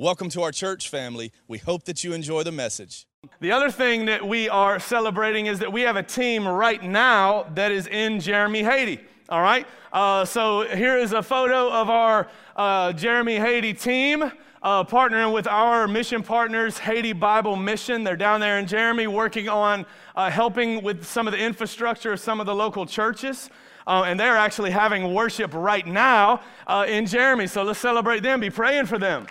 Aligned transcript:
Welcome 0.00 0.30
to 0.30 0.40
our 0.44 0.50
church 0.50 0.88
family. 0.88 1.30
We 1.46 1.58
hope 1.58 1.84
that 1.84 2.02
you 2.02 2.14
enjoy 2.14 2.42
the 2.42 2.50
message. 2.50 3.06
The 3.40 3.52
other 3.52 3.70
thing 3.70 4.06
that 4.06 4.26
we 4.26 4.48
are 4.48 4.78
celebrating 4.78 5.44
is 5.44 5.58
that 5.58 5.70
we 5.70 5.82
have 5.82 5.96
a 5.96 6.02
team 6.02 6.48
right 6.48 6.82
now 6.82 7.44
that 7.54 7.70
is 7.70 7.86
in 7.86 8.14
Jérémie, 8.14 8.64
Haiti. 8.64 8.98
All 9.28 9.42
right? 9.42 9.66
Uh, 9.92 10.24
so 10.24 10.62
here 10.74 10.96
is 10.96 11.12
a 11.12 11.22
photo 11.22 11.70
of 11.70 11.90
our 11.90 12.28
uh, 12.56 12.92
Jérémie, 12.94 13.38
Haiti 13.40 13.74
team. 13.74 14.32
Uh, 14.62 14.84
partnering 14.84 15.34
with 15.34 15.46
our 15.46 15.86
mission 15.86 16.22
partners, 16.22 16.78
Haiti 16.78 17.12
Bible 17.12 17.56
Mission. 17.56 18.02
They're 18.02 18.16
down 18.16 18.40
there 18.40 18.58
in 18.58 18.64
Jérémie 18.64 19.06
working 19.06 19.50
on 19.50 19.84
uh, 20.16 20.30
helping 20.30 20.82
with 20.82 21.04
some 21.04 21.28
of 21.28 21.32
the 21.34 21.38
infrastructure 21.38 22.14
of 22.14 22.20
some 22.20 22.40
of 22.40 22.46
the 22.46 22.54
local 22.54 22.86
churches. 22.86 23.50
Uh, 23.86 24.04
and 24.06 24.18
they're 24.18 24.38
actually 24.38 24.70
having 24.70 25.12
worship 25.12 25.52
right 25.52 25.86
now 25.86 26.40
uh, 26.66 26.86
in 26.88 27.04
Jérémie. 27.04 27.50
So 27.50 27.64
let's 27.64 27.78
celebrate 27.78 28.22
them. 28.22 28.40
Be 28.40 28.48
praying 28.48 28.86
for 28.86 28.98
them. 28.98 29.26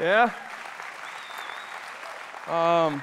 Yeah? 0.00 0.32
Um, 2.48 3.00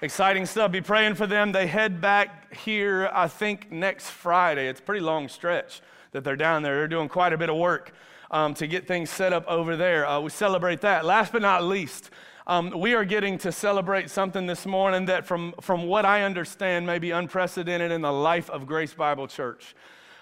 exciting 0.00 0.46
stuff. 0.46 0.72
Be 0.72 0.80
praying 0.80 1.16
for 1.16 1.26
them. 1.26 1.52
They 1.52 1.66
head 1.66 2.00
back 2.00 2.54
here, 2.54 3.10
I 3.12 3.28
think, 3.28 3.70
next 3.70 4.08
Friday. 4.08 4.68
It's 4.68 4.80
a 4.80 4.82
pretty 4.82 5.02
long 5.02 5.28
stretch 5.28 5.82
that 6.12 6.24
they're 6.24 6.34
down 6.34 6.62
there. 6.62 6.76
They're 6.76 6.88
doing 6.88 7.10
quite 7.10 7.34
a 7.34 7.38
bit 7.38 7.50
of 7.50 7.56
work 7.56 7.92
um, 8.30 8.54
to 8.54 8.66
get 8.66 8.88
things 8.88 9.10
set 9.10 9.34
up 9.34 9.46
over 9.48 9.76
there. 9.76 10.06
Uh, 10.06 10.20
we 10.20 10.30
celebrate 10.30 10.80
that. 10.80 11.04
Last 11.04 11.30
but 11.30 11.42
not 11.42 11.62
least, 11.64 12.10
um, 12.46 12.70
we 12.80 12.94
are 12.94 13.04
getting 13.04 13.36
to 13.38 13.52
celebrate 13.52 14.08
something 14.08 14.46
this 14.46 14.64
morning 14.64 15.04
that, 15.06 15.26
from, 15.26 15.54
from 15.60 15.86
what 15.86 16.06
I 16.06 16.22
understand, 16.22 16.86
may 16.86 16.98
be 16.98 17.10
unprecedented 17.10 17.92
in 17.92 18.00
the 18.00 18.12
life 18.12 18.48
of 18.48 18.66
Grace 18.66 18.94
Bible 18.94 19.28
Church. 19.28 19.74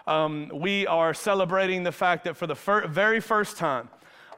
Um, 0.05 0.51
we 0.53 0.85
are 0.89 1.15
celebrating 1.15 1.85
the 1.85 1.93
fact 1.93 2.25
that 2.25 2.37
for 2.37 2.49
the 2.49 2.57
fir- 2.57 2.89
very 2.89 3.21
first 3.21 3.57
time, 3.57 3.89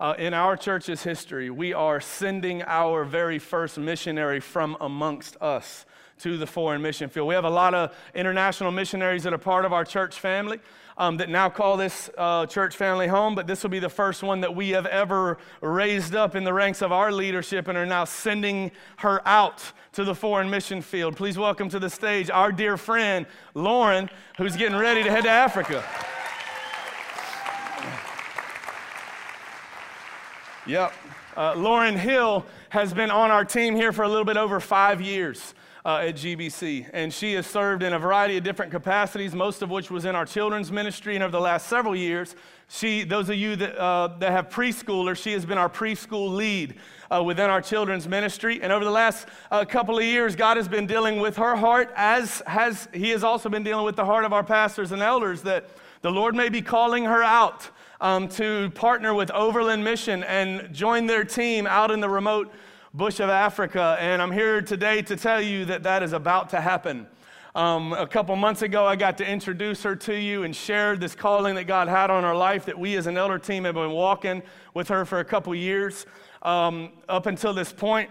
uh, 0.00 0.14
in 0.18 0.32
our 0.32 0.56
church's 0.56 1.02
history, 1.02 1.50
we 1.50 1.74
are 1.74 2.00
sending 2.00 2.62
our 2.62 3.04
very 3.04 3.38
first 3.38 3.76
missionary 3.76 4.40
from 4.40 4.76
amongst 4.80 5.36
us 5.42 5.84
to 6.20 6.38
the 6.38 6.46
foreign 6.46 6.80
mission 6.80 7.10
field. 7.10 7.28
We 7.28 7.34
have 7.34 7.44
a 7.44 7.50
lot 7.50 7.74
of 7.74 7.94
international 8.14 8.70
missionaries 8.70 9.24
that 9.24 9.34
are 9.34 9.38
part 9.38 9.66
of 9.66 9.74
our 9.74 9.84
church 9.84 10.18
family 10.18 10.58
um, 10.96 11.18
that 11.18 11.28
now 11.28 11.50
call 11.50 11.76
this 11.76 12.08
uh, 12.16 12.46
church 12.46 12.76
family 12.76 13.08
home, 13.08 13.34
but 13.34 13.46
this 13.46 13.62
will 13.62 13.70
be 13.70 13.78
the 13.78 13.90
first 13.90 14.22
one 14.22 14.40
that 14.40 14.54
we 14.54 14.70
have 14.70 14.86
ever 14.86 15.38
raised 15.60 16.14
up 16.14 16.34
in 16.34 16.44
the 16.44 16.52
ranks 16.52 16.80
of 16.80 16.92
our 16.92 17.12
leadership 17.12 17.68
and 17.68 17.76
are 17.76 17.86
now 17.86 18.04
sending 18.04 18.70
her 18.98 19.26
out 19.28 19.62
to 19.92 20.04
the 20.04 20.14
foreign 20.14 20.48
mission 20.48 20.80
field. 20.80 21.14
Please 21.14 21.36
welcome 21.36 21.68
to 21.68 21.78
the 21.78 21.90
stage 21.90 22.30
our 22.30 22.52
dear 22.52 22.78
friend, 22.78 23.26
Lauren, 23.54 24.08
who's 24.38 24.56
getting 24.56 24.78
ready 24.78 25.02
to 25.02 25.10
head 25.10 25.24
to 25.24 25.30
Africa. 25.30 25.84
Yep. 30.66 30.92
Uh, 31.36 31.54
Lauren 31.54 31.96
Hill 31.96 32.44
has 32.68 32.92
been 32.92 33.10
on 33.10 33.30
our 33.30 33.44
team 33.44 33.74
here 33.74 33.92
for 33.92 34.02
a 34.02 34.08
little 34.08 34.24
bit 34.24 34.36
over 34.36 34.60
five 34.60 35.00
years. 35.00 35.54
Uh, 35.82 36.08
at 36.08 36.14
GBC. 36.14 36.90
And 36.92 37.10
she 37.10 37.32
has 37.32 37.46
served 37.46 37.82
in 37.82 37.94
a 37.94 37.98
variety 37.98 38.36
of 38.36 38.44
different 38.44 38.70
capacities, 38.70 39.34
most 39.34 39.62
of 39.62 39.70
which 39.70 39.90
was 39.90 40.04
in 40.04 40.14
our 40.14 40.26
children's 40.26 40.70
ministry. 40.70 41.14
And 41.14 41.24
over 41.24 41.30
the 41.30 41.40
last 41.40 41.68
several 41.68 41.96
years, 41.96 42.36
she, 42.68 43.02
those 43.02 43.30
of 43.30 43.36
you 43.36 43.56
that, 43.56 43.78
uh, 43.78 44.08
that 44.18 44.30
have 44.30 44.50
preschoolers, 44.50 45.16
she 45.16 45.32
has 45.32 45.46
been 45.46 45.56
our 45.56 45.70
preschool 45.70 46.34
lead 46.34 46.74
uh, 47.10 47.22
within 47.24 47.48
our 47.48 47.62
children's 47.62 48.06
ministry. 48.06 48.60
And 48.62 48.74
over 48.74 48.84
the 48.84 48.90
last 48.90 49.26
uh, 49.50 49.64
couple 49.64 49.96
of 49.96 50.04
years, 50.04 50.36
God 50.36 50.58
has 50.58 50.68
been 50.68 50.86
dealing 50.86 51.18
with 51.18 51.38
her 51.38 51.56
heart, 51.56 51.90
as 51.96 52.42
has 52.46 52.86
He 52.92 53.08
has 53.08 53.24
also 53.24 53.48
been 53.48 53.64
dealing 53.64 53.86
with 53.86 53.96
the 53.96 54.04
heart 54.04 54.26
of 54.26 54.34
our 54.34 54.44
pastors 54.44 54.92
and 54.92 55.00
elders, 55.00 55.40
that 55.44 55.70
the 56.02 56.10
Lord 56.10 56.34
may 56.34 56.50
be 56.50 56.60
calling 56.60 57.04
her 57.04 57.22
out 57.22 57.70
um, 58.00 58.28
to 58.28 58.70
partner 58.70 59.12
with 59.14 59.30
Overland 59.30 59.84
Mission 59.84 60.22
and 60.24 60.72
join 60.72 61.06
their 61.06 61.24
team 61.24 61.66
out 61.66 61.90
in 61.90 62.00
the 62.00 62.08
remote 62.08 62.52
bush 62.94 63.20
of 63.20 63.28
Africa. 63.28 63.96
And 64.00 64.22
I'm 64.22 64.32
here 64.32 64.62
today 64.62 65.02
to 65.02 65.16
tell 65.16 65.40
you 65.40 65.64
that 65.66 65.82
that 65.82 66.02
is 66.02 66.12
about 66.12 66.50
to 66.50 66.60
happen. 66.60 67.06
Um, 67.54 67.92
a 67.92 68.06
couple 68.06 68.34
months 68.36 68.62
ago, 68.62 68.86
I 68.86 68.96
got 68.96 69.18
to 69.18 69.28
introduce 69.28 69.82
her 69.82 69.96
to 69.96 70.14
you 70.14 70.44
and 70.44 70.54
share 70.54 70.96
this 70.96 71.14
calling 71.14 71.56
that 71.56 71.64
God 71.64 71.88
had 71.88 72.08
on 72.08 72.22
her 72.22 72.34
life 72.34 72.64
that 72.66 72.78
we 72.78 72.96
as 72.96 73.06
an 73.06 73.16
elder 73.16 73.38
team 73.38 73.64
have 73.64 73.74
been 73.74 73.90
walking 73.90 74.42
with 74.72 74.88
her 74.88 75.04
for 75.04 75.18
a 75.18 75.24
couple 75.24 75.54
years. 75.54 76.06
Um, 76.42 76.90
up 77.08 77.26
until 77.26 77.52
this 77.52 77.72
point, 77.72 78.08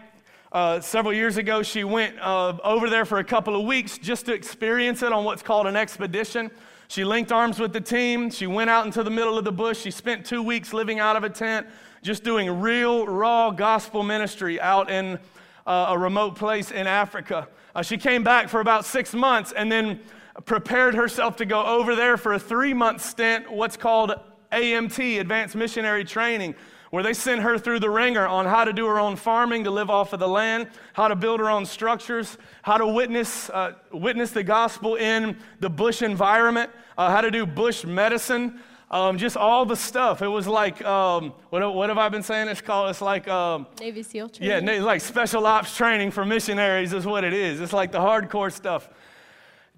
uh, 0.51 0.81
several 0.81 1.13
years 1.13 1.37
ago, 1.37 1.63
she 1.63 1.83
went 1.83 2.19
uh, 2.19 2.57
over 2.63 2.89
there 2.89 3.05
for 3.05 3.19
a 3.19 3.23
couple 3.23 3.55
of 3.55 3.65
weeks 3.65 3.97
just 3.97 4.25
to 4.25 4.33
experience 4.33 5.03
it 5.03 5.13
on 5.13 5.23
what's 5.23 5.41
called 5.41 5.67
an 5.67 5.75
expedition. 5.75 6.51
She 6.89 7.03
linked 7.03 7.31
arms 7.31 7.59
with 7.59 7.71
the 7.71 7.81
team. 7.81 8.31
She 8.31 8.47
went 8.47 8.71
out 8.71 8.83
into 8.83 9.03
the 9.03 9.11
middle 9.11 9.37
of 9.37 9.45
the 9.45 9.51
bush. 9.51 9.79
She 9.79 9.91
spent 9.91 10.25
two 10.25 10.41
weeks 10.41 10.73
living 10.73 10.99
out 10.99 11.15
of 11.15 11.23
a 11.23 11.29
tent, 11.29 11.67
just 12.01 12.23
doing 12.23 12.61
real, 12.61 13.05
raw 13.05 13.51
gospel 13.51 14.01
ministry 14.01 14.59
out 14.59 14.89
in 14.89 15.19
uh, 15.67 15.85
a 15.89 15.97
remote 15.99 16.35
place 16.35 16.71
in 16.71 16.87
Africa. 16.87 17.47
Uh, 17.75 17.83
she 17.83 17.95
came 17.95 18.23
back 18.23 18.49
for 18.49 18.59
about 18.59 18.85
six 18.85 19.13
months 19.13 19.51
and 19.51 19.71
then 19.71 19.99
prepared 20.45 20.95
herself 20.95 21.35
to 21.35 21.45
go 21.45 21.63
over 21.63 21.95
there 21.95 22.17
for 22.17 22.33
a 22.33 22.39
three 22.39 22.73
month 22.73 23.05
stint, 23.05 23.51
what's 23.51 23.77
called 23.77 24.15
AMT, 24.51 25.19
Advanced 25.19 25.55
Missionary 25.55 26.03
Training 26.03 26.55
where 26.89 27.03
they 27.03 27.13
sent 27.13 27.41
her 27.41 27.57
through 27.57 27.79
the 27.79 27.89
wringer 27.89 28.25
on 28.27 28.45
how 28.45 28.65
to 28.65 28.73
do 28.73 28.87
her 28.87 28.99
own 28.99 29.15
farming 29.15 29.63
to 29.63 29.71
live 29.71 29.89
off 29.89 30.13
of 30.13 30.19
the 30.19 30.27
land, 30.27 30.67
how 30.93 31.07
to 31.07 31.15
build 31.15 31.39
her 31.39 31.49
own 31.49 31.65
structures, 31.65 32.37
how 32.63 32.77
to 32.77 32.87
witness, 32.87 33.49
uh, 33.51 33.73
witness 33.91 34.31
the 34.31 34.43
gospel 34.43 34.95
in 34.95 35.37
the 35.59 35.69
bush 35.69 36.01
environment, 36.01 36.71
uh, 36.97 37.09
how 37.11 37.21
to 37.21 37.29
do 37.29 37.45
bush 37.45 37.85
medicine, 37.85 38.59
um, 38.91 39.19
just 39.19 39.37
all 39.37 39.65
the 39.65 39.75
stuff. 39.75 40.23
It 40.23 40.27
was 40.27 40.47
like, 40.47 40.83
um, 40.83 41.33
what, 41.51 41.75
what, 41.75 41.89
have 41.89 41.99
I 41.99 42.09
been 42.09 42.23
saying 42.23 42.47
it's 42.47 42.61
called? 42.61 42.89
It's 42.89 43.01
like 43.01 43.27
um, 43.27 43.67
Navy 43.79 44.01
SEAL 44.01 44.29
training. 44.29 44.67
Yeah, 44.67 44.81
like 44.81 45.01
special 45.01 45.45
ops 45.45 45.77
training 45.77 46.09
for 46.09 46.25
missionaries 46.25 46.91
is 46.93 47.05
what 47.05 47.23
it 47.23 47.33
is. 47.33 47.61
It's 47.61 47.73
like 47.73 47.91
the 47.91 47.99
hardcore 47.99 48.51
stuff. 48.51 48.89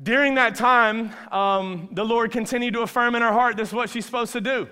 During 0.01 0.35
that 0.35 0.55
time, 0.55 1.11
um, 1.31 1.89
the 1.91 2.05
Lord 2.05 2.31
continued 2.31 2.73
to 2.73 2.81
affirm 2.81 3.15
in 3.15 3.21
her 3.21 3.33
heart 3.33 3.57
this 3.57 3.67
is 3.67 3.73
what 3.73 3.89
she's 3.89 4.05
supposed 4.05 4.33
to 4.33 4.41
do 4.41 4.67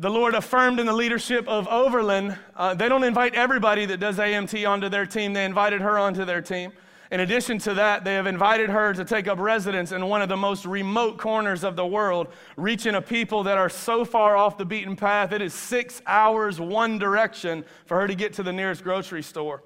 the 0.00 0.08
Lord 0.08 0.34
affirmed 0.34 0.80
in 0.80 0.86
the 0.86 0.94
leadership 0.94 1.46
of 1.46 1.68
Overland, 1.68 2.38
uh, 2.56 2.72
they 2.72 2.88
don't 2.88 3.04
invite 3.04 3.34
everybody 3.34 3.84
that 3.84 4.00
does 4.00 4.16
AMT 4.16 4.66
onto 4.66 4.88
their 4.88 5.04
team. 5.04 5.34
They 5.34 5.44
invited 5.44 5.82
her 5.82 5.98
onto 5.98 6.24
their 6.24 6.40
team. 6.40 6.72
In 7.10 7.20
addition 7.20 7.58
to 7.58 7.74
that, 7.74 8.02
they 8.02 8.14
have 8.14 8.26
invited 8.26 8.70
her 8.70 8.94
to 8.94 9.04
take 9.04 9.28
up 9.28 9.38
residence 9.38 9.92
in 9.92 10.06
one 10.06 10.22
of 10.22 10.30
the 10.30 10.38
most 10.38 10.64
remote 10.64 11.18
corners 11.18 11.64
of 11.64 11.76
the 11.76 11.84
world, 11.84 12.28
reaching 12.56 12.94
a 12.94 13.02
people 13.02 13.42
that 13.42 13.58
are 13.58 13.68
so 13.68 14.06
far 14.06 14.38
off 14.38 14.56
the 14.56 14.64
beaten 14.64 14.96
path. 14.96 15.32
It 15.32 15.42
is 15.42 15.52
six 15.52 16.00
hours 16.06 16.58
one 16.58 16.98
direction 16.98 17.62
for 17.84 18.00
her 18.00 18.06
to 18.06 18.14
get 18.14 18.32
to 18.34 18.42
the 18.42 18.54
nearest 18.54 18.82
grocery 18.82 19.22
store 19.22 19.62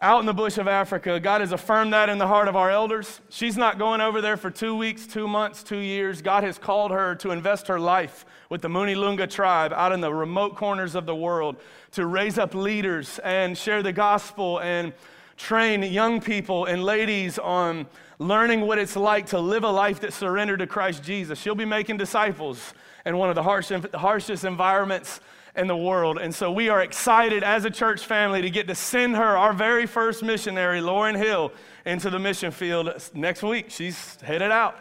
out 0.00 0.20
in 0.20 0.26
the 0.26 0.34
bush 0.34 0.58
of 0.58 0.68
Africa. 0.68 1.18
God 1.18 1.40
has 1.40 1.50
affirmed 1.50 1.92
that 1.92 2.08
in 2.08 2.18
the 2.18 2.26
heart 2.26 2.46
of 2.46 2.54
our 2.54 2.70
elders. 2.70 3.20
She's 3.30 3.56
not 3.56 3.78
going 3.78 4.00
over 4.00 4.20
there 4.20 4.36
for 4.36 4.48
two 4.48 4.76
weeks, 4.76 5.06
two 5.08 5.26
months, 5.26 5.64
two 5.64 5.78
years. 5.78 6.22
God 6.22 6.44
has 6.44 6.56
called 6.56 6.92
her 6.92 7.16
to 7.16 7.32
invest 7.32 7.66
her 7.66 7.80
life 7.80 8.24
with 8.48 8.62
the 8.62 8.68
Lunga 8.68 9.26
tribe 9.26 9.72
out 9.72 9.90
in 9.90 10.00
the 10.00 10.12
remote 10.12 10.54
corners 10.54 10.94
of 10.94 11.04
the 11.04 11.14
world 11.14 11.56
to 11.92 12.06
raise 12.06 12.38
up 12.38 12.54
leaders 12.54 13.18
and 13.24 13.58
share 13.58 13.82
the 13.82 13.92
gospel 13.92 14.60
and 14.60 14.92
train 15.36 15.82
young 15.82 16.20
people 16.20 16.66
and 16.66 16.84
ladies 16.84 17.38
on 17.38 17.86
learning 18.20 18.60
what 18.60 18.78
it's 18.78 18.96
like 18.96 19.26
to 19.26 19.38
live 19.40 19.64
a 19.64 19.70
life 19.70 20.00
that's 20.00 20.16
surrendered 20.16 20.60
to 20.60 20.66
Christ 20.66 21.02
Jesus. 21.02 21.40
She'll 21.40 21.54
be 21.56 21.64
making 21.64 21.96
disciples 21.96 22.72
in 23.04 23.16
one 23.16 23.30
of 23.30 23.34
the 23.34 23.42
harsh, 23.42 23.72
harshest 23.94 24.44
environments 24.44 25.20
in 25.56 25.66
the 25.66 25.76
world. 25.76 26.18
And 26.18 26.34
so 26.34 26.50
we 26.50 26.68
are 26.68 26.82
excited 26.82 27.42
as 27.42 27.64
a 27.64 27.70
church 27.70 28.04
family 28.04 28.42
to 28.42 28.50
get 28.50 28.68
to 28.68 28.74
send 28.74 29.16
her, 29.16 29.36
our 29.36 29.52
very 29.52 29.86
first 29.86 30.22
missionary, 30.22 30.80
Lauren 30.80 31.14
Hill, 31.14 31.52
into 31.84 32.10
the 32.10 32.18
mission 32.18 32.50
field 32.50 32.90
next 33.14 33.42
week. 33.42 33.70
She's 33.70 34.16
headed 34.20 34.50
out. 34.50 34.76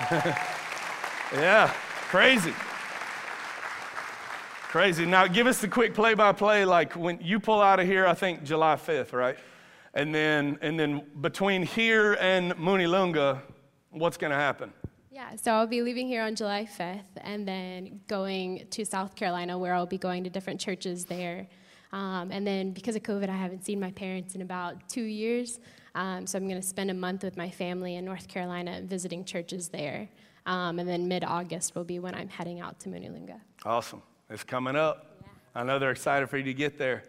yeah, 1.32 1.72
crazy. 2.08 2.54
Crazy. 4.68 5.06
Now, 5.06 5.26
give 5.26 5.46
us 5.46 5.60
the 5.60 5.68
quick 5.68 5.94
play 5.94 6.14
by 6.14 6.32
play. 6.32 6.64
Like 6.64 6.94
when 6.94 7.18
you 7.22 7.40
pull 7.40 7.62
out 7.62 7.80
of 7.80 7.86
here, 7.86 8.06
I 8.06 8.14
think 8.14 8.44
July 8.44 8.76
5th, 8.76 9.12
right? 9.12 9.38
And 9.94 10.14
then, 10.14 10.58
and 10.60 10.78
then 10.78 11.02
between 11.20 11.62
here 11.62 12.18
and 12.20 12.54
Lunga, 12.58 13.42
what's 13.90 14.18
going 14.18 14.30
to 14.30 14.36
happen? 14.36 14.72
Yeah, 15.18 15.34
so 15.34 15.50
I'll 15.50 15.66
be 15.66 15.82
leaving 15.82 16.06
here 16.06 16.22
on 16.22 16.36
July 16.36 16.64
5th 16.64 17.00
and 17.22 17.46
then 17.46 17.98
going 18.06 18.68
to 18.70 18.84
South 18.84 19.16
Carolina 19.16 19.58
where 19.58 19.74
I'll 19.74 19.84
be 19.84 19.98
going 19.98 20.22
to 20.22 20.30
different 20.30 20.60
churches 20.60 21.06
there. 21.06 21.48
Um, 21.92 22.30
and 22.30 22.46
then 22.46 22.70
because 22.70 22.94
of 22.94 23.02
COVID, 23.02 23.28
I 23.28 23.34
haven't 23.34 23.64
seen 23.64 23.80
my 23.80 23.90
parents 23.90 24.36
in 24.36 24.42
about 24.42 24.88
two 24.88 25.02
years. 25.02 25.58
Um, 25.96 26.24
so 26.24 26.38
I'm 26.38 26.46
going 26.46 26.60
to 26.60 26.64
spend 26.64 26.92
a 26.92 26.94
month 26.94 27.24
with 27.24 27.36
my 27.36 27.50
family 27.50 27.96
in 27.96 28.04
North 28.04 28.28
Carolina 28.28 28.80
visiting 28.84 29.24
churches 29.24 29.66
there. 29.66 30.08
Um, 30.46 30.78
and 30.78 30.88
then 30.88 31.08
mid 31.08 31.24
August 31.24 31.74
will 31.74 31.82
be 31.82 31.98
when 31.98 32.14
I'm 32.14 32.28
heading 32.28 32.60
out 32.60 32.78
to 32.78 32.88
Munulunga. 32.88 33.40
Awesome. 33.64 34.02
It's 34.30 34.44
coming 34.44 34.76
up. 34.76 35.16
Yeah. 35.20 35.28
I 35.56 35.64
know 35.64 35.80
they're 35.80 35.90
excited 35.90 36.30
for 36.30 36.38
you 36.38 36.44
to 36.44 36.54
get 36.54 36.78
there. 36.78 37.02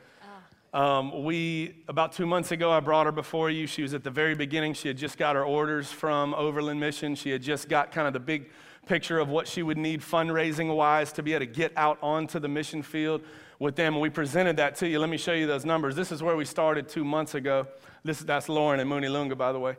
Um, 0.71 1.23
we, 1.23 1.83
about 1.87 2.11
two 2.11 2.27
months 2.27 2.51
ago, 2.51 2.71
I 2.71 2.79
brought 2.79 3.07
her 3.07 3.11
before 3.11 3.49
you. 3.49 3.65
She 3.65 3.81
was 3.81 3.95
at 3.95 4.03
the 4.03 4.11
very 4.11 4.35
beginning. 4.35 4.73
She 4.73 4.87
had 4.87 4.97
just 4.97 5.17
got 5.17 5.35
her 5.35 5.43
orders 5.43 5.91
from 5.91 6.35
Overland 6.35 6.79
Mission. 6.79 7.15
She 7.15 7.31
had 7.31 7.41
just 7.41 7.69
got 7.69 7.91
kind 7.91 8.05
of 8.05 8.13
the 8.13 8.19
big 8.19 8.49
picture 8.85 9.19
of 9.19 9.29
what 9.29 9.47
she 9.47 9.63
would 9.63 9.77
need 9.77 10.01
fundraising 10.01 10.75
wise 10.75 11.11
to 11.13 11.23
be 11.23 11.33
able 11.33 11.45
to 11.45 11.51
get 11.51 11.71
out 11.75 11.97
onto 12.03 12.39
the 12.39 12.47
mission 12.47 12.83
field 12.83 13.23
with 13.57 13.75
them. 13.75 13.99
We 13.99 14.09
presented 14.11 14.57
that 14.57 14.75
to 14.75 14.87
you. 14.87 14.99
Let 14.99 15.09
me 15.09 15.17
show 15.17 15.33
you 15.33 15.47
those 15.47 15.65
numbers. 15.65 15.95
This 15.95 16.11
is 16.11 16.21
where 16.21 16.35
we 16.35 16.45
started 16.45 16.87
two 16.87 17.03
months 17.03 17.33
ago. 17.33 17.67
This, 18.03 18.19
that's 18.19 18.47
Lauren 18.47 18.79
and 18.79 18.89
Munulunga, 18.89 19.37
by 19.37 19.51
the 19.51 19.59
way. 19.59 19.75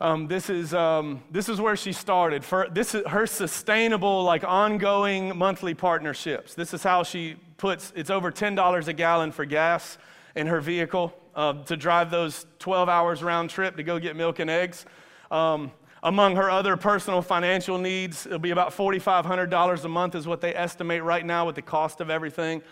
Um, 0.00 0.28
this, 0.28 0.48
is, 0.48 0.74
um, 0.74 1.22
this 1.28 1.48
is 1.48 1.60
where 1.60 1.74
she 1.74 1.92
started. 1.92 2.44
For, 2.44 2.68
this 2.70 2.94
is 2.94 3.04
her 3.08 3.26
sustainable, 3.26 4.22
like 4.22 4.44
ongoing 4.44 5.36
monthly 5.36 5.74
partnerships. 5.74 6.54
This 6.54 6.72
is 6.72 6.84
how 6.84 7.02
she 7.02 7.34
puts, 7.56 7.92
it's 7.96 8.08
over 8.08 8.30
$10 8.30 8.86
a 8.86 8.92
gallon 8.92 9.32
for 9.32 9.44
gas 9.44 9.98
in 10.36 10.46
her 10.46 10.60
vehicle 10.60 11.12
uh, 11.34 11.64
to 11.64 11.76
drive 11.76 12.12
those 12.12 12.46
12 12.60 12.88
hours 12.88 13.24
round 13.24 13.50
trip 13.50 13.76
to 13.76 13.82
go 13.82 13.98
get 13.98 14.14
milk 14.14 14.38
and 14.38 14.48
eggs. 14.48 14.86
Um, 15.32 15.72
among 16.04 16.36
her 16.36 16.48
other 16.48 16.76
personal 16.76 17.20
financial 17.20 17.76
needs, 17.76 18.24
it'll 18.24 18.38
be 18.38 18.52
about 18.52 18.70
$4,500 18.70 19.84
a 19.84 19.88
month, 19.88 20.14
is 20.14 20.28
what 20.28 20.40
they 20.40 20.54
estimate 20.54 21.02
right 21.02 21.26
now 21.26 21.44
with 21.44 21.56
the 21.56 21.62
cost 21.62 22.00
of 22.00 22.08
everything 22.08 22.62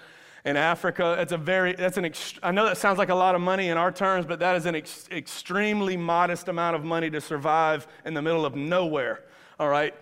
in 0.47 0.57
Africa. 0.57 1.17
It's 1.19 1.33
a 1.33 1.37
very, 1.37 1.75
that's 1.75 1.99
an, 1.99 2.11
I 2.41 2.53
know 2.53 2.65
that 2.67 2.79
sounds 2.79 2.99
like 2.99 3.09
a 3.09 3.15
lot 3.15 3.35
of 3.35 3.41
money 3.41 3.69
in 3.69 3.77
our 3.77 3.91
terms, 3.91 4.25
but 4.25 4.39
that 4.39 4.55
is 4.55 4.65
an 4.65 4.77
ex- 4.77 5.09
extremely 5.11 5.97
modest 5.97 6.47
amount 6.47 6.77
of 6.77 6.85
money 6.85 7.11
to 7.11 7.21
survive 7.21 7.89
in 8.05 8.15
the 8.15 8.23
middle 8.23 8.47
of 8.47 8.55
nowhere, 8.55 9.25
all 9.59 9.69
right? 9.69 9.93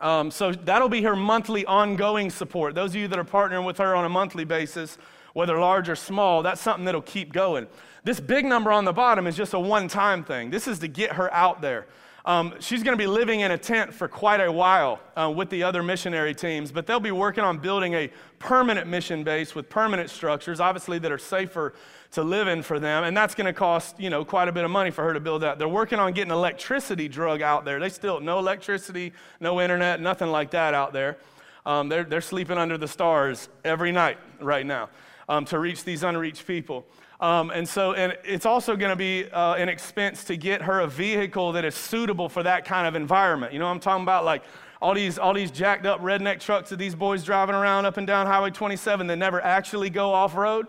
Um, 0.00 0.30
so 0.30 0.52
that'll 0.52 0.88
be 0.88 1.02
her 1.02 1.14
monthly 1.14 1.66
ongoing 1.66 2.30
support. 2.30 2.74
Those 2.74 2.90
of 2.90 2.96
you 2.96 3.08
that 3.08 3.18
are 3.18 3.24
partnering 3.24 3.66
with 3.66 3.76
her 3.76 3.94
on 3.94 4.06
a 4.06 4.08
monthly 4.08 4.44
basis, 4.44 4.96
whether 5.34 5.58
large 5.58 5.90
or 5.90 5.96
small, 5.96 6.42
that's 6.42 6.62
something 6.62 6.86
that'll 6.86 7.02
keep 7.02 7.30
going. 7.32 7.66
This 8.04 8.20
big 8.20 8.46
number 8.46 8.72
on 8.72 8.86
the 8.86 8.92
bottom 8.92 9.26
is 9.26 9.36
just 9.36 9.52
a 9.52 9.60
one 9.60 9.86
time 9.88 10.24
thing. 10.24 10.48
This 10.48 10.66
is 10.66 10.78
to 10.78 10.88
get 10.88 11.12
her 11.12 11.32
out 11.32 11.60
there. 11.60 11.86
Um, 12.26 12.54
she's 12.58 12.82
going 12.82 12.96
to 12.96 13.02
be 13.02 13.06
living 13.06 13.40
in 13.40 13.50
a 13.50 13.58
tent 13.58 13.92
for 13.92 14.08
quite 14.08 14.40
a 14.40 14.50
while 14.50 14.98
uh, 15.14 15.30
with 15.30 15.50
the 15.50 15.62
other 15.62 15.82
missionary 15.82 16.34
teams, 16.34 16.72
but 16.72 16.86
they'll 16.86 16.98
be 16.98 17.10
working 17.10 17.44
on 17.44 17.58
building 17.58 17.92
a 17.92 18.10
permanent 18.38 18.86
mission 18.86 19.24
base 19.24 19.54
with 19.54 19.68
permanent 19.68 20.08
structures, 20.08 20.58
obviously, 20.58 20.98
that 21.00 21.12
are 21.12 21.18
safer 21.18 21.74
to 22.12 22.22
live 22.22 22.48
in 22.48 22.62
for 22.62 22.80
them. 22.80 23.04
And 23.04 23.14
that's 23.14 23.34
going 23.34 23.46
to 23.46 23.52
cost, 23.52 24.00
you 24.00 24.08
know, 24.08 24.24
quite 24.24 24.48
a 24.48 24.52
bit 24.52 24.64
of 24.64 24.70
money 24.70 24.90
for 24.90 25.04
her 25.04 25.12
to 25.12 25.20
build 25.20 25.42
that. 25.42 25.58
They're 25.58 25.68
working 25.68 25.98
on 25.98 26.12
getting 26.12 26.32
electricity 26.32 27.08
drug 27.08 27.42
out 27.42 27.66
there. 27.66 27.78
They 27.78 27.90
still, 27.90 28.20
no 28.20 28.38
electricity, 28.38 29.12
no 29.38 29.60
internet, 29.60 30.00
nothing 30.00 30.30
like 30.30 30.50
that 30.52 30.72
out 30.72 30.94
there. 30.94 31.18
Um, 31.66 31.90
they're, 31.90 32.04
they're 32.04 32.22
sleeping 32.22 32.56
under 32.56 32.78
the 32.78 32.88
stars 32.88 33.50
every 33.64 33.92
night 33.92 34.16
right 34.40 34.64
now 34.64 34.88
um, 35.28 35.44
to 35.46 35.58
reach 35.58 35.84
these 35.84 36.02
unreached 36.02 36.46
people. 36.46 36.86
Um, 37.20 37.50
and 37.50 37.68
so, 37.68 37.92
and 37.94 38.16
it's 38.24 38.44
also 38.44 38.76
going 38.76 38.90
to 38.90 38.96
be 38.96 39.30
uh, 39.30 39.54
an 39.54 39.68
expense 39.68 40.24
to 40.24 40.36
get 40.36 40.62
her 40.62 40.80
a 40.80 40.86
vehicle 40.86 41.52
that 41.52 41.64
is 41.64 41.74
suitable 41.74 42.28
for 42.28 42.42
that 42.42 42.64
kind 42.64 42.86
of 42.86 42.96
environment. 42.96 43.52
You 43.52 43.60
know, 43.60 43.66
I'm 43.66 43.80
talking 43.80 44.02
about 44.02 44.24
like 44.24 44.42
all 44.82 44.94
these, 44.94 45.18
all 45.18 45.32
these 45.32 45.50
jacked 45.50 45.86
up 45.86 46.00
redneck 46.00 46.40
trucks 46.40 46.70
that 46.70 46.76
these 46.76 46.94
boys 46.94 47.24
driving 47.24 47.54
around 47.54 47.86
up 47.86 47.96
and 47.96 48.06
down 48.06 48.26
Highway 48.26 48.50
27 48.50 49.06
that 49.06 49.16
never 49.16 49.40
actually 49.40 49.90
go 49.90 50.12
off 50.12 50.34
road. 50.34 50.66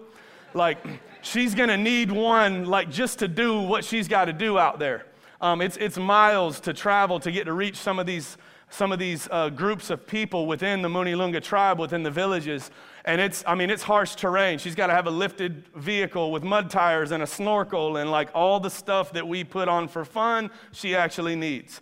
Like, 0.54 0.78
she's 1.22 1.56
going 1.56 1.70
to 1.70 1.78
need 1.78 2.12
one 2.12 2.66
like 2.66 2.90
just 2.90 3.20
to 3.20 3.28
do 3.28 3.60
what 3.60 3.84
she's 3.84 4.08
got 4.08 4.26
to 4.26 4.34
do 4.34 4.58
out 4.58 4.80
there. 4.80 5.06
Um, 5.42 5.62
it's, 5.62 5.76
it's 5.78 5.98
miles 5.98 6.60
to 6.62 6.74
travel 6.74 7.20
to 7.20 7.32
get 7.32 7.46
to 7.46 7.54
reach 7.54 7.76
some 7.76 8.00
of 8.00 8.06
these, 8.06 8.38
some 8.70 8.92
of 8.92 9.00
these 9.00 9.28
uh, 9.32 9.50
groups 9.50 9.90
of 9.90 10.08
people 10.08 10.48
within 10.48 10.82
the 10.82 10.88
Munilunga 10.88 11.44
tribe, 11.44 11.80
within 11.80 12.04
the 12.04 12.12
villages. 12.12 12.72
And 13.06 13.22
it's, 13.22 13.44
I 13.46 13.54
mean, 13.54 13.70
it's 13.70 13.84
harsh 13.84 14.16
terrain. 14.16 14.58
She's 14.58 14.74
got 14.74 14.88
to 14.88 14.94
have 14.94 15.06
a 15.06 15.12
lifted 15.12 15.64
vehicle 15.76 16.32
with 16.32 16.44
mud 16.44 16.72
tires 16.72 17.12
and 17.12 17.22
a 17.22 17.28
snorkel 17.28 17.98
and 17.98 18.10
like 18.10 18.30
all 18.34 18.60
the 18.60 18.70
stuff 18.70 19.14
that 19.14 19.28
we 19.28 19.44
put 19.44 19.70
on 19.70 19.88
for 19.88 20.04
fun, 20.04 20.50
she 20.72 20.96
actually 20.96 21.36
needs. 21.36 21.82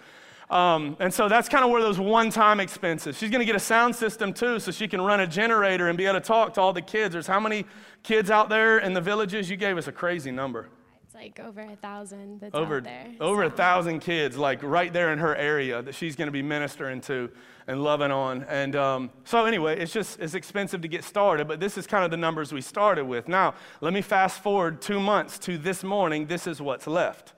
Um, 0.49 0.97
and 0.99 1.13
so 1.13 1.29
that's 1.29 1.47
kind 1.47 1.63
of 1.63 1.71
where 1.71 1.81
those 1.81 1.97
one 1.97 2.29
time 2.29 2.59
expenses. 2.59 3.17
She's 3.17 3.29
going 3.31 3.39
to 3.39 3.45
get 3.45 3.55
a 3.55 3.59
sound 3.59 3.95
system 3.95 4.33
too, 4.33 4.59
so 4.59 4.71
she 4.71 4.87
can 4.87 5.01
run 5.01 5.21
a 5.21 5.27
generator 5.27 5.87
and 5.87 5.97
be 5.97 6.05
able 6.05 6.19
to 6.19 6.25
talk 6.25 6.53
to 6.55 6.61
all 6.61 6.73
the 6.73 6.81
kids. 6.81 7.13
There's 7.13 7.25
how 7.25 7.39
many 7.39 7.65
kids 8.03 8.29
out 8.29 8.49
there 8.49 8.79
in 8.79 8.93
the 8.93 9.01
villages? 9.01 9.49
You 9.49 9.55
gave 9.55 9.77
us 9.77 9.87
a 9.87 9.91
crazy 9.93 10.29
number. 10.29 10.69
It's 11.05 11.15
like 11.15 11.39
over 11.39 11.61
a 11.61 11.75
thousand 11.77 12.41
that's 12.41 12.53
over, 12.53 12.77
out 12.77 12.83
there. 12.83 13.07
Over 13.21 13.43
so. 13.43 13.47
a 13.47 13.51
thousand 13.51 14.01
kids, 14.01 14.35
like 14.37 14.61
right 14.61 14.91
there 14.91 15.13
in 15.13 15.19
her 15.19 15.35
area 15.35 15.81
that 15.81 15.95
she's 15.95 16.15
going 16.15 16.27
to 16.27 16.31
be 16.31 16.41
ministering 16.41 17.01
to 17.01 17.31
and 17.67 17.83
loving 17.83 18.11
on. 18.11 18.43
And 18.43 18.75
um, 18.75 19.09
so, 19.23 19.45
anyway, 19.45 19.79
it's 19.79 19.93
just 19.93 20.19
it's 20.19 20.33
expensive 20.33 20.81
to 20.81 20.87
get 20.87 21.03
started, 21.03 21.47
but 21.47 21.59
this 21.59 21.77
is 21.77 21.87
kind 21.87 22.03
of 22.03 22.11
the 22.11 22.17
numbers 22.17 22.51
we 22.51 22.61
started 22.61 23.05
with. 23.05 23.27
Now, 23.27 23.55
let 23.81 23.93
me 23.93 24.01
fast 24.01 24.41
forward 24.41 24.81
two 24.81 24.99
months 24.99 25.37
to 25.39 25.57
this 25.57 25.83
morning. 25.83 26.27
This 26.27 26.47
is 26.47 26.61
what's 26.61 26.87
left. 26.87 27.33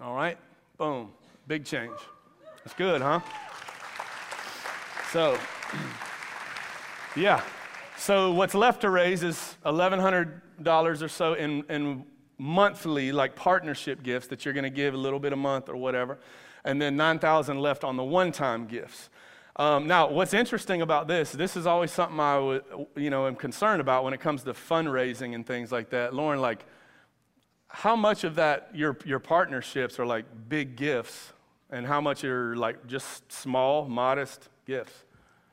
All 0.00 0.14
right? 0.14 0.38
Boom. 0.76 1.12
Big 1.46 1.64
change. 1.64 1.96
That's 2.64 2.74
good, 2.74 3.02
huh? 3.02 3.20
So, 5.12 5.38
yeah. 7.16 7.42
So, 7.96 8.32
what's 8.32 8.54
left 8.54 8.82
to 8.82 8.90
raise 8.90 9.22
is 9.22 9.56
$1,100 9.66 11.02
or 11.02 11.08
so 11.08 11.34
in, 11.34 11.64
in 11.68 12.04
monthly, 12.38 13.12
like 13.12 13.34
partnership 13.34 14.02
gifts 14.02 14.28
that 14.28 14.44
you're 14.44 14.54
going 14.54 14.64
to 14.64 14.70
give 14.70 14.94
a 14.94 14.96
little 14.96 15.18
bit 15.18 15.32
a 15.32 15.36
month 15.36 15.68
or 15.68 15.76
whatever 15.76 16.18
and 16.64 16.80
then 16.80 16.96
9,000 16.96 17.58
left 17.58 17.84
on 17.84 17.96
the 17.96 18.04
one-time 18.04 18.66
gifts. 18.66 19.10
Um, 19.56 19.86
now, 19.86 20.08
what's 20.08 20.32
interesting 20.32 20.80
about 20.80 21.06
this, 21.06 21.32
this 21.32 21.56
is 21.56 21.66
always 21.66 21.90
something 21.90 22.18
I 22.18 22.60
you 22.96 23.10
know, 23.10 23.26
am 23.26 23.36
concerned 23.36 23.80
about 23.80 24.04
when 24.04 24.14
it 24.14 24.20
comes 24.20 24.42
to 24.44 24.52
fundraising 24.52 25.34
and 25.34 25.46
things 25.46 25.70
like 25.70 25.90
that. 25.90 26.14
Lauren, 26.14 26.40
like, 26.40 26.64
how 27.68 27.94
much 27.94 28.24
of 28.24 28.36
that, 28.36 28.70
your, 28.74 28.96
your 29.04 29.18
partnerships 29.18 29.98
are 29.98 30.06
like 30.06 30.24
big 30.48 30.76
gifts 30.76 31.32
and 31.68 31.86
how 31.86 32.00
much 32.00 32.24
are 32.24 32.56
like 32.56 32.86
just 32.86 33.30
small, 33.30 33.86
modest 33.86 34.48
gifts? 34.66 35.04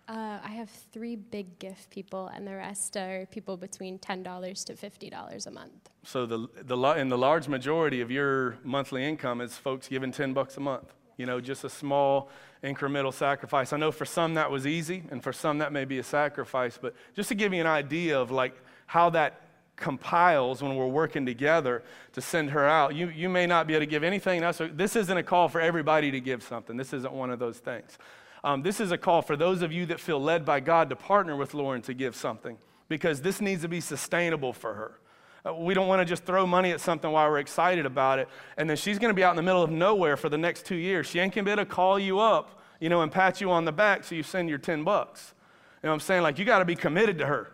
Uh, 0.08 0.40
I 0.42 0.52
have 0.52 0.70
three 0.70 1.18
big 1.18 1.60
gift 1.60 1.90
people, 1.90 2.32
and 2.34 2.48
the 2.48 2.56
rest 2.56 2.96
are 2.96 3.26
people 3.26 3.58
between 3.58 4.00
$10 4.00 4.66
to 4.66 4.74
$50 4.74 5.48
a 5.48 5.52
month. 5.52 5.90
So, 6.04 6.26
the, 6.26 6.48
the, 6.64 6.78
in 6.94 7.10
the 7.10 7.18
large 7.18 7.50
majority 7.50 8.00
of 8.00 8.10
your 8.10 8.58
monthly 8.64 9.04
income 9.04 9.42
is 9.42 9.58
folks 9.58 9.90
giving 9.90 10.14
10 10.14 10.32
bucks 10.32 10.56
a 10.56 10.62
month 10.62 10.94
you 11.18 11.26
know, 11.26 11.42
just 11.42 11.64
a 11.64 11.70
small 11.70 12.30
incremental 12.64 13.14
sacrifice. 13.14 13.74
I 13.74 13.78
know 13.78 13.92
for 13.92 14.06
some 14.06 14.36
that 14.36 14.50
was 14.50 14.66
easy, 14.66 15.04
and 15.12 15.24
for 15.24 15.34
some 15.34 15.58
that 15.60 15.74
may 15.74 15.86
be 15.86 16.00
a 16.00 16.04
sacrifice, 16.04 16.78
but 16.82 16.96
just 17.16 17.30
to 17.30 17.36
give 17.36 17.54
you 17.54 17.62
an 17.62 17.68
idea 17.68 18.20
of 18.20 18.32
like 18.32 18.56
how 18.86 19.10
that 19.12 19.42
compiles 19.78 20.62
when 20.62 20.76
we're 20.76 20.88
working 20.88 21.26
together 21.26 21.84
to 22.12 22.20
send 22.20 22.50
her 22.50 22.68
out. 22.68 22.96
You, 22.96 23.10
you 23.10 23.30
may 23.30 23.46
not 23.46 23.68
be 23.68 23.74
able 23.76 23.86
to 23.86 23.90
give 23.90 24.04
anything 24.04 24.44
else. 24.44 24.60
This 24.74 24.96
isn't 24.96 25.18
a 25.18 25.24
call 25.24 25.48
for 25.48 25.62
everybody 25.62 26.12
to 26.12 26.20
give 26.20 26.44
something. 26.44 26.76
This 26.76 26.94
isn't 26.94 27.14
one 27.14 27.30
of 27.30 27.40
those 27.40 27.60
things. 27.60 27.98
Um, 28.44 28.64
this 28.64 28.80
is 28.80 28.92
a 28.92 28.98
call 28.98 29.22
for 29.22 29.38
those 29.38 29.62
of 29.62 29.72
you 29.72 29.86
that 29.86 30.00
feel 30.00 30.22
led 30.22 30.46
by 30.46 30.60
God 30.60 30.90
to 30.90 30.96
partner 30.96 31.36
with 31.36 31.54
Lauren 31.54 31.82
to 31.84 31.94
give 31.94 32.16
something 32.16 32.58
because 32.90 33.22
this 33.22 33.40
needs 33.40 33.62
to 33.62 33.68
be 33.68 33.80
sustainable 33.80 34.54
for 34.54 34.74
her. 34.74 35.00
Uh, 35.48 35.54
we 35.54 35.74
don't 35.74 35.88
want 35.88 36.00
to 36.00 36.06
just 36.06 36.24
throw 36.24 36.46
money 36.46 36.72
at 36.72 36.82
something 36.82 37.12
while 37.12 37.30
we're 37.30 37.40
excited 37.40 37.86
about 37.86 38.20
it. 38.20 38.28
And 38.58 38.70
then 38.70 38.78
she's 38.78 39.00
going 39.00 39.10
to 39.10 39.16
be 39.16 39.24
out 39.24 39.32
in 39.32 39.36
the 39.36 39.44
middle 39.44 39.64
of 39.64 39.70
nowhere 39.70 40.18
for 40.18 40.30
the 40.30 40.38
next 40.38 40.66
two 40.66 40.76
years. 40.76 41.08
She 41.08 41.20
ain't 41.20 41.34
going 41.34 41.46
to 41.46 41.50
be 41.50 41.54
able 41.54 41.64
to 41.64 41.70
call 41.70 42.00
you 42.00 42.20
up, 42.20 42.62
you 42.80 42.90
know, 42.90 43.02
and 43.02 43.12
pat 43.12 43.40
you 43.40 43.52
on 43.52 43.66
the 43.66 43.72
back 43.72 44.04
so 44.04 44.16
you 44.16 44.24
send 44.24 44.50
your 44.50 44.58
10 44.58 44.84
bucks. 44.84 45.34
You 45.82 45.88
know 45.88 45.92
what 45.92 45.96
I'm 45.96 46.00
saying? 46.02 46.24
Like, 46.24 46.40
you 46.40 46.46
got 46.46 46.60
to 46.60 46.66
be 46.66 46.76
committed 46.76 47.18
to 47.20 47.26
her. 47.26 47.52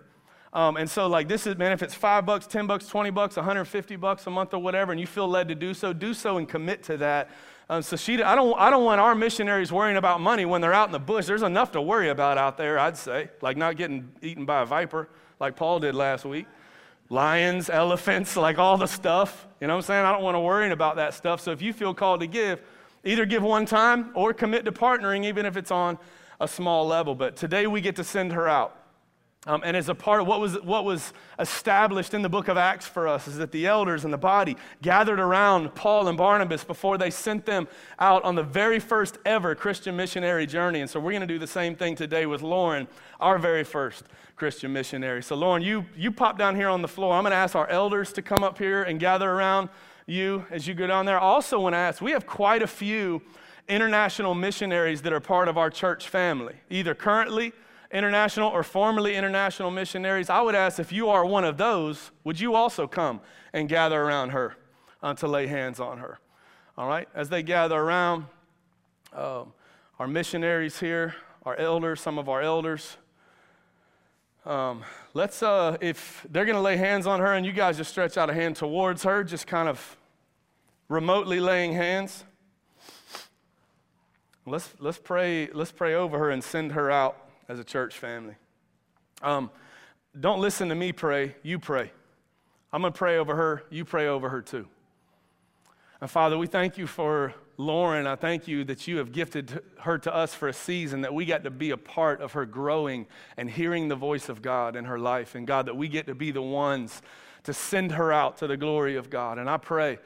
Um, 0.54 0.78
and 0.78 0.90
so, 0.90 1.08
like, 1.08 1.28
this 1.28 1.48
is, 1.48 1.58
man, 1.58 1.72
if 1.72 1.82
it's 1.82 1.96
five 1.96 2.26
bucks, 2.26 2.46
10 2.46 2.68
bucks, 2.68 2.88
20 2.88 3.10
bucks, 3.10 3.36
150 3.36 3.96
bucks 3.96 4.28
a 4.28 4.30
month 4.30 4.54
or 4.54 4.60
whatever, 4.60 4.92
and 4.92 5.02
you 5.02 5.08
feel 5.08 5.28
led 5.28 5.48
to 5.48 5.56
do 5.56 5.74
so, 5.74 5.94
do 5.94 6.14
so 6.14 6.38
and 6.38 6.48
commit 6.48 6.84
to 6.84 6.98
that. 6.98 7.32
Um, 7.70 7.82
so 7.82 7.96
she, 7.96 8.22
I 8.22 8.36
don't, 8.36 8.58
I 8.60 8.70
don't 8.70 8.84
want 8.84 9.02
our 9.02 9.16
missionaries 9.16 9.72
worrying 9.72 9.98
about 9.98 10.22
money 10.22 10.46
when 10.46 10.62
they're 10.62 10.74
out 10.74 10.88
in 10.88 10.92
the 10.92 11.00
bush. 11.00 11.26
There's 11.26 11.42
enough 11.42 11.72
to 11.72 11.82
worry 11.82 12.10
about 12.10 12.38
out 12.38 12.58
there, 12.58 12.78
I'd 12.78 12.98
say, 12.98 13.30
like 13.42 13.58
not 13.58 13.78
getting 13.78 14.12
eaten 14.22 14.46
by 14.46 14.62
a 14.62 14.66
viper 14.66 15.10
like 15.40 15.56
Paul 15.56 15.80
did 15.80 15.96
last 15.96 16.24
week 16.24 16.46
lions, 17.14 17.70
elephants, 17.70 18.36
like 18.48 18.58
all 18.58 18.78
the 18.78 18.88
stuff. 18.88 19.48
You 19.62 19.68
know 19.68 19.76
what 19.76 19.84
I'm 19.84 19.88
saying? 19.88 20.06
I 20.06 20.12
don't 20.12 20.24
want 20.24 20.36
to 20.36 20.42
worry 20.42 20.70
about 20.72 20.98
that 20.98 21.14
stuff. 21.14 21.40
So 21.40 21.52
if 21.52 21.62
you 21.62 21.72
feel 21.72 21.94
called 21.94 22.20
to 22.20 22.28
give, 22.28 22.62
either 23.06 23.26
give 23.26 23.44
one 23.44 23.66
time 23.66 24.12
or 24.16 24.34
commit 24.34 24.66
to 24.66 24.72
partnering, 24.72 25.24
even 25.24 25.46
if 25.46 25.56
it's 25.56 25.72
on 25.72 25.98
a 26.42 26.48
small 26.48 26.86
level. 26.86 27.16
But 27.16 27.36
today 27.36 27.68
we 27.68 27.80
get 27.80 27.96
to 27.98 28.04
send 28.04 28.34
her 28.34 28.50
out. 28.50 28.83
Um, 29.46 29.62
and 29.66 29.76
as 29.76 29.90
a 29.90 29.96
part 29.96 30.22
of 30.22 30.28
what 30.28 30.40
was, 30.40 30.56
what 30.62 30.86
was 30.86 31.12
established 31.38 32.14
in 32.14 32.22
the 32.22 32.30
book 32.30 32.48
of 32.48 32.56
Acts 32.56 32.88
for 32.88 33.10
us, 33.10 33.28
is 33.28 33.38
that 33.38 33.52
the 33.52 33.68
elders 33.68 34.06
and 34.06 34.14
the 34.14 34.18
body 34.18 34.56
gathered 34.82 35.20
around 35.20 35.76
Paul 35.76 36.08
and 36.08 36.18
Barnabas 36.18 36.64
before 36.64 36.98
they 36.98 37.10
sent 37.10 37.46
them 37.46 37.68
out 38.00 38.24
on 38.24 38.36
the 38.36 38.44
very 38.44 38.80
first 38.80 39.18
ever 39.26 39.54
Christian 39.54 39.98
missionary 39.98 40.46
journey. 40.46 40.80
And 40.80 40.90
so 40.90 40.98
we're 40.98 41.12
going 41.12 41.22
to 41.22 41.28
do 41.28 41.40
the 41.40 41.48
same 41.48 41.76
thing 41.76 41.96
today 41.96 42.26
with 42.26 42.42
Lauren, 42.42 42.88
our 43.20 43.38
very 43.38 43.66
first 43.66 44.06
Christian 44.38 44.72
missionary. 44.72 45.22
So, 45.22 45.36
Lauren, 45.36 45.62
you, 45.62 45.86
you 45.98 46.12
pop 46.12 46.38
down 46.38 46.56
here 46.56 46.70
on 46.70 46.82
the 46.82 46.88
floor. 46.88 47.14
I'm 47.14 47.24
going 47.24 47.32
to 47.32 47.38
ask 47.38 47.54
our 47.54 47.68
elders 47.68 48.14
to 48.14 48.22
come 48.22 48.46
up 48.46 48.58
here 48.58 48.84
and 48.84 48.98
gather 48.98 49.30
around 49.30 49.68
you 50.06 50.46
as 50.52 50.68
you 50.68 50.74
go 50.74 50.88
down 50.88 51.06
there. 51.06 51.20
I 51.20 51.22
also 51.22 51.60
want 51.60 51.74
to 51.74 51.78
ask 51.78 52.02
we 52.02 52.12
have 52.12 52.26
quite 52.26 52.64
a 52.64 52.68
few 52.68 53.22
international 53.68 54.36
missionaries 54.36 55.02
that 55.02 55.12
are 55.12 55.20
part 55.20 55.50
of 55.50 55.58
our 55.58 55.70
church 55.70 56.08
family, 56.08 56.56
either 56.70 56.96
currently 56.96 57.52
international 57.94 58.50
or 58.50 58.64
formerly 58.64 59.16
international 59.16 59.70
missionaries. 59.72 60.30
I 60.30 60.42
would 60.42 60.56
ask 60.56 60.80
if 60.80 60.92
you 60.92 61.10
are 61.10 61.26
one 61.26 61.46
of 61.46 61.58
those, 61.58 62.12
would 62.24 62.40
you 62.40 62.56
also 62.56 62.88
come 62.88 63.22
and 63.54 63.70
gather 63.70 64.02
around 64.02 64.32
her 64.32 64.56
uh, 65.04 65.14
to 65.14 65.28
lay 65.28 65.48
hands 65.48 65.80
on 65.80 66.00
her? 66.00 66.20
All 66.76 66.88
right, 66.88 67.08
as 67.14 67.30
they 67.30 67.44
gather 67.44 67.80
around, 67.80 68.26
um, 69.14 69.54
our 70.00 70.08
missionaries 70.08 70.80
here, 70.80 71.16
our 71.46 71.56
elders, 71.56 72.02
some 72.02 72.18
of 72.18 72.28
our 72.28 72.42
elders. 72.42 72.98
Um, 74.44 74.84
let's, 75.14 75.44
uh, 75.44 75.78
if 75.80 76.26
they're 76.32 76.46
going 76.46 76.56
to 76.56 76.62
lay 76.62 76.78
hands 76.78 77.06
on 77.06 77.20
her 77.20 77.34
and 77.34 77.46
you 77.46 77.54
guys 77.54 77.78
just 77.78 77.92
stretch 77.92 78.18
out 78.18 78.30
a 78.30 78.34
hand 78.34 78.56
towards 78.56 79.04
her, 79.04 79.24
just 79.24 79.46
kind 79.46 79.70
of 79.70 79.98
remotely 80.90 81.40
laying 81.40 81.74
hands. 81.74 82.26
Let's, 84.48 84.74
let's, 84.80 84.98
pray, 84.98 85.48
let's 85.54 85.72
pray 85.72 85.94
over 85.94 86.18
her 86.18 86.32
and 86.32 86.44
send 86.44 86.72
her 86.72 86.90
out 86.90 87.23
as 87.54 87.60
a 87.60 87.64
church 87.64 87.98
family. 87.98 88.36
Um, 89.22 89.52
don't 90.20 90.42
listen 90.42 90.70
to 90.70 90.76
me 90.76 90.92
pray, 90.92 91.36
you 91.44 91.60
pray. 91.60 91.92
I'm 92.72 92.82
going 92.82 92.92
to 92.92 92.98
pray 92.98 93.18
over 93.18 93.36
her, 93.36 93.64
you 93.70 93.86
pray 93.86 94.08
over 94.08 94.30
her 94.30 94.42
too. 94.42 94.68
And 96.02 96.10
Father, 96.10 96.38
we 96.38 96.48
thank 96.48 96.78
you 96.78 96.88
for 96.88 97.34
Lauren. 97.58 98.08
I 98.08 98.16
thank 98.16 98.48
you 98.48 98.64
that 98.66 98.88
you 98.88 98.98
have 98.98 99.12
gifted 99.12 99.62
her 99.82 100.00
to 100.00 100.14
us 100.14 100.34
for 100.34 100.48
a 100.48 100.54
season, 100.54 101.02
that 101.02 101.14
we 101.14 101.26
got 101.26 101.44
to 101.44 101.52
be 101.52 101.70
a 101.70 101.78
part 101.78 102.22
of 102.22 102.34
her 102.34 102.46
growing 102.46 103.06
and 103.38 103.50
hearing 103.50 103.88
the 103.88 103.96
voice 103.96 104.28
of 104.28 104.42
God 104.42 104.76
in 104.76 104.86
her 104.86 104.98
life. 104.98 105.36
And 105.36 105.46
God, 105.46 105.68
that 105.68 105.78
we 105.78 105.88
get 105.88 106.08
to 106.08 106.16
be 106.16 106.32
the 106.32 106.42
ones 106.42 107.04
to 107.44 107.54
send 107.54 107.92
her 107.92 108.12
out 108.12 108.38
to 108.38 108.48
the 108.48 108.58
glory 108.58 108.96
of 108.96 109.12
God. 109.12 109.38
And 109.38 109.50
I 109.50 109.58
pray 109.58 110.00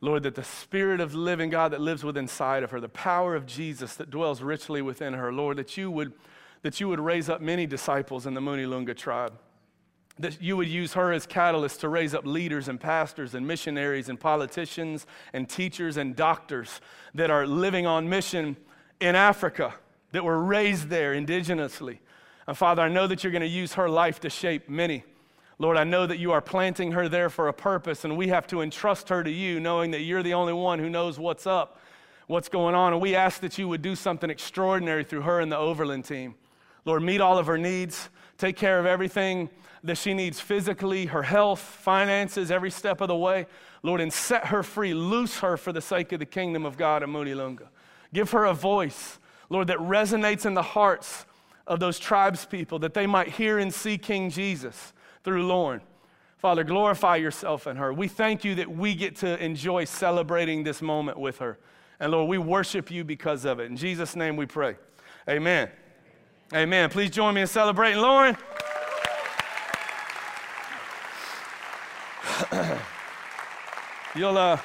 Lord, 0.00 0.24
that 0.24 0.34
the 0.34 0.44
Spirit 0.44 1.00
of 1.00 1.14
living 1.14 1.50
God 1.50 1.72
that 1.72 1.80
lives 1.80 2.04
within 2.04 2.24
inside 2.24 2.62
of 2.62 2.70
her, 2.70 2.80
the 2.80 2.88
power 2.88 3.34
of 3.34 3.46
Jesus 3.46 3.94
that 3.94 4.10
dwells 4.10 4.42
richly 4.42 4.82
within 4.82 5.14
her, 5.14 5.32
Lord, 5.32 5.56
that 5.56 5.76
you 5.76 5.90
would, 5.90 6.12
that 6.62 6.80
you 6.80 6.88
would 6.88 7.00
raise 7.00 7.28
up 7.28 7.40
many 7.40 7.66
disciples 7.66 8.26
in 8.26 8.34
the 8.34 8.40
Munilunga 8.40 8.96
tribe. 8.96 9.34
That 10.18 10.40
you 10.40 10.56
would 10.56 10.68
use 10.68 10.94
her 10.94 11.12
as 11.12 11.26
catalyst 11.26 11.80
to 11.80 11.88
raise 11.88 12.14
up 12.14 12.24
leaders 12.24 12.68
and 12.68 12.80
pastors 12.80 13.34
and 13.34 13.46
missionaries 13.46 14.08
and 14.08 14.18
politicians 14.18 15.06
and 15.32 15.48
teachers 15.48 15.96
and 15.96 16.16
doctors 16.16 16.80
that 17.14 17.30
are 17.30 17.46
living 17.46 17.86
on 17.86 18.08
mission 18.08 18.56
in 19.00 19.14
Africa, 19.14 19.74
that 20.12 20.24
were 20.24 20.42
raised 20.42 20.88
there 20.88 21.14
indigenously. 21.14 21.98
And 22.46 22.56
Father, 22.56 22.82
I 22.82 22.88
know 22.88 23.06
that 23.06 23.22
you're 23.22 23.32
going 23.32 23.42
to 23.42 23.46
use 23.46 23.74
her 23.74 23.88
life 23.88 24.20
to 24.20 24.30
shape 24.30 24.68
many. 24.68 25.04
Lord, 25.58 25.76
I 25.76 25.84
know 25.84 26.06
that 26.06 26.18
you 26.18 26.32
are 26.32 26.40
planting 26.40 26.92
her 26.92 27.08
there 27.08 27.30
for 27.30 27.48
a 27.48 27.52
purpose, 27.52 28.04
and 28.04 28.16
we 28.16 28.28
have 28.28 28.46
to 28.48 28.60
entrust 28.60 29.08
her 29.08 29.24
to 29.24 29.30
you, 29.30 29.58
knowing 29.58 29.90
that 29.92 30.00
you're 30.00 30.22
the 30.22 30.34
only 30.34 30.52
one 30.52 30.78
who 30.78 30.90
knows 30.90 31.18
what's 31.18 31.46
up, 31.46 31.80
what's 32.26 32.48
going 32.48 32.74
on. 32.74 32.92
And 32.92 33.00
we 33.00 33.14
ask 33.14 33.40
that 33.40 33.56
you 33.58 33.66
would 33.68 33.82
do 33.82 33.96
something 33.96 34.30
extraordinary 34.30 35.02
through 35.02 35.22
her 35.22 35.40
and 35.40 35.50
the 35.50 35.56
Overland 35.56 36.04
team. 36.04 36.34
Lord, 36.86 37.02
meet 37.02 37.20
all 37.20 37.36
of 37.36 37.46
her 37.46 37.58
needs, 37.58 38.08
take 38.38 38.56
care 38.56 38.78
of 38.78 38.86
everything 38.86 39.50
that 39.84 39.98
she 39.98 40.14
needs 40.14 40.40
physically, 40.40 41.06
her 41.06 41.22
health, 41.22 41.60
finances, 41.60 42.50
every 42.50 42.70
step 42.70 43.00
of 43.00 43.08
the 43.08 43.16
way. 43.16 43.46
Lord, 43.82 44.00
and 44.00 44.12
set 44.12 44.46
her 44.46 44.62
free, 44.62 44.94
loose 44.94 45.40
her 45.40 45.56
for 45.56 45.72
the 45.72 45.80
sake 45.80 46.12
of 46.12 46.20
the 46.20 46.26
kingdom 46.26 46.64
of 46.64 46.76
God 46.76 47.02
in 47.02 47.10
Munilunga. 47.10 47.68
Give 48.14 48.30
her 48.30 48.44
a 48.44 48.54
voice, 48.54 49.18
Lord, 49.50 49.66
that 49.68 49.78
resonates 49.78 50.46
in 50.46 50.54
the 50.54 50.62
hearts 50.62 51.26
of 51.66 51.80
those 51.80 51.98
tribes 51.98 52.46
people, 52.46 52.78
that 52.78 52.94
they 52.94 53.06
might 53.06 53.28
hear 53.28 53.58
and 53.58 53.74
see 53.74 53.98
King 53.98 54.30
Jesus 54.30 54.92
through 55.24 55.46
Lauren. 55.46 55.80
Father, 56.38 56.64
glorify 56.64 57.16
yourself 57.16 57.66
in 57.66 57.76
her. 57.76 57.92
We 57.92 58.08
thank 58.08 58.44
you 58.44 58.54
that 58.56 58.70
we 58.70 58.94
get 58.94 59.16
to 59.16 59.42
enjoy 59.42 59.84
celebrating 59.84 60.62
this 60.62 60.80
moment 60.80 61.18
with 61.18 61.38
her. 61.38 61.58
And 61.98 62.12
Lord, 62.12 62.28
we 62.28 62.38
worship 62.38 62.90
you 62.90 63.04
because 63.04 63.44
of 63.44 63.58
it. 63.58 63.64
In 63.64 63.76
Jesus' 63.76 64.14
name 64.14 64.36
we 64.36 64.46
pray. 64.46 64.76
Amen. 65.28 65.68
Amen. 66.54 66.90
Please 66.90 67.10
join 67.10 67.34
me 67.34 67.40
in 67.40 67.46
celebrating 67.46 68.00
Lauren. 68.00 68.36
You'll, 74.14 74.38
uh, 74.38 74.58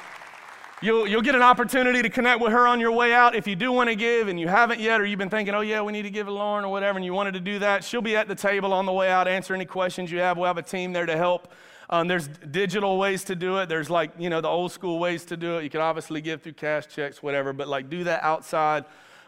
You'll, 0.82 1.06
you'll 1.06 1.22
get 1.22 1.36
an 1.36 1.42
opportunity 1.42 2.02
to 2.02 2.10
connect 2.10 2.40
with 2.40 2.50
her 2.50 2.66
on 2.66 2.80
your 2.80 2.90
way 2.90 3.14
out. 3.14 3.36
If 3.36 3.46
you 3.46 3.54
do 3.54 3.70
want 3.70 3.88
to 3.88 3.94
give 3.94 4.26
and 4.26 4.38
you 4.38 4.48
haven't 4.48 4.80
yet, 4.80 5.00
or 5.00 5.04
you've 5.04 5.18
been 5.20 5.30
thinking, 5.30 5.54
oh, 5.54 5.60
yeah, 5.60 5.80
we 5.80 5.92
need 5.92 6.02
to 6.02 6.10
give 6.10 6.26
to 6.26 6.32
Lauren 6.32 6.64
or 6.64 6.72
whatever, 6.72 6.98
and 6.98 7.04
you 7.04 7.14
wanted 7.14 7.34
to 7.34 7.40
do 7.40 7.60
that, 7.60 7.84
she'll 7.84 8.02
be 8.02 8.16
at 8.16 8.26
the 8.26 8.34
table 8.34 8.72
on 8.72 8.84
the 8.84 8.92
way 8.92 9.08
out, 9.08 9.28
answer 9.28 9.54
any 9.54 9.64
questions 9.64 10.10
you 10.10 10.18
have. 10.18 10.36
We'll 10.36 10.48
have 10.48 10.58
a 10.58 10.62
team 10.62 10.92
there 10.92 11.06
to 11.06 11.16
help. 11.16 11.52
Um, 11.88 12.08
there's 12.08 12.26
digital 12.26 12.98
ways 12.98 13.22
to 13.24 13.36
do 13.36 13.58
it. 13.58 13.68
There's 13.68 13.90
like, 13.90 14.10
you 14.18 14.28
know, 14.28 14.40
the 14.40 14.48
old 14.48 14.72
school 14.72 14.98
ways 14.98 15.24
to 15.26 15.36
do 15.36 15.58
it. 15.58 15.62
You 15.62 15.70
can 15.70 15.80
obviously 15.80 16.20
give 16.20 16.42
through 16.42 16.54
cash 16.54 16.88
checks, 16.88 17.22
whatever, 17.22 17.52
but 17.52 17.68
like 17.68 17.88
do 17.88 18.02
that 18.02 18.24
outside 18.24 18.84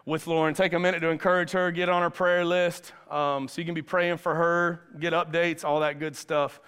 with 0.07 0.27
Lauren. 0.27 0.55
Take 0.55 0.75
a 0.75 0.79
minute 0.79 1.01
to 1.01 1.09
encourage 1.09 1.53
her, 1.53 1.71
get 1.71 1.89
on 1.89 2.03
her 2.03 2.11
prayer 2.11 2.45
list 2.45 2.93
um, 3.11 3.49
so 3.49 3.61
you 3.61 3.65
can 3.65 3.75
be 3.75 3.83
praying 3.83 4.19
for 4.19 4.35
her, 4.35 4.81
get 5.01 5.13
updates, 5.13 5.65
all 5.65 5.81
that 5.81 5.99
good 5.99 6.15
stuff. 6.15 6.61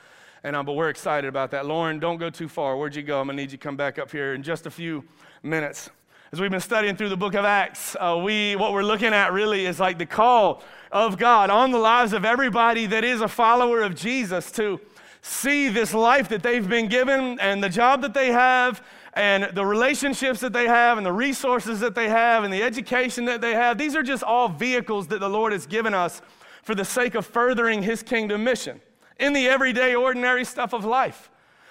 And, 0.43 0.57
um, 0.57 0.64
but 0.64 0.73
we're 0.73 0.88
excited 0.88 1.28
about 1.28 1.50
that. 1.50 1.66
Lauren, 1.66 1.99
don't 1.99 2.19
go 2.19 2.31
too 2.31 2.49
far. 2.49 2.76
Where'd 2.76 2.95
you 2.95 3.02
go? 3.02 3.21
I'm 3.21 3.26
to 3.28 3.35
need 3.35 3.52
you 3.52 3.59
to 3.59 3.59
come 3.59 3.76
back 3.76 3.99
up 3.99 4.11
here 4.11 4.35
in 4.35 4.43
just 4.43 4.66
a 4.66 4.71
few 4.71 5.05
minutes. 5.43 5.90
As 6.33 6.40
we've 6.40 6.50
been 6.50 6.61
studying 6.61 6.97
through 6.97 7.11
the 7.11 7.16
book 7.16 7.35
of 7.35 7.45
Acts, 7.45 7.95
uh, 8.00 8.21
we, 8.23 8.57
what 8.57 8.73
we're 8.73 8.83
looking 8.83 9.12
at 9.12 9.33
really 9.33 9.66
is 9.66 9.78
like 9.78 9.99
the 9.99 10.07
call 10.07 10.62
of 10.90 11.19
God 11.19 11.50
on 11.50 11.71
the 11.71 11.78
lives 11.78 12.12
of 12.12 12.25
everybody 12.25 12.87
that 12.87 13.05
is 13.05 13.21
a 13.21 13.28
follower 13.28 13.83
of 13.83 13.95
Jesus 13.95 14.50
to 14.52 14.81
see 15.21 15.69
this 15.69 15.93
life 15.93 16.28
that 16.28 16.43
they've 16.43 16.69
been 16.69 16.88
given 16.88 17.38
and 17.40 17.62
the 17.62 17.69
job 17.69 18.02
that 18.02 18.14
they 18.14 18.33
have 18.33 18.83
and 19.16 19.49
the 19.54 19.64
relationships 19.64 20.40
that 20.40 20.52
they 20.52 20.66
have 20.66 20.99
and 20.99 21.06
the 21.06 21.12
resources 21.12 21.80
that 21.80 21.94
they 21.94 22.08
have 22.08 22.44
and 22.44 22.52
the 22.52 22.62
education 22.62 23.25
that 23.25 23.40
they 23.40 23.54
have. 23.54 23.78
These 23.78 23.96
are 23.96 24.02
just 24.02 24.23
all 24.23 24.49
vehicles 24.49 25.06
that 25.06 25.20
the 25.20 25.28
Lord 25.28 25.52
has 25.52 25.66
given 25.66 25.94
us 25.94 26.20
for 26.62 26.75
the 26.75 26.85
sake 26.85 27.14
of 27.14 27.25
furthering 27.25 27.82
His 27.82 28.02
kingdom 28.02 28.44
mission 28.44 28.80
in 29.18 29.32
the 29.32 29.49
everyday, 29.49 29.94
ordinary 29.94 30.44
stuff 30.44 30.75
of 30.75 30.85
life. 30.85 31.30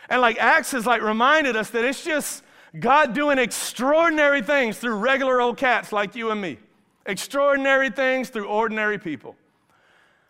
And 0.10 0.22
like 0.22 0.38
Acts 0.40 0.72
has 0.72 0.88
like 0.88 1.04
reminded 1.04 1.56
us 1.56 1.70
that 1.70 1.86
it's 1.86 2.04
just 2.04 2.44
God 2.80 3.14
doing 3.14 3.38
extraordinary 3.38 4.42
things 4.42 4.80
through 4.80 4.96
regular 4.96 5.40
old 5.40 5.58
cats 5.58 5.92
like 5.92 6.16
you 6.16 6.32
and 6.32 6.42
me. 6.42 6.58
Extraordinary 7.06 7.92
things 7.92 8.30
through 8.30 8.48
ordinary 8.48 8.98
people. 8.98 9.36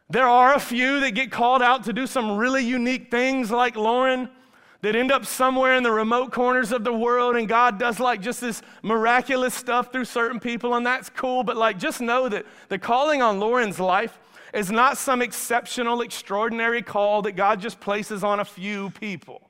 There 0.10 0.28
are 0.28 0.54
a 0.54 0.60
few 0.60 1.00
that 1.00 1.12
get 1.12 1.32
called 1.32 1.62
out 1.62 1.86
to 1.86 1.94
do 1.94 2.06
some 2.06 2.38
really 2.38 2.64
unique 2.66 3.10
things 3.10 3.50
like 3.50 3.78
Lauren 3.78 4.30
that 4.86 4.96
end 4.96 5.12
up 5.12 5.26
somewhere 5.26 5.76
in 5.76 5.82
the 5.82 5.92
remote 5.92 6.32
corners 6.32 6.72
of 6.72 6.84
the 6.84 6.94
world 6.94 7.36
and 7.36 7.48
God 7.48 7.80
does 7.80 8.00
like 8.00 8.22
just 8.22 8.40
this 8.40 8.62
miraculous 8.84 9.56
stuff 9.56 9.92
through 9.92 10.06
certain 10.06 10.40
people 10.40 10.76
and 10.76 10.86
that's 10.86 11.10
cool 11.10 11.44
but 11.44 11.58
like 11.58 11.80
just 11.80 12.02
know 12.02 12.30
that 12.30 12.46
the 12.70 12.78
calling 12.78 13.20
on 13.20 13.40
Lauren's 13.40 13.80
life 13.80 14.20
is 14.54 14.70
not 14.70 15.00
some 15.00 15.24
exceptional, 15.24 16.02
extraordinary 16.02 16.84
call 16.84 17.24
that 17.24 17.32
God 17.32 17.60
just 17.60 17.80
places 17.80 18.24
on 18.24 18.40
a 18.40 18.46
few 18.46 18.92
people. 18.92 19.50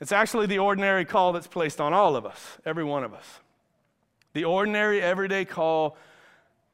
It's 0.00 0.10
actually 0.10 0.46
the 0.46 0.58
ordinary 0.58 1.04
call 1.04 1.32
that's 1.32 1.46
placed 1.46 1.80
on 1.80 1.92
all 1.92 2.16
of 2.16 2.26
us, 2.26 2.58
every 2.66 2.82
one 2.82 3.04
of 3.04 3.14
us. 3.14 3.38
The 4.32 4.42
ordinary, 4.44 5.00
everyday 5.00 5.44
call 5.44 5.96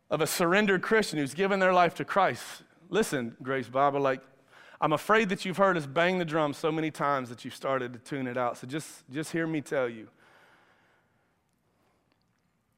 of 0.08 0.22
a 0.22 0.26
surrendered 0.26 0.80
Christian 0.80 1.18
who's 1.18 1.34
given 1.34 1.60
their 1.60 1.74
life 1.74 1.94
to 1.96 2.04
Christ. 2.06 2.62
Listen, 2.88 3.36
Grace 3.42 3.68
Bible, 3.68 4.00
like, 4.00 4.22
I'm 4.80 4.92
afraid 4.92 5.28
that 5.30 5.44
you've 5.44 5.56
heard 5.56 5.76
us 5.76 5.86
bang 5.86 6.18
the 6.18 6.24
drum 6.24 6.52
so 6.52 6.70
many 6.70 6.90
times 6.90 7.28
that 7.30 7.44
you've 7.44 7.54
started 7.54 7.92
to 7.94 7.98
tune 7.98 8.26
it 8.26 8.36
out. 8.36 8.58
So 8.58 8.66
just, 8.66 9.08
just 9.10 9.32
hear 9.32 9.46
me 9.46 9.60
tell 9.60 9.88
you. 9.88 10.08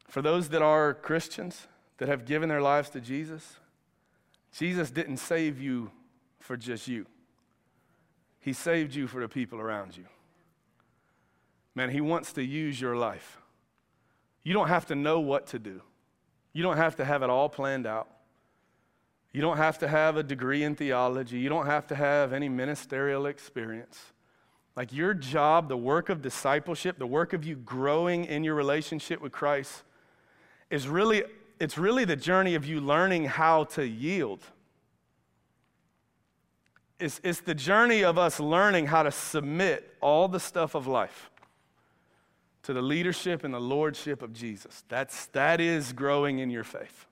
For 0.08 0.22
those 0.22 0.48
that 0.48 0.62
are 0.62 0.94
Christians, 0.94 1.68
that 1.98 2.08
have 2.08 2.24
given 2.24 2.48
their 2.48 2.62
lives 2.62 2.88
to 2.90 3.00
Jesus, 3.00 3.60
Jesus 4.52 4.90
didn't 4.90 5.18
save 5.18 5.60
you 5.60 5.90
for 6.40 6.56
just 6.56 6.88
you, 6.88 7.06
He 8.40 8.52
saved 8.52 8.94
you 8.94 9.06
for 9.06 9.20
the 9.20 9.28
people 9.28 9.60
around 9.60 9.96
you. 9.96 10.06
Man, 11.74 11.90
He 11.90 12.00
wants 12.00 12.32
to 12.32 12.42
use 12.42 12.80
your 12.80 12.96
life. 12.96 13.38
You 14.42 14.54
don't 14.54 14.68
have 14.68 14.86
to 14.86 14.94
know 14.94 15.20
what 15.20 15.48
to 15.48 15.58
do, 15.58 15.82
you 16.52 16.62
don't 16.62 16.78
have 16.78 16.96
to 16.96 17.04
have 17.04 17.22
it 17.22 17.30
all 17.30 17.50
planned 17.50 17.86
out. 17.86 18.08
You 19.32 19.40
don't 19.40 19.58
have 19.58 19.78
to 19.78 19.88
have 19.88 20.16
a 20.16 20.22
degree 20.22 20.64
in 20.64 20.74
theology. 20.74 21.38
You 21.38 21.48
don't 21.48 21.66
have 21.66 21.86
to 21.88 21.94
have 21.94 22.32
any 22.32 22.48
ministerial 22.48 23.26
experience. 23.26 23.98
Like 24.76 24.92
your 24.92 25.14
job, 25.14 25.68
the 25.68 25.76
work 25.76 26.08
of 26.08 26.22
discipleship, 26.22 26.98
the 26.98 27.06
work 27.06 27.32
of 27.32 27.44
you 27.44 27.56
growing 27.56 28.24
in 28.24 28.44
your 28.44 28.54
relationship 28.54 29.20
with 29.20 29.32
Christ 29.32 29.82
is 30.70 30.88
really 30.88 31.24
it's 31.60 31.76
really 31.76 32.06
the 32.06 32.16
journey 32.16 32.54
of 32.54 32.64
you 32.64 32.80
learning 32.80 33.26
how 33.26 33.64
to 33.64 33.86
yield. 33.86 34.42
It's, 36.98 37.20
it's 37.22 37.40
the 37.40 37.54
journey 37.54 38.02
of 38.02 38.16
us 38.18 38.40
learning 38.40 38.86
how 38.86 39.02
to 39.02 39.10
submit 39.10 39.94
all 40.00 40.26
the 40.26 40.40
stuff 40.40 40.74
of 40.74 40.86
life 40.86 41.30
to 42.62 42.72
the 42.72 42.82
leadership 42.82 43.44
and 43.44 43.52
the 43.52 43.60
lordship 43.60 44.22
of 44.22 44.32
Jesus. 44.32 44.84
That's, 44.88 45.26
that 45.26 45.60
is 45.60 45.92
growing 45.92 46.38
in 46.38 46.50
your 46.50 46.64
faith. 46.64 47.06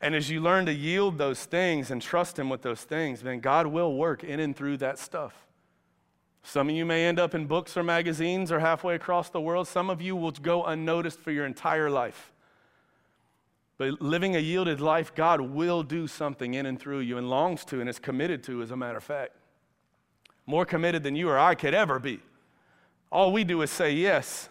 And 0.00 0.14
as 0.14 0.30
you 0.30 0.40
learn 0.40 0.66
to 0.66 0.72
yield 0.72 1.18
those 1.18 1.44
things 1.44 1.90
and 1.90 2.00
trust 2.00 2.38
Him 2.38 2.48
with 2.48 2.62
those 2.62 2.82
things, 2.82 3.22
then 3.22 3.40
God 3.40 3.66
will 3.66 3.94
work 3.94 4.22
in 4.22 4.38
and 4.38 4.56
through 4.56 4.76
that 4.78 4.98
stuff. 4.98 5.46
Some 6.42 6.68
of 6.68 6.74
you 6.74 6.86
may 6.86 7.06
end 7.06 7.18
up 7.18 7.34
in 7.34 7.46
books 7.46 7.76
or 7.76 7.82
magazines 7.82 8.52
or 8.52 8.60
halfway 8.60 8.94
across 8.94 9.28
the 9.28 9.40
world. 9.40 9.66
Some 9.66 9.90
of 9.90 10.00
you 10.00 10.16
will 10.16 10.30
go 10.30 10.64
unnoticed 10.64 11.20
for 11.20 11.30
your 11.30 11.44
entire 11.44 11.90
life. 11.90 12.32
But 13.76 14.00
living 14.00 14.34
a 14.34 14.40
yielded 14.40 14.80
life, 14.80 15.14
God 15.14 15.40
will 15.40 15.82
do 15.82 16.06
something 16.06 16.54
in 16.54 16.66
and 16.66 16.80
through 16.80 17.00
you 17.00 17.18
and 17.18 17.28
longs 17.28 17.64
to 17.66 17.80
and 17.80 17.88
is 17.88 17.98
committed 17.98 18.42
to, 18.44 18.62
as 18.62 18.70
a 18.70 18.76
matter 18.76 18.98
of 18.98 19.04
fact. 19.04 19.32
More 20.46 20.64
committed 20.64 21.02
than 21.02 21.14
you 21.14 21.28
or 21.28 21.38
I 21.38 21.54
could 21.54 21.74
ever 21.74 21.98
be. 21.98 22.20
All 23.12 23.32
we 23.32 23.44
do 23.44 23.62
is 23.62 23.70
say 23.70 23.92
yes. 23.92 24.48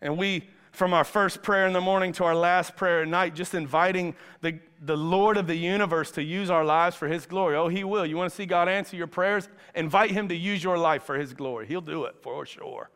And 0.00 0.16
we, 0.16 0.48
from 0.78 0.94
our 0.94 1.02
first 1.02 1.42
prayer 1.42 1.66
in 1.66 1.72
the 1.72 1.80
morning 1.80 2.12
to 2.12 2.22
our 2.22 2.36
last 2.36 2.76
prayer 2.76 3.02
at 3.02 3.08
night, 3.08 3.34
just 3.34 3.52
inviting 3.52 4.14
the, 4.42 4.60
the 4.80 4.96
Lord 4.96 5.36
of 5.36 5.48
the 5.48 5.56
universe 5.56 6.12
to 6.12 6.22
use 6.22 6.50
our 6.50 6.64
lives 6.64 6.94
for 6.94 7.08
His 7.08 7.26
glory. 7.26 7.56
Oh, 7.56 7.66
He 7.66 7.82
will. 7.82 8.06
You 8.06 8.16
want 8.16 8.30
to 8.30 8.36
see 8.36 8.46
God 8.46 8.68
answer 8.68 8.96
your 8.96 9.08
prayers? 9.08 9.48
Invite 9.74 10.12
Him 10.12 10.28
to 10.28 10.36
use 10.36 10.62
your 10.62 10.78
life 10.78 11.02
for 11.02 11.18
His 11.18 11.34
glory. 11.34 11.66
He'll 11.66 11.80
do 11.80 12.04
it 12.04 12.14
for 12.22 12.46
sure. 12.46 12.90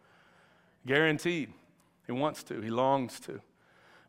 Guaranteed. 0.87 1.53
He 2.07 2.13
wants 2.13 2.45
to, 2.45 2.61
He 2.61 2.71
longs 2.71 3.19
to. 3.21 3.41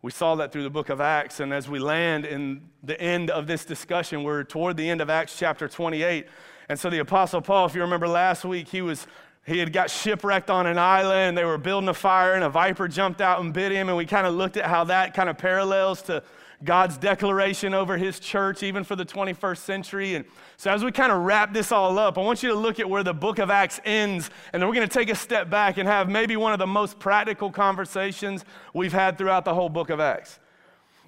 We 0.03 0.11
saw 0.11 0.35
that 0.35 0.51
through 0.51 0.63
the 0.63 0.69
book 0.69 0.89
of 0.89 1.01
Acts. 1.01 1.39
And 1.39 1.51
as 1.51 1.67
we 1.67 1.79
land 1.79 2.25
in 2.25 2.69
the 2.83 2.99
end 3.01 3.31
of 3.31 3.47
this 3.47 3.65
discussion, 3.65 4.23
we're 4.23 4.43
toward 4.43 4.77
the 4.77 4.87
end 4.87 5.01
of 5.01 5.09
Acts 5.09 5.35
chapter 5.35 5.67
28. 5.67 6.27
And 6.69 6.79
so 6.79 6.89
the 6.89 6.99
Apostle 6.99 7.41
Paul, 7.41 7.65
if 7.65 7.73
you 7.73 7.81
remember 7.81 8.07
last 8.07 8.45
week, 8.45 8.67
he 8.67 8.81
was 8.81 9.07
he 9.45 9.57
had 9.59 9.73
got 9.73 9.89
shipwrecked 9.89 10.49
on 10.49 10.67
an 10.67 10.77
island. 10.77 11.37
They 11.37 11.43
were 11.43 11.57
building 11.57 11.89
a 11.89 11.93
fire, 11.93 12.33
and 12.33 12.43
a 12.43 12.49
viper 12.49 12.87
jumped 12.87 13.19
out 13.19 13.41
and 13.41 13.53
bit 13.53 13.71
him. 13.71 13.89
And 13.89 13.97
we 13.97 14.05
kind 14.05 14.25
of 14.25 14.33
looked 14.33 14.55
at 14.55 14.65
how 14.65 14.85
that 14.85 15.13
kind 15.13 15.29
of 15.29 15.37
parallels 15.37 16.01
to 16.03 16.23
God's 16.63 16.97
declaration 16.97 17.73
over 17.73 17.97
his 17.97 18.21
church, 18.21 18.63
even 18.63 18.85
for 18.85 18.95
the 18.95 19.05
21st 19.05 19.57
century. 19.57 20.15
And 20.15 20.23
so, 20.55 20.71
as 20.71 20.81
we 20.81 20.93
kind 20.93 21.11
of 21.11 21.23
wrap 21.23 21.53
this 21.53 21.73
all 21.73 21.99
up, 21.99 22.17
I 22.17 22.21
want 22.21 22.41
you 22.41 22.49
to 22.49 22.55
look 22.55 22.79
at 22.79 22.89
where 22.89 23.03
the 23.03 23.13
book 23.13 23.37
of 23.37 23.49
Acts 23.49 23.81
ends. 23.83 24.29
And 24.53 24.61
then 24.61 24.69
we're 24.69 24.75
going 24.75 24.87
to 24.87 24.93
take 24.93 25.09
a 25.09 25.15
step 25.15 25.49
back 25.49 25.77
and 25.77 25.89
have 25.89 26.09
maybe 26.09 26.37
one 26.37 26.53
of 26.53 26.59
the 26.59 26.67
most 26.67 26.97
practical 26.99 27.51
conversations 27.51 28.45
we've 28.73 28.93
had 28.93 29.17
throughout 29.17 29.43
the 29.43 29.53
whole 29.53 29.69
book 29.69 29.89
of 29.89 29.99
Acts. 29.99 30.39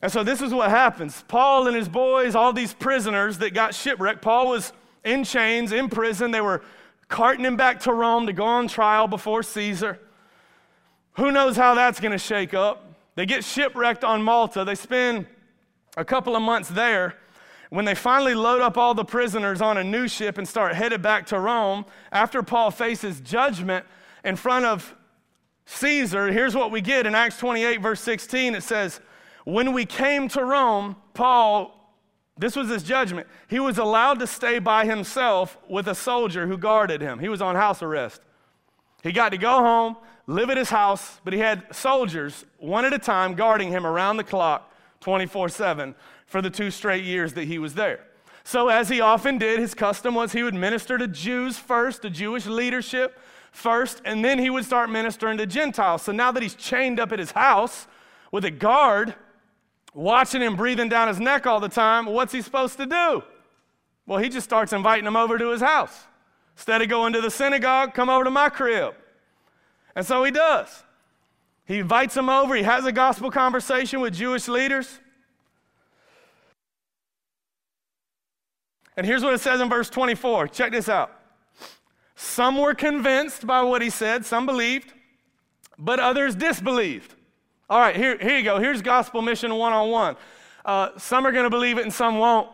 And 0.02 0.12
so, 0.12 0.26
this 0.26 0.42
is 0.42 0.54
what 0.54 0.70
happens 0.72 1.24
Paul 1.30 1.68
and 1.68 1.76
his 1.76 1.88
boys, 1.88 2.36
all 2.36 2.52
these 2.52 2.74
prisoners 2.74 3.38
that 3.38 3.54
got 3.54 3.74
shipwrecked, 3.74 4.22
Paul 4.22 4.50
was 4.50 4.74
in 5.06 5.24
chains, 5.24 5.72
in 5.72 5.88
prison. 5.88 6.32
They 6.32 6.42
were 6.42 6.64
carting 7.16 7.46
him 7.46 7.56
back 7.56 7.80
to 7.80 7.94
Rome 7.94 8.28
to 8.28 8.34
go 8.34 8.44
on 8.44 8.68
trial 8.68 9.08
before 9.08 9.42
Caesar. 9.42 10.02
Who 11.14 11.32
knows 11.32 11.56
how 11.56 11.74
that's 11.74 12.02
going 12.02 12.12
to 12.12 12.18
shake 12.18 12.54
up? 12.54 12.94
They 13.16 13.26
get 13.26 13.46
shipwrecked 13.46 14.04
on 14.04 14.22
Malta. 14.22 14.66
They 14.66 14.76
spend 14.76 15.26
a 15.96 16.04
couple 16.04 16.36
of 16.36 16.42
months 16.42 16.68
there. 16.68 17.16
When 17.70 17.86
they 17.86 17.96
finally 17.96 18.36
load 18.36 18.62
up 18.62 18.78
all 18.78 18.94
the 18.94 19.06
prisoners 19.06 19.62
on 19.62 19.78
a 19.78 19.84
new 19.84 20.10
ship 20.10 20.38
and 20.38 20.46
start 20.46 20.76
headed 20.76 21.02
back 21.02 21.26
to 21.28 21.40
Rome, 21.40 21.86
after 22.12 22.44
Paul 22.44 22.70
faces 22.70 23.22
judgment 23.22 23.86
in 24.26 24.36
front 24.36 24.66
of 24.66 24.94
Caesar, 25.68 26.34
here's 26.34 26.54
what 26.54 26.70
we 26.70 26.82
get 26.82 27.08
in 27.08 27.16
Acts 27.16 27.38
28, 27.38 27.80
verse 27.82 28.02
16. 28.02 28.56
It 28.56 28.62
says, 28.64 29.00
When 29.46 29.72
we 29.72 29.86
came 29.86 30.28
to 30.28 30.44
Rome, 30.44 30.98
Paul 31.14 31.75
this 32.38 32.56
was 32.56 32.70
his 32.70 32.84
judgment. 32.84 33.28
He 33.48 33.60
was 33.60 33.78
allowed 33.78 34.20
to 34.20 34.28
stay 34.28 34.60
by 34.60 34.86
himself 34.86 35.58
with 35.70 35.88
a 35.88 35.96
soldier 35.96 36.48
who 36.48 36.58
guarded 36.58 37.02
him. 37.02 37.20
He 37.20 37.30
was 37.30 37.42
on 37.42 37.56
house 37.56 37.82
arrest. 37.82 38.22
He 39.04 39.12
got 39.12 39.30
to 39.30 39.38
go 39.38 39.60
home, 39.60 39.96
live 40.28 40.50
at 40.50 40.58
his 40.58 40.70
house, 40.70 41.20
but 41.24 41.34
he 41.34 41.40
had 41.40 41.64
soldiers, 41.74 42.46
one 42.58 42.84
at 42.86 42.94
a 42.94 43.00
time, 43.00 43.36
guarding 43.36 43.70
him 43.70 43.86
around 43.86 44.18
the 44.18 44.24
clock, 44.24 44.74
24 45.02 45.50
7, 45.50 45.96
for 46.26 46.42
the 46.42 46.50
two 46.50 46.72
straight 46.72 47.04
years 47.04 47.34
that 47.34 47.46
he 47.46 47.60
was 47.60 47.76
there. 47.76 48.02
So, 48.44 48.70
as 48.70 48.90
he 48.90 49.02
often 49.02 49.38
did, 49.38 49.60
his 49.60 49.74
custom 49.74 50.16
was 50.16 50.32
he 50.32 50.44
would 50.44 50.54
minister 50.54 50.98
to 50.98 51.08
Jews 51.08 51.58
first, 51.58 52.02
to 52.02 52.10
Jewish 52.10 52.46
leadership 52.46 53.18
first, 53.56 54.02
and 54.06 54.24
then 54.24 54.38
he 54.38 54.50
would 54.50 54.66
start 54.66 54.90
ministering 54.90 55.38
to 55.38 55.46
Gentiles. 55.46 56.02
So 56.02 56.12
now 56.12 56.32
that 56.32 56.44
he's 56.44 56.56
chained 56.56 57.00
up 57.00 57.12
at 57.12 57.20
his 57.20 57.32
house 57.32 57.88
with 58.32 58.46
a 58.46 58.52
guard, 58.52 59.16
watching 59.96 60.42
him 60.42 60.56
breathing 60.56 60.90
down 60.90 61.08
his 61.08 61.20
neck 61.20 61.48
all 61.48 61.60
the 61.60 61.70
time, 61.70 62.06
what's 62.06 62.34
he 62.34 62.42
supposed 62.42 62.78
to 62.78 62.86
do? 62.86 63.24
Well, 64.06 64.20
he 64.20 64.30
just 64.30 64.44
starts 64.44 64.74
inviting 64.74 65.08
him 65.08 65.16
over 65.16 65.40
to 65.40 65.50
his 65.50 65.62
house. 65.62 66.04
Instead 66.56 66.82
of 66.82 66.90
going 66.90 67.14
to 67.14 67.22
the 67.22 67.32
synagogue, 67.32 67.94
come 67.94 68.10
over 68.10 68.26
to 68.26 68.30
my 68.30 68.50
crib. 68.50 68.94
And 69.96 70.06
so 70.06 70.24
he 70.24 70.32
does. 70.32 70.84
He 71.66 71.80
invites 71.80 72.16
him 72.16 72.30
over, 72.30 72.54
he 72.56 72.64
has 72.64 72.86
a 72.86 72.92
gospel 72.92 73.32
conversation 73.32 74.02
with 74.02 74.14
Jewish 74.14 74.48
leaders. 74.48 75.00
And 78.96 79.06
here's 79.06 79.24
what 79.24 79.34
it 79.34 79.42
says 79.42 79.60
in 79.60 79.70
verse 79.70 79.90
24. 79.90 80.50
Check 80.50 80.72
this 80.72 80.88
out. 80.88 81.12
Some 82.16 82.58
were 82.58 82.76
convinced 82.76 83.48
by 83.48 83.62
what 83.64 83.82
he 83.82 83.90
said, 83.90 84.26
some 84.26 84.46
believed, 84.46 84.94
but 85.78 86.00
others 86.00 86.36
disbelieved. 86.36 87.15
All 87.70 87.80
right, 87.80 87.96
here, 87.96 88.18
here 88.18 88.38
you 88.38 88.44
go. 88.44 88.60
Here's 88.60 88.82
gospel 88.82 89.22
mission 89.22 89.54
one 89.56 89.74
on 89.74 89.90
one. 89.90 90.16
Some 90.98 91.26
are 91.26 91.32
going 91.32 91.46
to 91.46 91.50
believe 91.50 91.78
it 91.78 91.84
and 91.84 91.94
some 91.94 92.20
won't. 92.20 92.50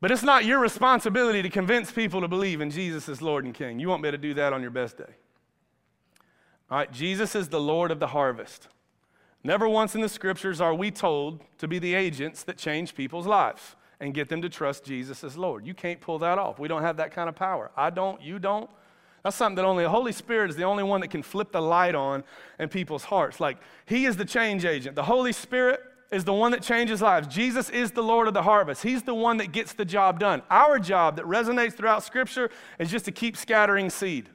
But 0.00 0.10
it's 0.10 0.22
not 0.22 0.44
your 0.44 0.60
responsibility 0.60 1.42
to 1.42 1.50
convince 1.50 1.90
people 1.90 2.20
to 2.20 2.28
believe 2.28 2.60
in 2.60 2.70
Jesus 2.70 3.08
as 3.08 3.20
Lord 3.20 3.44
and 3.44 3.52
King. 3.52 3.80
You 3.80 3.88
won't 3.88 4.02
be 4.02 4.08
able 4.08 4.18
to 4.18 4.22
do 4.22 4.34
that 4.34 4.52
on 4.52 4.62
your 4.62 4.70
best 4.70 4.96
day. 4.96 5.12
All 6.70 6.78
right, 6.78 6.92
Jesus 6.92 7.34
is 7.34 7.48
the 7.48 7.60
Lord 7.60 7.90
of 7.90 7.98
the 7.98 8.08
harvest. 8.08 8.68
Never 9.42 9.68
once 9.68 9.94
in 9.94 10.00
the 10.00 10.08
scriptures 10.08 10.60
are 10.60 10.74
we 10.74 10.90
told 10.90 11.42
to 11.58 11.66
be 11.66 11.78
the 11.78 11.94
agents 11.94 12.42
that 12.44 12.58
change 12.58 12.94
people's 12.94 13.26
lives 13.26 13.76
and 14.00 14.14
get 14.14 14.28
them 14.28 14.42
to 14.42 14.48
trust 14.48 14.84
Jesus 14.84 15.24
as 15.24 15.36
Lord. 15.36 15.66
You 15.66 15.74
can't 15.74 16.00
pull 16.00 16.18
that 16.20 16.38
off. 16.38 16.58
We 16.58 16.68
don't 16.68 16.82
have 16.82 16.98
that 16.98 17.10
kind 17.10 17.28
of 17.28 17.34
power. 17.34 17.70
I 17.76 17.90
don't, 17.90 18.20
you 18.20 18.38
don't. 18.38 18.68
That's 19.22 19.36
something 19.36 19.56
that 19.56 19.64
only 19.64 19.84
the 19.84 19.90
Holy 19.90 20.12
Spirit 20.12 20.50
is 20.50 20.56
the 20.56 20.64
only 20.64 20.84
one 20.84 21.00
that 21.00 21.08
can 21.08 21.22
flip 21.22 21.52
the 21.52 21.60
light 21.60 21.94
on 21.94 22.24
in 22.58 22.68
people's 22.68 23.04
hearts. 23.04 23.40
Like, 23.40 23.58
He 23.86 24.06
is 24.06 24.16
the 24.16 24.24
change 24.24 24.64
agent. 24.64 24.94
The 24.94 25.02
Holy 25.02 25.32
Spirit 25.32 25.80
is 26.10 26.24
the 26.24 26.32
one 26.32 26.52
that 26.52 26.62
changes 26.62 27.02
lives. 27.02 27.28
Jesus 27.28 27.68
is 27.70 27.90
the 27.90 28.02
Lord 28.02 28.28
of 28.28 28.34
the 28.34 28.42
harvest. 28.42 28.82
He's 28.82 29.02
the 29.02 29.14
one 29.14 29.36
that 29.38 29.52
gets 29.52 29.74
the 29.74 29.84
job 29.84 30.18
done. 30.18 30.42
Our 30.50 30.78
job 30.78 31.16
that 31.16 31.26
resonates 31.26 31.74
throughout 31.74 32.02
Scripture 32.02 32.50
is 32.78 32.90
just 32.90 33.04
to 33.06 33.12
keep 33.12 33.36
scattering 33.36 33.90
seed. 33.90 34.28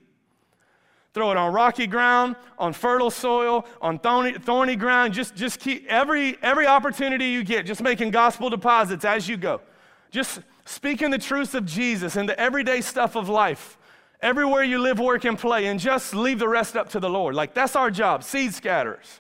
Throw 1.14 1.32
it 1.32 1.38
on 1.38 1.54
rocky 1.54 1.86
ground, 1.88 2.36
on 2.58 2.74
fertile 2.74 3.12
soil, 3.12 3.66
on 3.82 4.00
thorny, 4.00 4.34
thorny 4.34 4.76
ground. 4.76 5.14
Just, 5.14 5.36
just 5.36 5.60
keep 5.60 5.86
every, 5.88 6.38
every 6.42 6.66
opportunity 6.66 7.26
you 7.26 7.44
get, 7.44 7.66
just 7.66 7.84
making 7.84 8.12
gospel 8.12 8.50
deposits 8.50 9.06
as 9.06 9.30
you 9.30 9.38
go. 9.38 9.62
Just 10.10 10.42
speaking 10.66 11.12
the 11.12 11.20
truths 11.20 11.54
of 11.54 11.66
Jesus 11.66 12.16
into 12.16 12.38
everyday 12.40 12.82
stuff 12.82 13.16
of 13.16 13.30
life 13.30 13.78
everywhere 14.24 14.64
you 14.64 14.80
live, 14.80 14.98
work, 14.98 15.26
and 15.26 15.38
play, 15.38 15.68
and 15.68 15.80
just 15.80 16.16
leave 16.16 16.40
the 16.40 16.48
rest 16.48 16.76
up 16.76 16.90
to 16.90 17.00
the 17.00 17.10
Lord. 17.10 17.36
Like 17.36 17.54
that's 17.54 17.76
our 17.76 17.92
job, 17.92 18.24
seed 18.24 18.56
scatterers. 18.56 19.20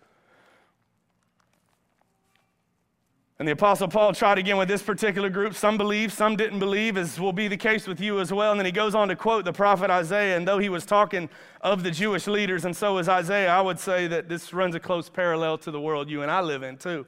And 3.39 3.47
the 3.47 3.51
Apostle 3.51 3.89
Paul 3.89 4.13
tried 4.13 4.37
again 4.37 4.55
with 4.55 4.69
this 4.69 4.81
particular 4.81 5.29
group. 5.29 5.53
Some 5.53 5.77
believed, 5.77 6.13
some 6.13 6.37
didn't 6.37 6.59
believe, 6.59 6.97
as 6.97 7.19
will 7.19 7.33
be 7.33 7.49
the 7.49 7.57
case 7.57 7.87
with 7.87 7.99
you 7.99 8.21
as 8.21 8.31
well. 8.31 8.51
And 8.51 8.59
then 8.59 8.65
he 8.65 8.71
goes 8.71 8.95
on 8.95 9.09
to 9.09 9.17
quote 9.17 9.43
the 9.43 9.51
prophet 9.51 9.89
Isaiah. 9.89 10.37
And 10.37 10.47
though 10.47 10.59
he 10.59 10.69
was 10.69 10.85
talking 10.85 11.29
of 11.59 11.83
the 11.83 11.91
Jewish 11.91 12.25
leaders, 12.25 12.63
and 12.63 12.73
so 12.73 12.99
is 12.99 13.09
Isaiah, 13.09 13.49
I 13.49 13.59
would 13.59 13.79
say 13.79 14.07
that 14.07 14.29
this 14.29 14.53
runs 14.53 14.75
a 14.75 14.79
close 14.79 15.09
parallel 15.09 15.57
to 15.57 15.71
the 15.71 15.81
world 15.81 16.09
you 16.09 16.21
and 16.21 16.31
I 16.31 16.39
live 16.39 16.63
in, 16.63 16.77
too. 16.77 17.05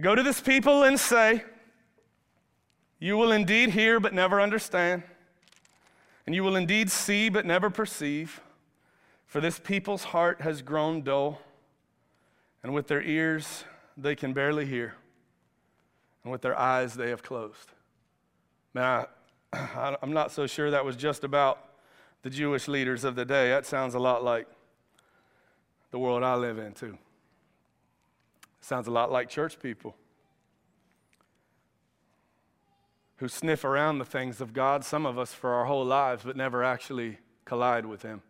Go 0.00 0.14
to 0.14 0.22
this 0.22 0.40
people 0.40 0.84
and 0.84 1.00
say, 1.00 1.42
You 3.00 3.16
will 3.16 3.32
indeed 3.32 3.70
hear, 3.70 3.98
but 3.98 4.14
never 4.14 4.40
understand. 4.40 5.02
And 6.28 6.34
you 6.34 6.44
will 6.44 6.56
indeed 6.56 6.90
see, 6.90 7.30
but 7.30 7.46
never 7.46 7.70
perceive. 7.70 8.42
For 9.24 9.40
this 9.40 9.58
people's 9.58 10.04
heart 10.04 10.42
has 10.42 10.60
grown 10.60 11.00
dull, 11.00 11.40
and 12.62 12.74
with 12.74 12.86
their 12.86 13.00
ears 13.00 13.64
they 13.96 14.14
can 14.14 14.34
barely 14.34 14.66
hear, 14.66 14.94
and 16.22 16.30
with 16.30 16.42
their 16.42 16.54
eyes 16.54 16.92
they 16.92 17.08
have 17.08 17.22
closed. 17.22 17.72
Now, 18.74 19.08
I'm 19.54 20.12
not 20.12 20.30
so 20.30 20.46
sure 20.46 20.70
that 20.70 20.84
was 20.84 20.96
just 20.96 21.24
about 21.24 21.64
the 22.20 22.28
Jewish 22.28 22.68
leaders 22.68 23.04
of 23.04 23.14
the 23.14 23.24
day. 23.24 23.48
That 23.48 23.64
sounds 23.64 23.94
a 23.94 23.98
lot 23.98 24.22
like 24.22 24.48
the 25.92 25.98
world 25.98 26.22
I 26.22 26.34
live 26.34 26.58
in, 26.58 26.74
too. 26.74 26.98
Sounds 28.60 28.86
a 28.86 28.90
lot 28.90 29.10
like 29.10 29.30
church 29.30 29.58
people. 29.58 29.96
Who 33.18 33.28
sniff 33.28 33.64
around 33.64 33.98
the 33.98 34.04
things 34.04 34.40
of 34.40 34.52
God, 34.52 34.84
some 34.84 35.04
of 35.04 35.18
us 35.18 35.32
for 35.34 35.54
our 35.54 35.64
whole 35.64 35.84
lives, 35.84 36.22
but 36.24 36.36
never 36.36 36.64
actually 36.64 37.18
collide 37.44 37.86
with 37.86 38.02
Him. 38.02 38.22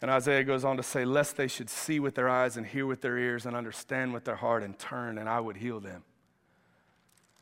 And 0.00 0.10
Isaiah 0.10 0.44
goes 0.44 0.64
on 0.64 0.76
to 0.76 0.82
say, 0.82 1.04
Lest 1.04 1.36
they 1.36 1.48
should 1.48 1.68
see 1.68 1.98
with 1.98 2.14
their 2.14 2.28
eyes 2.28 2.56
and 2.56 2.66
hear 2.66 2.86
with 2.86 3.00
their 3.00 3.18
ears 3.18 3.46
and 3.46 3.56
understand 3.56 4.12
with 4.12 4.24
their 4.24 4.36
heart 4.36 4.62
and 4.62 4.78
turn, 4.78 5.18
and 5.18 5.28
I 5.28 5.40
would 5.40 5.56
heal 5.56 5.80
them. 5.80 6.04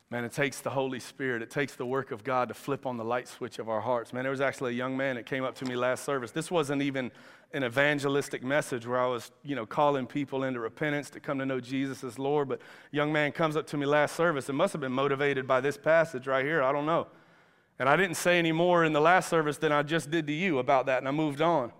Man, 0.08 0.24
it 0.24 0.30
takes 0.30 0.60
the 0.60 0.70
Holy 0.70 1.00
Spirit, 1.00 1.42
it 1.42 1.50
takes 1.50 1.74
the 1.74 1.84
work 1.84 2.12
of 2.12 2.22
God 2.22 2.48
to 2.48 2.54
flip 2.54 2.86
on 2.86 2.96
the 2.96 3.04
light 3.04 3.26
switch 3.26 3.58
of 3.58 3.68
our 3.68 3.80
hearts. 3.80 4.12
Man, 4.12 4.22
there 4.22 4.30
was 4.30 4.40
actually 4.40 4.72
a 4.72 4.76
young 4.76 4.96
man 4.96 5.16
that 5.16 5.26
came 5.26 5.42
up 5.42 5.56
to 5.56 5.64
me 5.64 5.74
last 5.74 6.04
service. 6.04 6.30
This 6.30 6.48
wasn't 6.48 6.80
even 6.82 7.10
an 7.52 7.64
evangelistic 7.64 8.44
message 8.44 8.86
where 8.86 9.00
I 9.00 9.06
was, 9.06 9.32
you 9.42 9.56
know, 9.56 9.66
calling 9.66 10.06
people 10.06 10.44
into 10.44 10.60
repentance 10.60 11.10
to 11.10 11.20
come 11.20 11.40
to 11.40 11.46
know 11.46 11.58
Jesus 11.58 12.04
as 12.04 12.20
Lord, 12.20 12.48
but 12.48 12.60
young 12.92 13.12
man 13.12 13.32
comes 13.32 13.56
up 13.56 13.66
to 13.68 13.76
me 13.76 13.84
last 13.84 14.14
service. 14.14 14.48
It 14.48 14.52
must 14.52 14.72
have 14.74 14.80
been 14.80 14.92
motivated 14.92 15.46
by 15.46 15.60
this 15.60 15.76
passage 15.76 16.28
right 16.28 16.44
here. 16.44 16.62
I 16.62 16.70
don't 16.70 16.86
know. 16.86 17.08
And 17.80 17.88
I 17.88 17.96
didn't 17.96 18.16
say 18.16 18.38
any 18.38 18.52
more 18.52 18.84
in 18.84 18.92
the 18.92 19.00
last 19.00 19.28
service 19.28 19.58
than 19.58 19.72
I 19.72 19.82
just 19.82 20.10
did 20.10 20.28
to 20.28 20.32
you 20.32 20.60
about 20.60 20.86
that, 20.86 20.98
and 20.98 21.08
I 21.08 21.10
moved 21.10 21.40
on. 21.40 21.72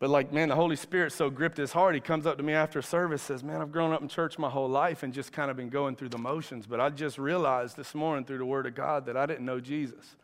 But 0.00 0.10
like, 0.10 0.32
man, 0.32 0.48
the 0.48 0.54
Holy 0.54 0.76
Spirit 0.76 1.12
so 1.12 1.28
gripped 1.28 1.56
his 1.56 1.72
heart. 1.72 1.94
He 1.94 2.00
comes 2.00 2.24
up 2.24 2.36
to 2.36 2.42
me 2.44 2.52
after 2.52 2.80
service, 2.80 3.20
says, 3.20 3.42
Man, 3.42 3.60
I've 3.60 3.72
grown 3.72 3.92
up 3.92 4.00
in 4.00 4.08
church 4.08 4.38
my 4.38 4.48
whole 4.48 4.68
life 4.68 5.02
and 5.02 5.12
just 5.12 5.32
kind 5.32 5.50
of 5.50 5.56
been 5.56 5.70
going 5.70 5.96
through 5.96 6.10
the 6.10 6.18
motions. 6.18 6.66
But 6.66 6.80
I 6.80 6.90
just 6.90 7.18
realized 7.18 7.76
this 7.76 7.94
morning 7.94 8.24
through 8.24 8.38
the 8.38 8.46
Word 8.46 8.66
of 8.66 8.76
God 8.76 9.06
that 9.06 9.16
I 9.16 9.26
didn't 9.26 9.44
know 9.44 9.58
Jesus. 9.58 10.16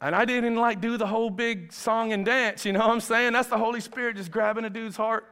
And 0.00 0.14
I 0.14 0.24
didn't 0.24 0.56
like 0.56 0.80
do 0.80 0.96
the 0.96 1.06
whole 1.06 1.30
big 1.30 1.72
song 1.72 2.12
and 2.12 2.24
dance, 2.24 2.64
you 2.64 2.72
know 2.72 2.80
what 2.80 2.90
I'm 2.90 3.00
saying? 3.00 3.32
That's 3.32 3.48
the 3.48 3.58
Holy 3.58 3.80
Spirit 3.80 4.16
just 4.16 4.30
grabbing 4.30 4.64
a 4.64 4.70
dude's 4.70 4.96
heart. 4.96 5.26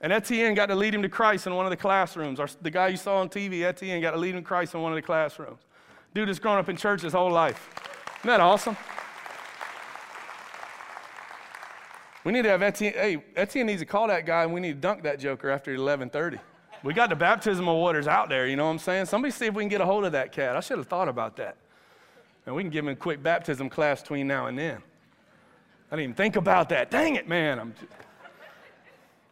And 0.00 0.12
Etienne 0.12 0.54
got 0.54 0.66
to 0.66 0.74
lead 0.74 0.94
him 0.94 1.02
to 1.02 1.08
Christ 1.08 1.46
in 1.46 1.54
one 1.54 1.66
of 1.66 1.70
the 1.70 1.76
classrooms. 1.76 2.38
Our, 2.38 2.48
the 2.60 2.70
guy 2.70 2.88
you 2.88 2.96
saw 2.96 3.18
on 3.18 3.28
TV, 3.28 3.62
Etienne, 3.62 4.00
got 4.00 4.12
to 4.12 4.16
lead 4.16 4.34
him 4.34 4.42
to 4.42 4.46
Christ 4.46 4.74
in 4.74 4.82
one 4.82 4.92
of 4.92 4.96
the 4.96 5.02
classrooms. 5.02 5.60
Dude 6.14 6.28
has 6.28 6.38
grown 6.38 6.58
up 6.58 6.68
in 6.68 6.76
church 6.76 7.02
his 7.02 7.12
whole 7.12 7.30
life. 7.30 7.70
Isn't 8.20 8.28
that 8.28 8.40
awesome? 8.40 8.76
We 12.28 12.32
need 12.32 12.42
to 12.42 12.50
have 12.50 12.60
Etienne. 12.60 12.92
Hey, 12.92 13.24
Etienne 13.36 13.68
needs 13.68 13.80
to 13.80 13.86
call 13.86 14.06
that 14.08 14.26
guy, 14.26 14.42
and 14.42 14.52
we 14.52 14.60
need 14.60 14.74
to 14.74 14.78
dunk 14.78 15.02
that 15.04 15.18
joker 15.18 15.48
after 15.48 15.74
11:30. 15.74 16.38
We 16.82 16.92
got 16.92 17.08
the 17.08 17.16
baptismal 17.16 17.80
waters 17.80 18.06
out 18.06 18.28
there. 18.28 18.46
You 18.46 18.54
know 18.54 18.66
what 18.66 18.72
I'm 18.72 18.78
saying? 18.78 19.06
Somebody 19.06 19.32
see 19.32 19.46
if 19.46 19.54
we 19.54 19.62
can 19.62 19.70
get 19.70 19.80
a 19.80 19.86
hold 19.86 20.04
of 20.04 20.12
that 20.12 20.30
cat. 20.30 20.54
I 20.54 20.60
should 20.60 20.76
have 20.76 20.88
thought 20.88 21.08
about 21.08 21.36
that. 21.36 21.56
And 22.44 22.54
we 22.54 22.62
can 22.62 22.68
give 22.68 22.84
him 22.84 22.92
a 22.92 22.96
quick 22.96 23.22
baptism 23.22 23.70
class 23.70 24.02
between 24.02 24.26
now 24.26 24.44
and 24.44 24.58
then. 24.58 24.82
I 25.90 25.96
didn't 25.96 26.02
even 26.02 26.14
think 26.16 26.36
about 26.36 26.68
that. 26.68 26.90
Dang 26.90 27.14
it, 27.14 27.26
man. 27.26 27.58
I'm 27.58 27.72
just... 27.80 27.92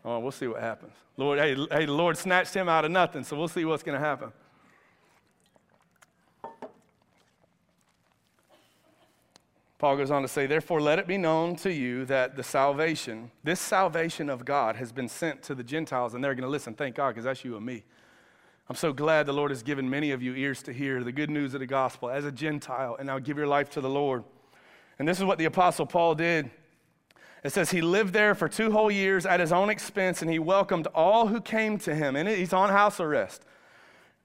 Oh, 0.02 0.18
we'll 0.18 0.32
see 0.32 0.46
what 0.46 0.62
happens. 0.62 0.94
Lord, 1.18 1.38
hey, 1.38 1.54
hey, 1.70 1.84
the 1.84 1.92
Lord 1.92 2.16
snatched 2.16 2.54
him 2.54 2.66
out 2.66 2.86
of 2.86 2.90
nothing, 2.90 3.24
so 3.24 3.36
we'll 3.36 3.46
see 3.46 3.66
what's 3.66 3.82
going 3.82 4.00
to 4.00 4.06
happen. 4.06 4.32
Paul 9.78 9.96
goes 9.98 10.10
on 10.10 10.22
to 10.22 10.28
say, 10.28 10.46
Therefore, 10.46 10.80
let 10.80 10.98
it 10.98 11.06
be 11.06 11.18
known 11.18 11.56
to 11.56 11.72
you 11.72 12.06
that 12.06 12.36
the 12.36 12.42
salvation, 12.42 13.30
this 13.44 13.60
salvation 13.60 14.30
of 14.30 14.44
God, 14.44 14.76
has 14.76 14.90
been 14.90 15.08
sent 15.08 15.42
to 15.44 15.54
the 15.54 15.62
Gentiles, 15.62 16.14
and 16.14 16.24
they're 16.24 16.34
going 16.34 16.44
to 16.44 16.50
listen. 16.50 16.74
Thank 16.74 16.96
God, 16.96 17.10
because 17.10 17.24
that's 17.24 17.44
you 17.44 17.56
and 17.56 17.66
me. 17.66 17.84
I'm 18.68 18.76
so 18.76 18.92
glad 18.92 19.26
the 19.26 19.32
Lord 19.32 19.50
has 19.50 19.62
given 19.62 19.88
many 19.88 20.10
of 20.10 20.22
you 20.22 20.34
ears 20.34 20.62
to 20.64 20.72
hear 20.72 21.04
the 21.04 21.12
good 21.12 21.30
news 21.30 21.54
of 21.54 21.60
the 21.60 21.66
gospel 21.66 22.08
as 22.08 22.24
a 22.24 22.32
Gentile, 22.32 22.96
and 22.98 23.06
now 23.06 23.18
give 23.18 23.36
your 23.36 23.46
life 23.46 23.70
to 23.70 23.80
the 23.80 23.90
Lord. 23.90 24.24
And 24.98 25.06
this 25.06 25.18
is 25.18 25.24
what 25.24 25.38
the 25.38 25.44
Apostle 25.44 25.86
Paul 25.86 26.14
did. 26.14 26.50
It 27.44 27.50
says 27.50 27.70
he 27.70 27.82
lived 27.82 28.12
there 28.12 28.34
for 28.34 28.48
two 28.48 28.72
whole 28.72 28.90
years 28.90 29.26
at 29.26 29.40
his 29.40 29.52
own 29.52 29.68
expense, 29.68 30.22
and 30.22 30.30
he 30.30 30.38
welcomed 30.38 30.88
all 30.94 31.28
who 31.28 31.40
came 31.40 31.78
to 31.80 31.94
him. 31.94 32.16
And 32.16 32.28
he's 32.28 32.52
on 32.52 32.70
house 32.70 32.98
arrest. 32.98 33.44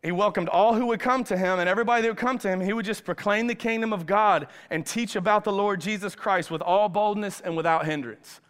He 0.04 0.12
welcomed 0.12 0.50
all 0.50 0.74
who 0.74 0.88
would 0.88 1.00
come 1.00 1.24
to 1.26 1.38
him, 1.38 1.60
and 1.60 1.70
everybody 1.70 2.02
that 2.02 2.08
would 2.08 2.18
come 2.18 2.40
to 2.40 2.50
him, 2.50 2.60
he 2.60 2.74
would 2.74 2.86
just 2.86 3.06
proclaim 3.06 3.46
the 3.46 3.56
kingdom 3.56 3.94
of 3.94 4.08
God 4.08 4.48
and 4.72 4.84
teach 4.86 5.16
about 5.16 5.44
the 5.44 5.52
Lord 5.52 5.80
Jesus 5.80 6.16
Christ 6.16 6.50
with 6.50 6.62
all 6.62 6.90
boldness 6.90 7.40
and 7.42 7.56
without 7.56 7.86
hindrance. 7.86 8.42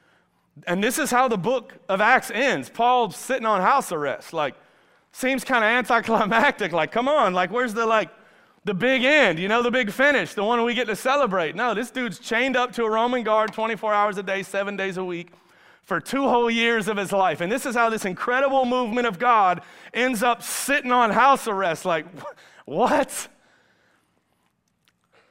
And 0.65 0.81
this 0.81 0.97
is 0.97 1.11
how 1.11 1.27
the 1.27 1.37
book 1.37 1.73
of 1.89 1.99
Acts 1.99 2.31
ends. 2.31 2.69
Paul's 2.69 3.17
sitting 3.17 3.45
on 3.45 3.61
house 3.61 3.91
arrest. 3.91 4.31
Like, 4.31 4.55
seems 5.11 5.43
kind 5.43 5.63
of 5.63 5.69
anticlimactic. 5.69 6.71
Like, 6.71 6.91
come 6.91 7.09
on, 7.09 7.33
like, 7.33 7.51
where's 7.51 7.73
the 7.73 7.85
like 7.85 8.09
the 8.63 8.73
big 8.73 9.03
end, 9.03 9.39
you 9.39 9.47
know, 9.47 9.63
the 9.63 9.71
big 9.71 9.91
finish, 9.91 10.33
the 10.33 10.43
one 10.43 10.63
we 10.63 10.73
get 10.73 10.87
to 10.87 10.95
celebrate? 10.95 11.55
No, 11.55 11.73
this 11.73 11.91
dude's 11.91 12.19
chained 12.19 12.55
up 12.55 12.71
to 12.73 12.85
a 12.85 12.89
Roman 12.89 13.23
guard 13.23 13.51
24 13.51 13.93
hours 13.93 14.17
a 14.17 14.23
day, 14.23 14.43
seven 14.43 14.77
days 14.77 14.97
a 14.97 15.03
week 15.03 15.31
for 15.83 15.99
two 15.99 16.27
whole 16.27 16.49
years 16.49 16.87
of 16.87 16.97
his 16.97 17.11
life. 17.11 17.41
And 17.41 17.51
this 17.51 17.65
is 17.65 17.75
how 17.75 17.89
this 17.89 18.05
incredible 18.05 18.65
movement 18.65 19.07
of 19.07 19.19
God 19.19 19.61
ends 19.93 20.23
up 20.23 20.41
sitting 20.43 20.91
on 20.91 21.11
house 21.11 21.47
arrest. 21.47 21.85
Like, 21.85 22.05
what? 22.65 23.27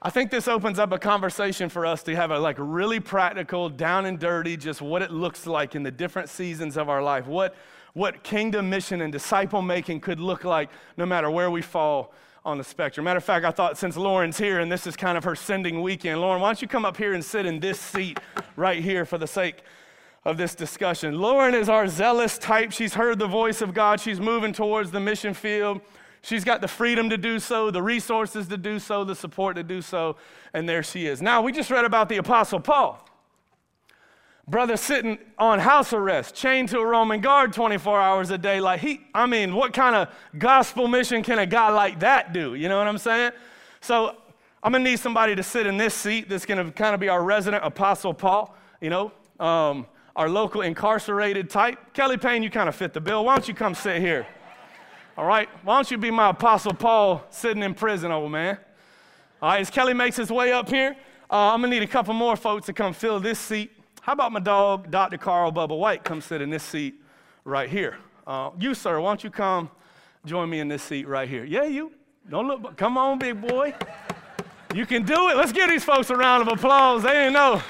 I 0.03 0.11
think 0.11 0.31
this 0.31 0.49
opens 0.49 0.79
up 0.79 0.93
a 0.93 0.99
conversation 0.99 1.69
for 1.69 1.85
us 1.85 2.03
to 2.05 2.17
have 2.17 2.31
a 2.31 2.39
like 2.39 2.57
really 2.59 3.01
practical, 3.01 3.69
down 3.69 4.07
and 4.07 4.19
dirty, 4.19 4.57
just 4.57 4.81
what 4.81 5.03
it 5.03 5.11
looks 5.11 5.47
like 5.47 5.75
in 5.75 5.83
the 5.83 5.91
different 5.91 6.29
seasons 6.29 6.77
of 6.77 6.89
our 6.89 7.03
life. 7.03 7.27
What, 7.27 7.55
what 7.93 8.23
kingdom 8.23 8.71
mission 8.71 9.03
and 9.03 9.13
disciple 9.13 9.63
making 9.63 10.01
could 10.01 10.19
look 10.19 10.45
like 10.45 10.71
no 10.97 11.05
matter 11.05 11.31
where 11.31 11.51
we 11.51 11.61
fall 11.61 12.15
on 12.45 12.57
the 12.57 12.65
spectrum. 12.65 13.05
Matter 13.05 13.19
of 13.19 13.25
fact, 13.25 13.45
I 13.45 13.51
thought 13.51 13.77
since 13.77 13.97
Lauren's 13.99 14.39
here 14.39 14.61
and 14.61 14.73
this 14.73 14.87
is 14.87 14.97
kind 14.97 15.19
of 15.19 15.25
her 15.25 15.37
sending 15.37 15.83
weekend, 15.83 16.21
Lauren, 16.23 16.41
why 16.41 16.49
don't 16.49 16.63
you 16.63 16.69
come 16.69 16.87
up 16.87 16.97
here 16.97 17.13
and 17.13 17.23
sit 17.23 17.45
in 17.45 17.61
this 17.61 17.79
seat 17.79 18.19
right 18.57 18.83
here 18.83 19.05
for 19.05 19.19
the 19.19 19.27
sake 19.27 19.63
of 20.25 20.37
this 20.37 20.55
discussion. 20.55 21.19
Lauren 21.19 21.55
is 21.55 21.69
our 21.69 21.89
zealous 21.89 22.37
type. 22.39 22.73
She's 22.73 22.95
heard 22.95 23.19
the 23.19 23.27
voice 23.27 23.63
of 23.63 23.73
God. 23.73 24.01
She's 24.01 24.21
moving 24.21 24.53
towards 24.53 24.91
the 24.91 25.01
mission 25.01 25.33
field. 25.33 25.81
She's 26.23 26.45
got 26.45 26.61
the 26.61 26.69
freedom 26.69 27.09
to 27.09 27.17
do 27.17 27.39
so, 27.39 27.71
the 27.71 27.83
resources 27.83 28.47
to 28.49 28.59
do 28.59 28.79
so, 28.79 29.05
the 29.05 29.15
support 29.15 29.57
to 29.57 29.63
do 29.63 29.81
so, 29.81 30.17
and 30.53 30.69
there 30.69 30.83
she 30.83 31.07
is. 31.07 31.23
Now, 31.23 31.41
we 31.41 31.51
just 31.51 31.71
read 31.71 31.87
about 31.87 32.11
the 32.11 32.19
Apostle 32.19 32.61
Paul. 32.61 33.07
Brother 34.47 34.77
sitting 34.77 35.17
on 35.39 35.61
house 35.61 35.93
arrest, 35.93 36.35
chained 36.35 36.69
to 36.71 36.81
a 36.81 36.85
Roman 36.85 37.21
guard 37.21 37.53
24 37.53 38.01
hours 38.01 38.31
a 38.31 38.37
day. 38.37 38.61
Like, 38.61 38.81
he, 38.81 39.01
I 39.15 39.27
mean, 39.27 39.55
what 39.55 39.73
kind 39.73 39.97
of 39.97 40.09
gospel 40.37 40.89
mission 40.89 41.23
can 41.23 41.39
a 41.39 41.47
guy 41.47 41.71
like 41.71 42.01
that 42.01 42.33
do? 42.33 42.55
You 42.55 42.69
know 42.69 42.77
what 42.77 42.89
I'm 42.89 42.99
saying? 42.99 43.33
So, 43.81 44.17
I'm 44.63 44.73
gonna 44.73 44.85
need 44.85 44.99
somebody 44.99 45.35
to 45.37 45.43
sit 45.43 45.67
in 45.67 45.79
this 45.79 45.95
seat 45.95 46.29
that's 46.29 46.45
gonna 46.45 46.71
kind 46.73 46.95
of 46.95 47.01
be 47.01 47.09
our 47.09 47.23
resident 47.23 47.65
Apostle 47.65 48.13
Paul, 48.13 48.55
you 48.81 48.91
know. 48.91 49.13
Um, 49.39 49.87
our 50.21 50.29
local 50.29 50.61
incarcerated 50.61 51.49
type. 51.49 51.79
Kelly 51.95 52.19
Payne, 52.19 52.43
you 52.43 52.51
kind 52.51 52.69
of 52.69 52.77
fit 52.77 52.93
the 52.93 53.01
bill. 53.01 53.25
Why 53.25 53.37
don't 53.37 53.49
you 53.49 53.55
come 53.55 53.75
sit 53.75 54.03
here? 54.03 54.27
All 55.17 55.25
right? 55.25 55.49
Why 55.65 55.77
don't 55.77 55.91
you 55.91 55.97
be 55.97 56.11
my 56.11 56.29
Apostle 56.29 56.75
Paul 56.75 57.25
sitting 57.31 57.63
in 57.63 57.73
prison, 57.73 58.13
old 58.13 58.31
man? 58.31 58.59
All 59.41 59.49
right, 59.49 59.63
as 59.63 59.71
Kelly 59.71 59.95
makes 59.95 60.17
his 60.17 60.31
way 60.31 60.53
up 60.53 60.69
here, 60.69 60.95
uh, 61.31 61.55
I'm 61.55 61.63
going 61.63 61.71
to 61.71 61.79
need 61.79 61.83
a 61.83 61.91
couple 61.91 62.13
more 62.13 62.37
folks 62.37 62.67
to 62.67 62.75
come 62.75 62.93
fill 62.93 63.19
this 63.19 63.39
seat. 63.39 63.73
How 64.03 64.13
about 64.13 64.31
my 64.31 64.41
dog, 64.41 64.91
Dr. 64.91 65.17
Carl 65.17 65.53
Bubba 65.53 65.79
White, 65.79 66.05
come 66.05 66.21
sit 66.21 66.43
in 66.43 66.51
this 66.51 66.65
seat 66.65 66.97
right 67.45 67.71
here? 67.71 67.97
Uh, 68.27 68.51
you, 68.59 68.75
sir, 68.75 69.01
why 69.01 69.09
don't 69.09 69.25
you 69.25 69.31
come 69.31 69.71
join 70.27 70.51
me 70.51 70.61
in 70.61 70.69
this 70.69 70.83
seat 70.83 71.09
right 71.09 71.31
here? 71.31 71.45
Yeah, 71.47 71.65
you. 71.65 71.93
Don't 72.29 72.47
look. 72.47 72.77
Come 72.77 72.99
on, 72.99 73.19
big 73.19 73.41
boy. 73.41 73.73
You 74.75 74.85
can 74.85 75.03
do 75.03 75.31
it. 75.31 75.39
Let's 75.39 75.53
give 75.53 75.71
these 75.71 75.83
folks 75.83 76.11
a 76.11 76.15
round 76.15 76.47
of 76.47 76.53
applause. 76.53 77.05
They 77.05 77.13
didn't 77.13 77.33
know. 77.33 77.63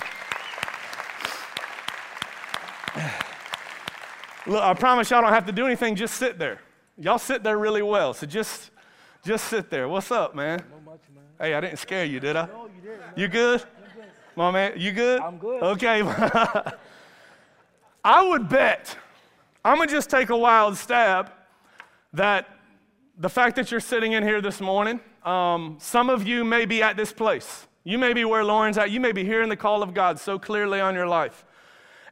Look, 4.51 4.65
I 4.65 4.75
promise 4.75 5.09
y'all 5.11 5.23
don't 5.23 5.33
have 5.33 5.47
to 5.47 5.53
do 5.53 5.65
anything, 5.65 5.95
just 5.95 6.15
sit 6.15 6.37
there. 6.37 6.61
Y'all 6.99 7.21
sit 7.21 7.45
there 7.45 7.57
really 7.57 7.83
well, 7.83 8.13
so 8.13 8.27
just 8.27 8.73
just 9.25 9.45
sit 9.45 9.71
there. 9.71 9.89
What's 9.89 10.11
up, 10.11 10.35
man? 10.35 10.65
Much, 10.85 10.99
man. 11.15 11.23
Hey, 11.39 11.55
I 11.55 11.61
didn't 11.61 11.79
scare 11.79 12.05
you, 12.05 12.19
did 12.19 12.35
I? 12.35 12.47
No, 12.47 12.67
you 12.67 12.83
did. 12.83 12.99
You 13.15 13.29
good? 13.29 13.61
good? 13.61 14.07
My 14.35 14.51
man, 14.51 14.73
you 14.77 14.91
good? 14.91 15.21
I'm 15.21 15.39
good. 15.39 15.63
Okay. 15.63 16.03
I 18.05 18.29
would 18.29 18.49
bet, 18.49 18.99
I'm 19.65 19.77
gonna 19.77 19.89
just 19.89 20.11
take 20.11 20.31
a 20.31 20.37
wild 20.37 20.77
stab 20.77 21.31
that 22.13 22.49
the 23.19 23.29
fact 23.29 23.55
that 23.55 23.71
you're 23.71 23.79
sitting 23.79 24.15
in 24.15 24.25
here 24.25 24.41
this 24.41 24.61
morning, 24.61 24.99
um, 25.25 25.77
some 25.79 26.11
of 26.11 26.27
you 26.27 26.45
may 26.45 26.65
be 26.65 26.83
at 26.83 26.97
this 26.97 27.13
place. 27.13 27.69
You 27.85 27.99
may 27.99 28.15
be 28.15 28.25
where 28.25 28.43
Lauren's 28.43 28.79
at. 28.79 28.91
You 28.91 28.99
may 28.99 29.13
be 29.13 29.25
hearing 29.25 29.49
the 29.49 29.57
call 29.57 29.81
of 29.81 29.95
God 29.95 30.19
so 30.19 30.41
clearly 30.41 30.81
on 30.81 30.97
your 30.97 31.07
life 31.07 31.45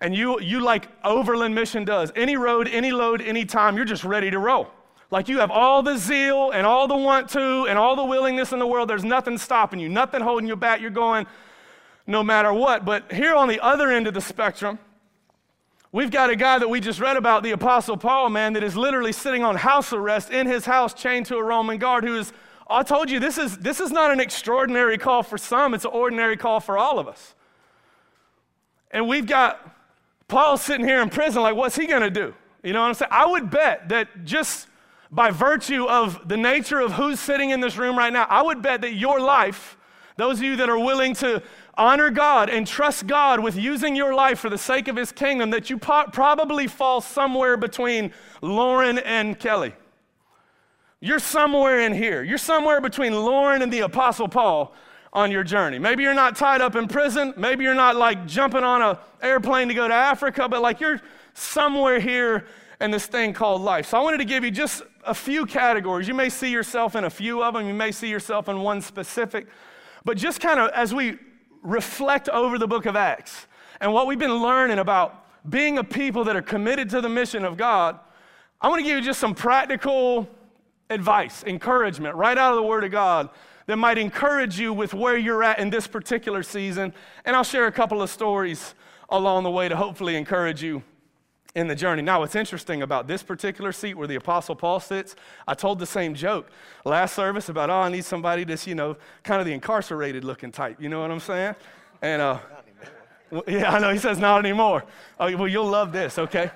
and 0.01 0.15
you, 0.15 0.41
you 0.41 0.61
like 0.61 0.89
Overland 1.05 1.55
Mission 1.55 1.85
does, 1.85 2.13
any 2.15 2.37
road, 2.37 2.69
any 2.69 2.93
load, 2.93 3.21
any 3.21 3.45
time, 3.45 3.77
you're 3.77 3.85
just 3.85 4.05
ready 4.05 4.31
to 4.31 4.39
roll. 4.39 4.69
Like 5.11 5.29
you 5.29 5.39
have 5.39 5.51
all 5.51 5.83
the 5.83 5.97
zeal 5.97 6.51
and 6.51 6.67
all 6.67 6.87
the 6.87 6.97
want 6.97 7.31
to 7.31 7.67
and 7.67 7.79
all 7.79 7.97
the 7.97 8.05
willingness 8.05 8.53
in 8.53 8.59
the 8.59 8.67
world. 8.67 8.91
There's 8.91 9.05
nothing 9.05 9.39
stopping 9.39 9.81
you, 9.81 9.89
nothing 9.89 10.21
holding 10.21 10.47
you 10.47 10.57
back. 10.57 10.81
You're 10.81 10.91
going 10.91 11.27
no 12.07 12.23
matter 12.23 12.53
what. 12.53 12.85
But 12.85 13.11
here 13.13 13.35
on 13.35 13.49
the 13.49 13.61
other 13.61 13.91
end 13.91 14.07
of 14.07 14.15
the 14.15 14.21
spectrum, 14.21 14.79
we've 15.93 16.11
got 16.11 16.29
a 16.31 16.37
guy 16.37 16.59
that 16.59 16.69
we 16.69 16.81
just 16.81 17.01
read 17.01 17.17
about, 17.17 17.43
the 17.43 17.53
Apostle 17.53 17.97
Paul, 17.97 18.29
man, 18.29 18.53
that 18.53 18.63
is 18.63 18.77
literally 18.77 19.13
sitting 19.13 19.43
on 19.43 19.57
house 19.57 19.93
arrest 19.93 20.31
in 20.31 20.47
his 20.47 20.67
house, 20.67 20.93
chained 20.93 21.27
to 21.27 21.37
a 21.37 21.43
Roman 21.43 21.79
guard 21.79 22.05
who 22.05 22.17
is, 22.17 22.33
I 22.69 22.83
told 22.83 23.11
you, 23.11 23.19
this 23.19 23.39
is, 23.39 23.57
this 23.59 23.81
is 23.81 23.91
not 23.91 24.11
an 24.11 24.21
extraordinary 24.21 24.99
call 24.99 25.23
for 25.23 25.39
some, 25.39 25.73
it's 25.73 25.87
an 25.87 25.91
ordinary 25.93 26.37
call 26.37 26.61
for 26.61 26.77
all 26.77 26.99
of 26.99 27.09
us. 27.09 27.35
And 28.91 29.09
we've 29.09 29.27
got 29.27 29.78
Paul's 30.29 30.61
sitting 30.63 30.87
here 30.87 31.01
in 31.01 31.09
prison, 31.09 31.43
like, 31.43 31.57
what's 31.57 31.75
he 31.75 31.87
going 31.87 32.03
to 32.03 32.11
do? 32.11 32.35
You 32.63 32.75
know 32.75 32.83
what 32.83 32.89
I'm 32.89 32.95
saying? 32.95 33.11
I 33.11 33.27
would 33.27 33.51
bet 33.51 33.89
that 33.89 34.25
just 34.25 34.69
by 35.11 35.31
virtue 35.31 35.87
of 35.87 36.29
the 36.29 36.37
nature 36.37 36.81
of 36.81 36.93
who's 36.93 37.19
sitting 37.19 37.51
in 37.51 37.61
this 37.61 37.79
room 37.79 37.97
right 37.97 38.13
now, 38.13 38.27
I 38.29 38.43
would 38.43 38.61
bet 38.61 38.83
that 38.83 38.93
your 38.93 39.21
life, 39.21 39.79
those 40.17 40.39
of 40.39 40.45
you 40.45 40.57
that 40.57 40.69
are 40.69 40.79
willing 40.79 41.15
to 41.15 41.43
honor 41.79 42.11
God 42.11 42.51
and 42.51 42.67
trust 42.67 43.07
God 43.07 43.41
with 43.41 43.57
using 43.57 43.97
your 43.97 44.13
life 44.15 44.39
for 44.39 44.51
the 44.51 44.59
sake 44.59 44.87
of 44.89 44.97
his 44.97 45.13
kingdom, 45.13 45.51
that 45.51 45.71
you 45.71 45.79
po- 45.79 46.09
probably 46.13 46.67
fall 46.67 47.01
somewhere 47.01 47.57
between 47.57 48.13
Lauren 48.43 48.99
and 48.99 49.39
Kelly. 49.39 49.75
You're 51.01 51.21
somewhere 51.21 51.81
in 51.81 51.95
here. 51.95 52.23
You're 52.23 52.39
somewhere 52.39 52.81
between 52.81 53.15
Lauren 53.15 53.63
and 53.63 53.73
the 53.73 53.81
Apostle 53.81 54.29
Paul 54.29 54.75
on 55.13 55.31
your 55.31 55.45
journey. 55.45 55.79
Maybe 55.79 56.03
you're 56.03 56.15
not 56.15 56.37
tied 56.37 56.61
up 56.61 56.77
in 56.77 56.89
prison. 56.89 57.35
Maybe 57.37 57.65
you're 57.65 57.75
not 57.75 57.97
like 57.97 58.27
jumping 58.27 58.63
on 58.63 58.83
an 58.83 58.97
airplane 59.23 59.69
to 59.69 59.75
go 59.75 59.89
to 59.89 59.95
Africa, 59.95 60.49
but 60.49 60.61
like 60.61 60.81
you're 60.81 61.01
somewhere 61.35 62.01
here 62.01 62.47
in 62.81 62.91
this 62.91 63.07
thing 63.07 63.33
called 63.33 63.63
life. 63.63 63.87
So 63.87 63.99
I 63.99 64.03
wanted 64.03 64.19
to 64.19 64.25
give 64.25 64.45
you 64.45 64.51
just 64.51 64.83
a 65.05 65.15
few 65.15 65.47
categories. 65.47 66.07
You 66.07 66.15
may 66.15 66.29
see 66.29 66.51
yourself 66.51 66.95
in 66.95 67.05
a 67.05 67.11
few 67.11 67.43
of 67.43 67.55
them, 67.55 67.67
you 67.67 67.75
may 67.75 67.91
see 67.91 68.09
yourself 68.09 68.49
in 68.49 68.61
one 68.61 68.81
specific, 68.81 69.47
but 70.05 70.17
just 70.17 70.41
kind 70.41 70.61
of 70.61 70.71
as 70.71 70.95
we 70.95 71.19
reflect 71.63 72.29
over 72.29 72.59
the 72.59 72.69
book 72.69 72.87
of 72.87 72.95
Acts 72.95 73.47
and 73.81 73.93
what 73.93 74.07
we've 74.07 74.19
been 74.19 74.43
learning 74.43 74.79
about 74.79 75.25
being 75.49 75.79
a 75.79 75.85
people 75.85 76.25
that 76.25 76.37
are 76.37 76.43
committed 76.43 76.91
to 76.91 77.01
the 77.01 77.09
mission 77.09 77.45
of 77.45 77.57
God, 77.57 77.99
I 78.61 78.69
want 78.69 78.81
to 78.81 78.85
give 78.85 78.99
you 78.99 79.05
just 79.05 79.21
some 79.21 79.35
practical 79.35 80.29
advice, 80.91 81.43
encouragement 81.45 82.15
right 82.15 82.37
out 82.37 82.53
of 82.53 82.57
the 82.57 82.63
Word 82.63 82.85
of 82.85 82.91
God 82.91 83.31
that 83.69 83.77
might 83.77 83.99
encourage 83.99 84.59
you 84.59 84.73
with 84.73 84.95
where 84.95 85.19
you're 85.19 85.45
at 85.45 85.59
in 85.59 85.69
this 85.69 85.87
particular 85.87 86.43
season. 86.43 86.93
And 87.27 87.37
I'll 87.37 87.45
share 87.45 87.67
a 87.67 87.73
couple 87.73 88.01
of 88.01 88.09
stories 88.09 88.75
along 89.11 89.45
the 89.45 89.51
way 89.51 89.69
to 89.69 89.77
hopefully 89.77 90.17
encourage 90.17 90.63
you 90.63 90.83
in 91.55 91.69
the 91.69 91.75
journey. 91.75 92.01
Now, 92.01 92.21
what's 92.21 92.35
interesting 92.35 92.81
about 92.81 93.07
this 93.07 93.23
particular 93.23 93.73
seat 93.73 93.93
where 93.95 94.09
the 94.09 94.15
Apostle 94.15 94.57
Paul 94.57 94.81
sits, 94.81 95.17
I 95.47 95.53
told 95.53 95.81
the 95.81 95.87
same 95.87 96.15
joke 96.15 96.49
last 96.87 97.15
service 97.15 97.51
about, 97.51 97.69
oh, 97.69 97.75
I 97.75 97.91
need 97.91 98.07
somebody 98.07 98.45
that's, 98.45 98.67
you 98.67 98.75
know, 98.75 98.97
kind 99.23 99.39
of 99.39 99.47
the 99.47 99.53
incarcerated 99.53 100.25
looking 100.25 100.51
type. 100.51 100.81
You 100.81 100.89
know 100.89 101.03
what 101.03 101.11
I'm 101.11 101.21
saying? 101.21 101.55
And, 102.01 102.23
uh, 102.23 102.39
yeah, 103.47 103.71
I 103.71 103.79
know. 103.81 103.93
He 103.93 103.99
says, 103.99 104.19
not 104.19 104.39
anymore. 104.39 104.85
Oh, 105.21 105.37
well, 105.37 105.49
you'll 105.49 105.69
love 105.69 105.93
this, 105.93 106.19
okay? 106.19 106.51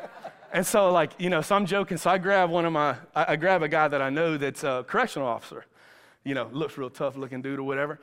And 0.50 0.66
so, 0.66 0.90
like, 0.90 1.12
you 1.18 1.28
know, 1.28 1.42
so 1.42 1.56
I'm 1.56 1.66
joking. 1.66 1.98
So 1.98 2.08
I 2.08 2.16
grab 2.16 2.48
one 2.48 2.64
of 2.64 2.72
my, 2.72 2.96
I, 3.14 3.32
I 3.32 3.36
grab 3.36 3.62
a 3.62 3.68
guy 3.68 3.88
that 3.88 4.00
I 4.00 4.08
know 4.08 4.38
that's 4.38 4.64
a 4.64 4.82
correctional 4.86 5.28
officer, 5.28 5.66
you 6.24 6.34
know, 6.34 6.48
looks 6.52 6.78
real 6.78 6.90
tough 6.90 7.16
looking 7.16 7.42
dude 7.42 7.58
or 7.58 7.64
whatever. 7.64 8.00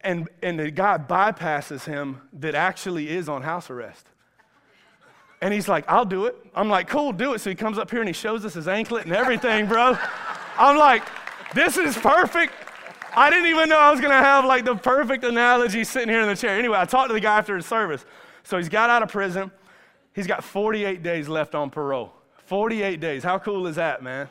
And, 0.00 0.28
and 0.42 0.58
the 0.58 0.70
guy 0.70 0.98
bypasses 0.98 1.84
him 1.84 2.20
that 2.34 2.54
actually 2.54 3.08
is 3.08 3.28
on 3.28 3.42
house 3.42 3.70
arrest. 3.70 4.06
And 5.40 5.52
he's 5.52 5.68
like, 5.68 5.84
I'll 5.88 6.04
do 6.04 6.26
it. 6.26 6.36
I'm 6.54 6.68
like, 6.68 6.88
cool, 6.88 7.12
do 7.12 7.34
it. 7.34 7.40
So 7.40 7.50
he 7.50 7.56
comes 7.56 7.78
up 7.78 7.90
here 7.90 8.00
and 8.00 8.08
he 8.08 8.12
shows 8.12 8.44
us 8.44 8.54
his 8.54 8.68
anklet 8.68 9.04
and 9.04 9.14
everything, 9.14 9.66
bro. 9.66 9.96
I'm 10.56 10.76
like, 10.76 11.02
this 11.54 11.76
is 11.76 11.96
perfect. 11.96 12.52
I 13.16 13.30
didn't 13.30 13.46
even 13.46 13.68
know 13.68 13.78
I 13.78 13.90
was 13.90 14.00
going 14.00 14.12
to 14.12 14.18
have 14.18 14.44
like 14.44 14.64
the 14.64 14.74
perfect 14.74 15.24
analogy 15.24 15.84
sitting 15.84 16.08
here 16.08 16.20
in 16.20 16.28
the 16.28 16.36
chair. 16.36 16.58
Anyway, 16.58 16.78
I 16.78 16.84
talked 16.84 17.10
to 17.10 17.14
the 17.14 17.20
guy 17.20 17.38
after 17.38 17.56
his 17.56 17.66
service. 17.66 18.04
So 18.42 18.56
he's 18.56 18.68
got 18.68 18.90
out 18.90 19.02
of 19.02 19.10
prison. 19.10 19.50
He's 20.14 20.26
got 20.26 20.44
48 20.44 21.02
days 21.02 21.28
left 21.28 21.54
on 21.54 21.70
parole. 21.70 22.12
48 22.46 23.00
days. 23.00 23.22
How 23.22 23.38
cool 23.38 23.66
is 23.66 23.76
that, 23.76 24.02
man? 24.02 24.28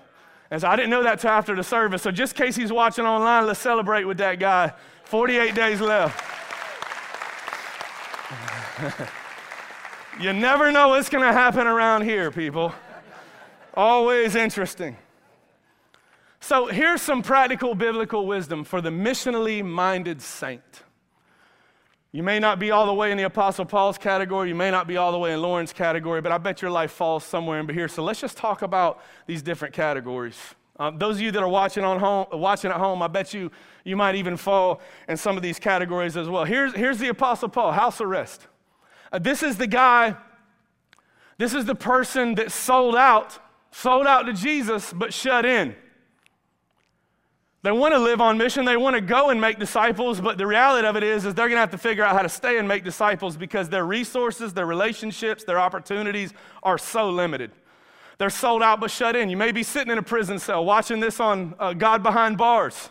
And 0.54 0.62
so 0.62 0.68
I 0.68 0.76
didn't 0.76 0.92
know 0.92 1.02
that 1.02 1.20
till 1.20 1.32
after 1.32 1.56
the 1.56 1.64
service. 1.64 2.04
So 2.04 2.12
just 2.12 2.40
in 2.40 2.46
case 2.46 2.56
he's 2.56 2.72
watching 2.72 3.08
online, 3.08 3.48
let's 3.48 3.60
celebrate 3.60 4.04
with 4.04 4.20
that 4.20 4.38
guy. 4.38 4.72
48 5.06 5.56
days 5.56 5.82
left. 5.82 6.24
you 10.22 10.32
never 10.32 10.72
know 10.72 10.90
what's 10.90 11.10
going 11.10 11.24
to 11.24 11.34
happen 11.34 11.66
around 11.66 12.04
here, 12.04 12.30
people. 12.30 12.72
Always 13.74 14.36
interesting. 14.36 14.96
So 16.40 16.68
here's 16.68 17.02
some 17.02 17.24
practical 17.24 17.74
biblical 17.74 18.28
wisdom 18.28 18.64
for 18.64 18.80
the 18.80 18.92
missionally 18.92 19.66
minded 19.66 20.22
saint. 20.22 20.83
You 22.16 22.22
may 22.22 22.38
not 22.38 22.60
be 22.60 22.70
all 22.70 22.86
the 22.86 22.94
way 22.94 23.12
in 23.12 23.18
the 23.18 23.24
Apostle 23.24 23.66
Paul's 23.66 23.98
category. 23.98 24.48
You 24.48 24.54
may 24.54 24.70
not 24.70 24.88
be 24.88 24.98
all 24.98 25.12
the 25.12 25.18
way 25.18 25.34
in 25.34 25.42
Lauren's 25.42 25.74
category, 25.74 26.22
but 26.22 26.32
I 26.32 26.38
bet 26.38 26.62
your 26.62 26.70
life 26.70 26.92
falls 26.92 27.24
somewhere 27.24 27.60
in 27.60 27.68
here. 27.68 27.88
So 27.88 28.04
let's 28.04 28.22
just 28.22 28.38
talk 28.38 28.62
about 28.62 29.02
these 29.26 29.42
different 29.42 29.74
categories. 29.74 30.38
Um, 30.78 31.00
those 31.00 31.16
of 31.16 31.22
you 31.22 31.32
that 31.32 31.42
are 31.42 31.50
watching, 31.50 31.84
on 31.84 32.00
home, 32.00 32.28
watching 32.32 32.70
at 32.70 32.78
home, 32.78 33.02
I 33.02 33.08
bet 33.08 33.34
you 33.34 33.50
you 33.84 33.96
might 33.96 34.14
even 34.14 34.38
fall 34.38 34.80
in 35.10 35.18
some 35.18 35.38
of 35.38 35.42
these 35.42 35.58
categories 35.58 36.16
as 36.16 36.30
well. 36.30 36.46
Here's, 36.46 36.76
here's 36.76 37.00
the 37.00 37.10
Apostle 37.10 37.50
Paul, 37.50 37.72
house 37.72 38.00
arrest. 38.00 38.46
Uh, 39.12 39.18
this 39.18 39.42
is 39.42 39.58
the 39.58 39.68
guy, 39.68 40.16
this 41.40 41.56
is 41.56 41.66
the 41.66 41.76
person 41.76 42.36
that 42.36 42.52
sold 42.52 42.96
out, 42.96 43.40
sold 43.72 44.06
out 44.06 44.24
to 44.28 44.34
Jesus, 44.34 44.94
but 44.94 45.16
shut 45.16 45.48
in. 45.48 45.76
They 47.64 47.72
want 47.72 47.94
to 47.94 48.00
live 48.00 48.20
on 48.20 48.38
mission. 48.38 48.66
They 48.66 48.76
want 48.76 48.96
to 48.96 49.02
go 49.02 49.30
and 49.30 49.40
make 49.40 49.58
disciples, 49.58 50.20
but 50.20 50.38
the 50.38 50.46
reality 50.46 50.86
of 50.86 50.98
it 50.98 51.04
is, 51.04 51.26
is 51.26 51.34
they're 51.34 51.48
going 51.48 51.56
to 51.56 51.62
have 51.62 51.72
to 51.72 51.78
figure 51.78 52.04
out 52.04 52.14
how 52.14 52.22
to 52.22 52.30
stay 52.30 52.58
and 52.58 52.68
make 52.68 52.84
disciples 52.84 53.38
because 53.38 53.70
their 53.70 53.86
resources, 53.86 54.54
their 54.54 54.66
relationships, 54.66 55.46
their 55.46 55.60
opportunities 55.60 56.34
are 56.62 56.78
so 56.78 57.10
limited. 57.10 57.52
They're 58.18 58.30
sold 58.30 58.62
out 58.62 58.82
but 58.82 58.92
shut 58.92 59.16
in. 59.16 59.30
You 59.30 59.38
may 59.38 59.54
be 59.54 59.64
sitting 59.64 59.92
in 59.92 59.98
a 59.98 60.04
prison 60.04 60.40
cell 60.40 60.64
watching 60.66 61.00
this 61.00 61.22
on 61.22 61.56
uh, 61.58 61.74
God 61.74 62.04
Behind 62.04 62.38
Bars. 62.38 62.90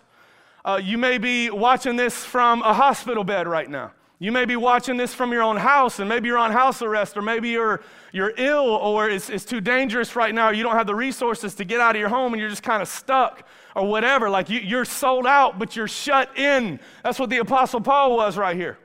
Uh, 0.65 0.81
you 0.83 0.97
may 0.97 1.19
be 1.19 1.51
watching 1.51 1.97
this 1.97 2.25
from 2.25 2.63
a 2.63 2.73
hospital 2.73 3.25
bed 3.25 3.47
right 3.47 3.69
now. 3.69 3.93
You 4.19 4.31
may 4.31 4.45
be 4.45 4.55
watching 4.55 4.97
this 4.97 5.13
from 5.13 5.33
your 5.33 5.43
own 5.43 5.57
house, 5.57 5.99
and 5.99 6.09
maybe 6.09 6.29
you're 6.29 6.39
on 6.39 6.53
house 6.53 6.81
arrest, 6.81 7.17
or 7.17 7.23
maybe 7.23 7.49
you're, 7.49 7.83
you're 8.13 8.33
ill, 8.37 8.67
or 8.67 9.11
it's, 9.11 9.29
it's 9.29 9.45
too 9.45 9.61
dangerous 9.61 10.15
right 10.15 10.33
now. 10.33 10.51
You 10.51 10.63
don't 10.63 10.77
have 10.77 10.87
the 10.87 10.95
resources 10.95 11.57
to 11.57 11.65
get 11.65 11.81
out 11.81 11.97
of 11.97 12.01
your 12.01 12.09
home, 12.09 12.33
and 12.33 12.41
you're 12.41 12.49
just 12.49 12.63
kind 12.63 12.81
of 12.81 12.87
stuck, 12.87 13.45
or 13.75 13.87
whatever. 13.87 14.29
Like 14.31 14.51
you, 14.51 14.61
you're 14.61 14.85
sold 14.85 15.27
out, 15.27 15.59
but 15.59 15.77
you're 15.77 15.89
shut 15.89 16.37
in. 16.39 16.81
That's 17.03 17.19
what 17.19 17.31
the 17.31 17.39
Apostle 17.39 17.81
Paul 17.81 18.17
was 18.17 18.37
right 18.37 18.57
here. 18.57 18.79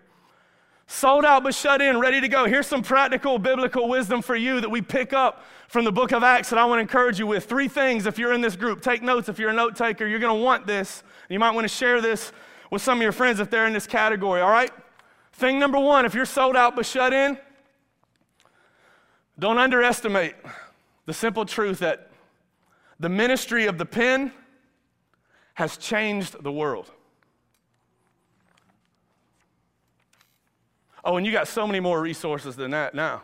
Sold 0.89 1.25
out, 1.25 1.43
but 1.43 1.53
shut 1.53 1.81
in, 1.81 1.99
ready 1.99 2.21
to 2.21 2.29
go. 2.29 2.45
Here's 2.45 2.65
some 2.65 2.81
practical 2.81 3.37
biblical 3.37 3.89
wisdom 3.89 4.21
for 4.21 4.37
you 4.37 4.61
that 4.61 4.69
we 4.69 4.81
pick 4.81 5.11
up 5.11 5.43
from 5.67 5.83
the 5.83 5.91
book 5.91 6.13
of 6.13 6.23
Acts 6.23 6.49
that 6.49 6.57
I 6.57 6.63
want 6.63 6.77
to 6.77 6.81
encourage 6.81 7.19
you 7.19 7.27
with. 7.27 7.43
Three 7.43 7.67
things 7.67 8.05
if 8.05 8.17
you're 8.17 8.31
in 8.31 8.39
this 8.39 8.55
group. 8.55 8.81
Take 8.81 9.01
notes 9.01 9.27
if 9.27 9.37
you're 9.37 9.49
a 9.49 9.53
note 9.53 9.75
taker. 9.75 10.07
You're 10.07 10.19
going 10.19 10.37
to 10.37 10.41
want 10.41 10.65
this. 10.65 11.03
You 11.29 11.39
might 11.39 11.51
want 11.51 11.65
to 11.65 11.73
share 11.73 11.99
this 11.99 12.31
with 12.71 12.81
some 12.81 12.99
of 12.99 13.01
your 13.01 13.11
friends 13.11 13.41
if 13.41 13.49
they're 13.49 13.67
in 13.67 13.73
this 13.73 13.87
category, 13.87 14.39
all 14.39 14.49
right? 14.49 14.71
Thing 15.33 15.59
number 15.59 15.79
one 15.79 16.05
if 16.05 16.13
you're 16.13 16.25
sold 16.25 16.55
out 16.55 16.75
but 16.75 16.85
shut 16.85 17.13
in, 17.13 17.37
don't 19.37 19.57
underestimate 19.57 20.35
the 21.05 21.13
simple 21.13 21.45
truth 21.45 21.79
that 21.79 22.09
the 22.99 23.09
ministry 23.09 23.65
of 23.65 23.77
the 23.77 23.85
pen 23.85 24.31
has 25.57 25.75
changed 25.75 26.35
the 26.43 26.51
world. 26.51 26.91
Oh, 31.03 31.17
and 31.17 31.25
you 31.25 31.31
got 31.31 31.47
so 31.47 31.65
many 31.65 31.79
more 31.79 31.99
resources 31.99 32.55
than 32.55 32.69
that 32.71 32.93
now. 32.93 33.23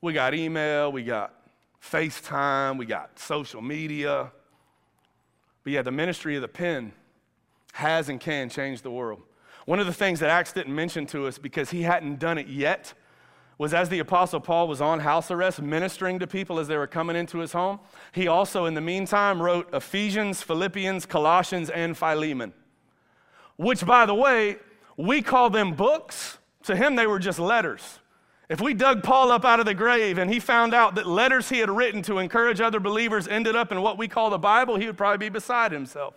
We 0.00 0.14
got 0.14 0.32
email, 0.32 0.90
we 0.90 1.04
got 1.04 1.34
FaceTime, 1.82 2.78
we 2.78 2.86
got 2.86 3.18
social 3.18 3.60
media. 3.60 4.32
But 5.62 5.74
yeah, 5.74 5.82
the 5.82 5.92
ministry 5.92 6.36
of 6.36 6.40
the 6.40 6.48
pen 6.48 6.92
has 7.74 8.08
and 8.08 8.18
can 8.18 8.48
change 8.48 8.80
the 8.80 8.90
world. 8.90 9.20
One 9.66 9.78
of 9.78 9.84
the 9.84 9.92
things 9.92 10.20
that 10.20 10.30
Acts 10.30 10.54
didn't 10.54 10.74
mention 10.74 11.04
to 11.08 11.26
us 11.26 11.36
because 11.36 11.68
he 11.68 11.82
hadn't 11.82 12.18
done 12.18 12.38
it 12.38 12.46
yet 12.46 12.94
was 13.58 13.72
as 13.72 13.88
the 13.88 13.98
Apostle 13.98 14.40
Paul 14.40 14.68
was 14.68 14.80
on 14.80 15.00
house 15.00 15.30
arrest 15.30 15.62
ministering 15.62 16.18
to 16.18 16.26
people 16.26 16.58
as 16.58 16.68
they 16.68 16.76
were 16.76 16.86
coming 16.86 17.16
into 17.16 17.38
his 17.38 17.52
home, 17.52 17.80
he 18.12 18.28
also, 18.28 18.66
in 18.66 18.74
the 18.74 18.80
meantime, 18.80 19.40
wrote 19.40 19.72
Ephesians, 19.72 20.42
Philippians, 20.42 21.06
Colossians, 21.06 21.70
and 21.70 21.96
Philemon, 21.96 22.52
which, 23.56 23.86
by 23.86 24.04
the 24.04 24.14
way, 24.14 24.56
we 24.96 25.22
call 25.22 25.50
them 25.50 25.72
books. 25.72 26.38
To 26.64 26.76
him, 26.76 26.96
they 26.96 27.06
were 27.06 27.18
just 27.18 27.38
letters. 27.38 28.00
If 28.48 28.60
we 28.60 28.74
dug 28.74 29.02
Paul 29.02 29.32
up 29.32 29.44
out 29.44 29.58
of 29.58 29.66
the 29.66 29.74
grave 29.74 30.18
and 30.18 30.32
he 30.32 30.38
found 30.38 30.72
out 30.72 30.94
that 30.94 31.06
letters 31.06 31.48
he 31.48 31.58
had 31.58 31.70
written 31.70 32.02
to 32.02 32.18
encourage 32.18 32.60
other 32.60 32.78
believers 32.78 33.26
ended 33.26 33.56
up 33.56 33.72
in 33.72 33.82
what 33.82 33.98
we 33.98 34.06
call 34.06 34.30
the 34.30 34.38
Bible, 34.38 34.76
he 34.76 34.86
would 34.86 34.96
probably 34.96 35.26
be 35.26 35.32
beside 35.32 35.72
himself. 35.72 36.14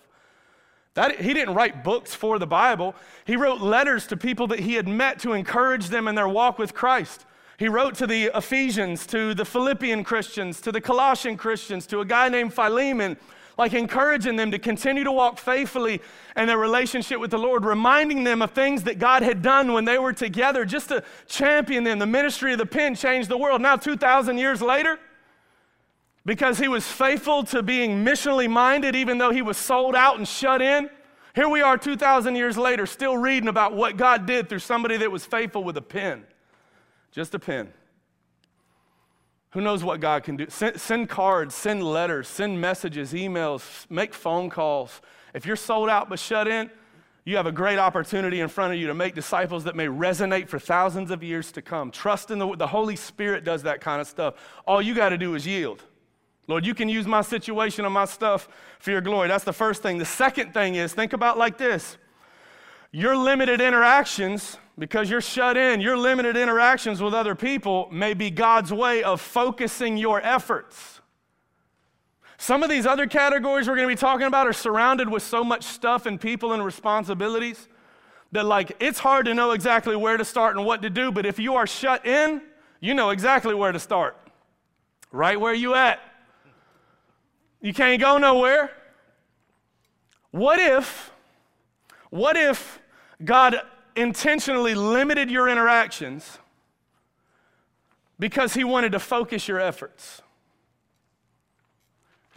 That, 0.94 1.22
he 1.22 1.34
didn't 1.34 1.56
write 1.56 1.84
books 1.84 2.14
for 2.14 2.38
the 2.38 2.48
Bible. 2.48 2.96
He 3.26 3.36
wrote 3.36 3.62
letters 3.62 4.06
to 4.08 4.18
people 4.18 4.48
that 4.48 4.60
he 4.60 4.74
had 4.74 4.88
met 4.88 5.20
to 5.20 5.34
encourage 5.34 5.88
them 5.88 6.08
in 6.08 6.16
their 6.16 6.28
walk 6.28 6.60
with 6.60 6.74
Christ. 6.74 7.26
He 7.60 7.68
wrote 7.68 7.96
to 7.96 8.08
the 8.08 8.32
Ephesians, 8.34 9.06
to 9.08 9.34
the 9.34 9.44
Philippian 9.44 10.06
Christians, 10.06 10.62
to 10.62 10.72
the 10.72 10.80
Colossian 10.80 11.36
Christians, 11.36 11.86
to 11.88 12.00
a 12.00 12.06
guy 12.06 12.30
named 12.30 12.54
Philemon, 12.54 13.18
like 13.58 13.74
encouraging 13.74 14.38
them 14.38 14.50
to 14.52 14.58
continue 14.58 15.04
to 15.04 15.12
walk 15.12 15.38
faithfully 15.38 16.02
in 16.38 16.48
their 16.48 16.58
relationship 16.58 17.20
with 17.20 17.32
the 17.32 17.38
Lord, 17.38 17.66
reminding 17.66 18.24
them 18.24 18.42
of 18.42 18.52
things 18.52 18.84
that 18.84 18.98
God 18.98 19.24
had 19.24 19.42
done 19.42 19.74
when 19.74 19.84
they 19.84 20.00
were 20.00 20.14
together, 20.14 20.64
just 20.64 20.88
to 20.88 21.04
champion 21.28 21.84
them. 21.84 22.00
The 22.00 22.06
ministry 22.06 22.54
of 22.54 22.60
the 22.60 22.66
pen 22.66 22.96
changed 22.96 23.28
the 23.28 23.38
world. 23.38 23.62
Now, 23.62 23.76
2,000 23.76 24.38
years 24.38 24.62
later, 24.62 24.98
because 26.26 26.60
he 26.60 26.70
was 26.70 26.88
faithful 26.88 27.44
to 27.44 27.62
being 27.62 28.06
missionally 28.06 28.50
minded, 28.50 28.96
even 28.96 29.18
though 29.18 29.32
he 29.32 29.42
was 29.42 29.58
sold 29.58 29.98
out 29.98 30.18
and 30.18 30.26
shut 30.26 30.62
in. 30.62 30.90
Here 31.36 31.50
we 31.50 31.62
are 31.62 31.78
2,000 31.78 32.38
years 32.38 32.58
later, 32.58 32.86
still 32.86 33.18
reading 33.18 33.50
about 33.50 33.76
what 33.76 33.98
God 33.98 34.26
did 34.26 34.48
through 34.48 34.60
somebody 34.60 34.96
that 34.96 35.12
was 35.12 35.26
faithful 35.26 35.66
with 35.66 35.76
a 35.76 35.82
pen. 35.82 36.24
Just 37.12 37.34
a 37.34 37.40
pen. 37.40 37.74
Who 39.52 39.62
knows 39.62 39.84
what 39.84 40.00
God 40.00 40.24
can 40.24 40.36
do? 40.36 40.46
Send, 40.50 40.80
send, 40.80 41.10
cards, 41.10 41.56
send 41.56 41.84
letters, 41.84 42.28
send 42.28 42.62
messages, 42.62 43.14
emails, 43.14 43.90
make 43.90 44.14
phone 44.14 44.50
calls. 44.50 45.02
If 45.34 45.46
you're 45.46 45.56
sold 45.56 45.90
out 45.90 46.08
but 46.08 46.20
shut 46.20 46.48
in, 46.48 46.70
you 47.26 47.36
have 47.36 47.48
a 47.48 47.52
great 47.52 47.80
opportunity 47.80 48.40
in 48.40 48.48
front 48.48 48.74
of 48.74 48.80
you 48.80 48.88
to 48.88 48.94
make 48.94 49.16
disciples 49.16 49.64
that 49.66 49.76
may 49.76 49.88
resonate 49.88 50.48
for 50.48 50.60
thousands 50.60 51.12
of 51.12 51.24
years 51.24 51.52
to 51.54 51.62
come. 51.62 51.92
Trust 51.92 52.32
in 52.32 52.40
the, 52.40 52.56
the 52.56 52.68
Holy 52.68 52.96
Spirit 52.96 53.44
does 53.44 53.64
that 53.64 53.82
kind 53.82 54.00
of 54.00 54.08
stuff. 54.08 54.36
All 54.68 54.82
you 54.82 54.94
got 54.94 55.10
to 55.10 55.18
do 55.18 55.36
is 55.36 55.46
yield. 55.46 55.84
Lord, 56.48 56.66
you 56.66 56.74
can 56.74 56.90
use 56.90 57.06
my 57.06 57.22
situation 57.22 57.86
and 57.86 57.94
my 57.94 58.06
stuff 58.06 58.48
for 58.80 58.90
your 58.90 59.02
glory. 59.02 59.28
That's 59.28 59.44
the 59.44 59.54
first 59.54 59.84
thing. 59.84 60.00
The 60.00 60.06
second 60.06 60.54
thing 60.54 60.76
is 60.76 60.94
think 60.94 61.14
about 61.14 61.38
like 61.38 61.58
this 61.58 61.98
your 62.92 63.16
limited 63.16 63.62
interactions, 63.62 64.58
because 64.80 65.10
you're 65.10 65.22
shut 65.22 65.58
in, 65.58 65.82
your 65.82 65.98
limited 65.98 66.38
interactions 66.38 67.02
with 67.02 67.14
other 67.14 67.36
people 67.36 67.90
may 67.92 68.14
be 68.14 68.32
God's 68.32 68.72
way 68.72 69.04
of 69.04 69.20
focusing 69.20 69.98
your 69.98 70.22
efforts. 70.22 71.02
Some 72.38 72.64
of 72.64 72.70
these 72.70 72.86
other 72.86 73.06
categories 73.06 73.68
we're 73.68 73.76
going 73.76 73.90
to 73.90 73.94
be 73.94 74.00
talking 74.00 74.26
about 74.26 74.48
are 74.48 74.54
surrounded 74.54 75.10
with 75.10 75.22
so 75.22 75.44
much 75.44 75.64
stuff 75.64 76.06
and 76.06 76.20
people 76.20 76.54
and 76.54 76.64
responsibilities 76.64 77.68
that, 78.32 78.46
like, 78.46 78.72
it's 78.80 79.00
hard 79.00 79.26
to 79.26 79.34
know 79.34 79.52
exactly 79.52 79.98
where 79.98 80.16
to 80.16 80.24
start 80.24 80.56
and 80.56 80.66
what 80.66 80.82
to 80.84 80.90
do. 80.90 81.12
But 81.12 81.26
if 81.26 81.38
you 81.38 81.56
are 81.56 81.68
shut 81.68 82.06
in, 82.06 82.42
you 82.80 82.94
know 82.94 83.10
exactly 83.10 83.54
where 83.54 83.74
to 83.74 83.80
start. 83.80 84.16
Right 85.12 85.40
where 85.40 85.54
you 85.54 85.76
at. 85.76 86.00
You 87.60 87.74
can't 87.74 88.00
go 88.00 88.18
nowhere. 88.18 88.72
What 90.32 90.60
if, 90.60 91.12
what 92.10 92.38
if 92.38 92.80
God 93.26 93.62
intentionally 94.00 94.76
limited 94.76 95.30
your 95.30 95.50
interactions 95.50 96.40
because 98.18 98.54
he 98.54 98.64
wanted 98.64 98.92
to 98.94 99.00
focus 99.00 99.48
your 99.48 99.60
efforts? 99.60 100.22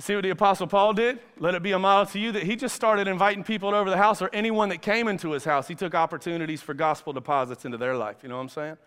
See 0.02 0.16
what 0.16 0.22
the 0.22 0.30
Apostle 0.30 0.66
Paul 0.66 0.94
did? 0.94 1.20
Let 1.38 1.54
it 1.54 1.62
be 1.62 1.70
a 1.70 1.78
model 1.78 2.06
to 2.06 2.18
you 2.18 2.32
that 2.32 2.42
he 2.42 2.56
just 2.56 2.74
started 2.74 3.06
inviting 3.06 3.44
people 3.44 3.72
over 3.72 3.88
the 3.88 3.96
house 3.96 4.20
or 4.20 4.28
anyone 4.32 4.68
that 4.70 4.82
came 4.82 5.06
into 5.06 5.30
his 5.30 5.44
house. 5.44 5.68
He 5.68 5.76
took 5.76 5.94
opportunities 5.94 6.60
for 6.60 6.74
gospel 6.74 7.12
deposits 7.12 7.64
into 7.64 7.78
their 7.78 7.96
life. 7.96 8.16
You 8.24 8.28
know 8.28 8.34
what 8.34 8.42
I'm 8.42 8.48
saying? 8.48 8.78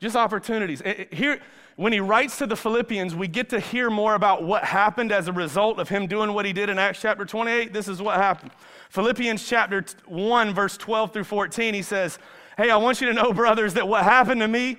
Just 0.00 0.16
opportunities. 0.16 0.82
Here, 1.12 1.40
when 1.76 1.92
he 1.92 2.00
writes 2.00 2.38
to 2.38 2.46
the 2.46 2.56
Philippians, 2.56 3.14
we 3.14 3.28
get 3.28 3.50
to 3.50 3.60
hear 3.60 3.90
more 3.90 4.14
about 4.14 4.42
what 4.42 4.64
happened 4.64 5.12
as 5.12 5.28
a 5.28 5.32
result 5.32 5.78
of 5.78 5.90
him 5.90 6.06
doing 6.06 6.32
what 6.32 6.46
he 6.46 6.54
did 6.54 6.70
in 6.70 6.78
Acts 6.78 7.02
chapter 7.02 7.26
28. 7.26 7.72
This 7.72 7.86
is 7.86 8.00
what 8.00 8.16
happened. 8.16 8.50
Philippians 8.88 9.46
chapter 9.46 9.84
1, 10.06 10.54
verse 10.54 10.78
12 10.78 11.12
through 11.12 11.24
14, 11.24 11.74
he 11.74 11.82
says, 11.82 12.18
Hey, 12.56 12.70
I 12.70 12.76
want 12.76 13.00
you 13.00 13.08
to 13.08 13.12
know, 13.12 13.32
brothers, 13.32 13.74
that 13.74 13.86
what 13.86 14.04
happened 14.04 14.40
to 14.40 14.48
me, 14.48 14.78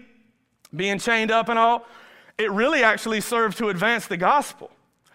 being 0.76 0.98
chained 0.98 1.32
up 1.32 1.50
and 1.50 1.60
all, 1.60 1.86
it 2.38 2.52
really 2.52 2.84
actually 2.84 3.22
served 3.22 3.58
to 3.60 3.70
advance 3.70 4.08
the 4.08 4.18
gospel, 4.18 4.72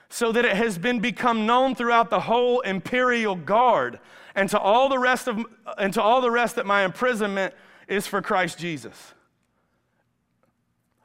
so 0.08 0.30
that 0.30 0.44
it 0.44 0.56
has 0.56 0.78
been 0.78 1.00
become 1.00 1.46
known 1.46 1.74
throughout 1.74 2.10
the 2.10 2.20
whole 2.20 2.60
imperial 2.60 3.34
guard 3.34 3.98
and 4.36 4.48
to 4.50 4.58
all 4.58 4.88
the 4.88 4.98
rest 4.98 5.26
of 5.26 5.44
and 5.78 5.92
to 5.94 6.02
all 6.02 6.20
the 6.20 6.30
rest 6.30 6.54
that 6.56 6.66
my 6.66 6.84
imprisonment 6.84 7.52
is 7.88 8.06
for 8.06 8.22
Christ 8.22 8.58
Jesus. 8.58 9.14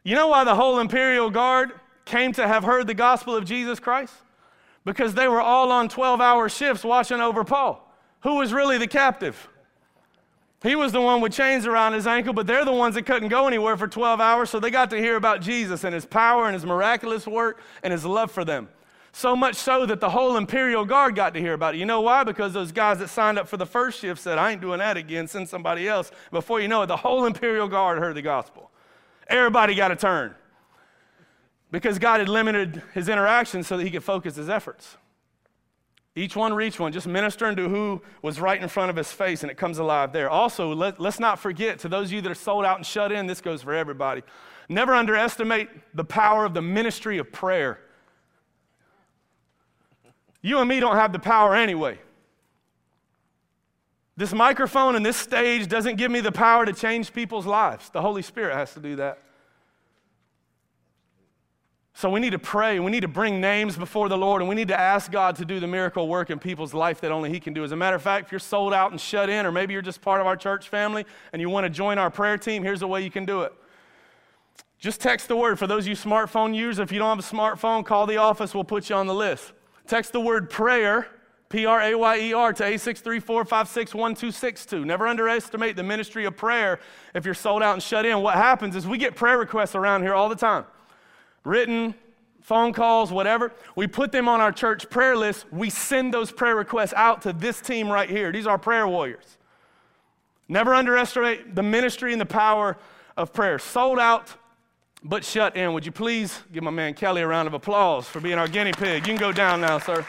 You 0.04 0.16
know 0.16 0.28
why 0.28 0.44
the 0.44 0.56
whole 0.56 0.80
imperial 0.80 1.30
guard 1.30 1.72
came 2.06 2.34
to 2.34 2.48
have 2.48 2.64
heard 2.64 2.88
the 2.88 2.94
gospel 2.94 3.36
of 3.36 3.46
Jesus 3.46 3.80
Christ? 3.80 4.14
Because 4.84 5.14
they 5.14 5.28
were 5.28 5.42
all 5.42 5.72
on 5.72 5.90
12 5.90 6.20
hour 6.20 6.50
shifts 6.50 6.84
watching 6.84 7.22
over 7.22 7.44
Paul. 7.44 7.88
Who 8.22 8.36
was 8.36 8.52
really 8.52 8.78
the 8.78 8.88
captive? 8.88 9.48
He 10.64 10.76
was 10.76 10.92
the 10.92 11.02
one 11.02 11.22
with 11.22 11.34
chains 11.34 11.66
around 11.66 11.94
his 11.94 12.06
ankle, 12.06 12.34
but 12.34 12.46
they're 12.46 12.66
the 12.66 12.72
ones 12.72 12.94
that 12.94 13.06
couldn't 13.06 13.30
go 13.30 13.48
anywhere 13.48 13.78
for 13.78 13.88
12 13.88 14.22
hours, 14.22 14.50
so 14.50 14.60
they 14.60 14.70
got 14.70 14.92
to 14.92 14.98
hear 14.98 15.16
about 15.16 15.42
Jesus 15.42 15.84
and 15.84 15.94
his 15.94 16.06
power 16.06 16.46
and 16.46 16.54
his 16.54 16.66
miraculous 16.66 17.26
work 17.26 17.62
and 17.82 17.92
his 17.92 18.06
love 18.06 18.32
for 18.32 18.46
them. 18.46 18.70
So 19.12 19.36
much 19.36 19.56
so 19.56 19.86
that 19.88 20.00
the 20.00 20.10
whole 20.10 20.38
Imperial 20.38 20.86
Guard 20.86 21.16
got 21.16 21.34
to 21.34 21.40
hear 21.40 21.54
about 21.54 21.76
it. 21.76 21.80
You 21.80 21.86
know 21.86 22.02
why? 22.02 22.24
Because 22.24 22.54
those 22.54 22.72
guys 22.72 23.00
that 23.00 23.10
signed 23.10 23.38
up 23.38 23.48
for 23.48 23.58
the 23.58 23.66
first 23.66 24.00
shift 24.00 24.22
said, 24.22 24.38
I 24.38 24.52
ain't 24.52 24.62
doing 24.62 24.80
that 24.80 24.98
again, 24.98 25.28
send 25.28 25.50
somebody 25.50 25.88
else. 25.88 26.12
Before 26.32 26.62
you 26.62 26.68
know 26.68 26.84
it, 26.84 26.88
the 26.88 26.98
whole 26.98 27.26
Imperial 27.26 27.68
Guard 27.68 28.00
heard 28.00 28.16
the 28.16 28.22
gospel. 28.22 28.71
Everybody 29.32 29.76
got 29.76 29.92
a 29.92 29.96
turn 29.96 30.36
because 31.72 31.98
God 31.98 32.20
had 32.20 32.28
limited 32.28 32.84
his 32.94 33.08
interactions 33.08 33.66
so 33.66 33.78
that 33.78 33.84
he 33.84 33.90
could 33.90 34.04
focus 34.04 34.36
his 34.36 34.50
efforts. 34.50 34.98
Each 36.14 36.36
one 36.36 36.54
reach 36.54 36.78
one, 36.78 36.92
just 36.92 37.08
ministering 37.08 37.56
to 37.56 37.70
who 37.70 38.02
was 38.22 38.42
right 38.42 38.62
in 38.62 38.68
front 38.68 38.90
of 38.90 38.98
his 38.98 39.10
face, 39.10 39.44
and 39.44 39.50
it 39.50 39.56
comes 39.56 39.78
alive 39.78 40.12
there. 40.12 40.30
Also, 40.30 40.76
let, 40.76 41.00
us 41.00 41.22
not 41.22 41.40
forget 41.40 41.80
to 41.80 41.90
those 41.90 42.08
of 42.08 42.14
you 42.14 42.22
that 42.22 42.32
are 42.32 42.36
sold 42.36 42.66
out 42.66 42.76
and 42.76 42.86
shut 42.86 43.14
in, 43.14 43.28
this 43.28 43.40
goes 43.40 43.62
for 43.62 43.74
everybody. 43.74 44.22
Never 44.68 44.94
underestimate 44.94 45.70
the 45.96 46.04
power 46.04 46.44
of 46.44 46.54
the 46.54 46.62
ministry 46.62 47.18
of 47.18 47.32
prayer. 47.32 47.80
You 50.42 50.60
and 50.60 50.68
me 50.68 50.82
don't 50.82 50.98
have 50.98 51.14
the 51.14 51.20
power 51.20 51.56
anyway. 51.56 51.98
This 54.22 54.34
microphone 54.34 54.96
and 54.96 55.04
this 55.04 55.18
stage 55.18 55.68
doesn't 55.68 55.96
give 55.96 56.12
me 56.12 56.20
the 56.20 56.32
power 56.32 56.64
to 56.64 56.74
change 56.74 57.12
people's 57.12 57.48
lives. 57.48 57.90
The 57.90 58.04
Holy 58.04 58.22
Spirit 58.22 58.54
has 58.54 58.72
to 58.76 58.80
do 58.80 58.98
that. 58.98 59.18
So 61.96 62.08
we 62.08 62.20
need 62.20 62.30
to 62.30 62.38
pray. 62.38 62.80
We 62.80 62.92
need 62.92 63.00
to 63.00 63.08
bring 63.08 63.42
names 63.42 63.76
before 63.76 64.10
the 64.10 64.18
Lord, 64.20 64.44
and 64.44 64.48
we 64.48 64.54
need 64.54 64.68
to 64.68 64.80
ask 64.80 65.12
God 65.12 65.38
to 65.38 65.44
do 65.44 65.60
the 65.60 65.66
miracle 65.66 66.08
work 66.08 66.30
in 66.30 66.38
people's 66.38 66.72
life 66.72 67.02
that 67.02 67.12
only 67.12 67.32
He 67.32 67.40
can 67.40 67.56
do. 67.56 67.64
As 67.64 67.72
a 67.72 67.76
matter 67.76 67.96
of 67.96 68.04
fact, 68.04 68.28
if 68.28 68.32
you're 68.32 68.38
sold 68.38 68.76
out 68.76 68.92
and 68.92 69.02
shut 69.02 69.28
in, 69.28 69.44
or 69.44 69.52
maybe 69.52 69.74
you're 69.74 69.82
just 69.82 70.04
part 70.04 70.22
of 70.22 70.28
our 70.28 70.38
church 70.38 70.70
family 70.70 71.04
and 71.34 71.42
you 71.42 71.50
want 71.50 71.64
to 71.64 71.70
join 71.72 71.98
our 71.98 72.12
prayer 72.12 72.38
team, 72.38 72.62
here's 72.62 72.82
the 72.82 72.88
way 72.88 73.04
you 73.04 73.10
can 73.10 73.26
do 73.26 73.42
it. 73.42 73.54
Just 74.78 75.02
text 75.02 75.30
the 75.30 75.36
word. 75.36 75.58
For 75.58 75.66
those 75.66 75.86
of 75.86 75.88
you 75.88 75.96
smartphone 75.96 76.54
users, 76.54 76.78
if 76.78 76.92
you 76.92 77.00
don't 77.00 77.10
have 77.10 77.26
a 77.26 77.36
smartphone, 77.36 77.84
call 77.84 78.06
the 78.06 78.18
office. 78.18 78.54
We'll 78.54 78.66
put 78.66 78.88
you 78.88 78.96
on 78.98 79.08
the 79.08 79.16
list. 79.16 79.52
Text 79.88 80.12
the 80.12 80.22
word 80.22 80.52
prayer 80.52 81.08
P 81.52 81.66
R 81.66 81.82
A 81.82 81.96
Y 81.96 82.20
E 82.20 82.34
R 82.34 82.54
to 82.54 82.64
A634561262. 82.64 84.86
Never 84.86 85.08
underestimate 85.08 85.76
the 85.76 85.84
ministry 85.84 86.26
of 86.26 86.38
prayer 86.38 86.80
if 87.14 87.26
you're 87.26 87.34
sold 87.34 87.62
out 87.62 87.74
and 87.74 87.84
shut 87.84 88.06
in. 88.06 88.22
What 88.22 88.36
happens 88.36 88.76
is 88.76 88.88
we 88.88 88.98
get 88.98 89.16
prayer 89.16 89.38
requests 89.38 89.76
around 89.76 90.02
here 90.02 90.16
all 90.16 90.30
the 90.30 90.36
time 90.36 90.66
written, 91.44 91.96
phone 92.42 92.74
calls, 92.74 93.12
whatever. 93.12 93.52
We 93.76 93.88
put 93.88 94.12
them 94.12 94.28
on 94.28 94.42
our 94.42 94.52
church 94.52 94.90
prayer 94.90 95.16
list. 95.16 95.46
We 95.52 95.70
send 95.70 96.14
those 96.14 96.32
prayer 96.32 96.56
requests 96.56 96.94
out 96.94 97.22
to 97.24 97.34
this 97.34 97.62
team 97.62 97.92
right 97.92 98.10
here. 98.10 98.32
These 98.32 98.48
are 98.48 98.58
prayer 98.58 98.88
warriors. 98.88 99.38
Never 100.48 100.74
underestimate 100.74 101.56
the 101.56 101.64
ministry 101.64 102.12
and 102.12 102.22
the 102.22 102.26
power 102.26 102.78
of 103.18 103.34
prayer. 103.34 103.58
Sold 103.58 104.00
out, 104.00 104.36
but 105.04 105.24
shut 105.24 105.56
in. 105.56 105.74
Would 105.74 105.86
you 105.86 105.92
please 105.92 106.42
give 106.52 106.64
my 106.64 106.72
man 106.72 106.94
Kelly 106.94 107.22
a 107.22 107.28
round 107.28 107.48
of 107.48 107.54
applause 107.54 108.08
for 108.08 108.20
being 108.20 108.38
our 108.38 108.48
guinea 108.48 108.74
pig? 108.74 109.08
You 109.08 109.14
can 109.14 109.16
go 109.16 109.32
down 109.32 109.62
now, 109.62 109.80
sir. 109.80 110.06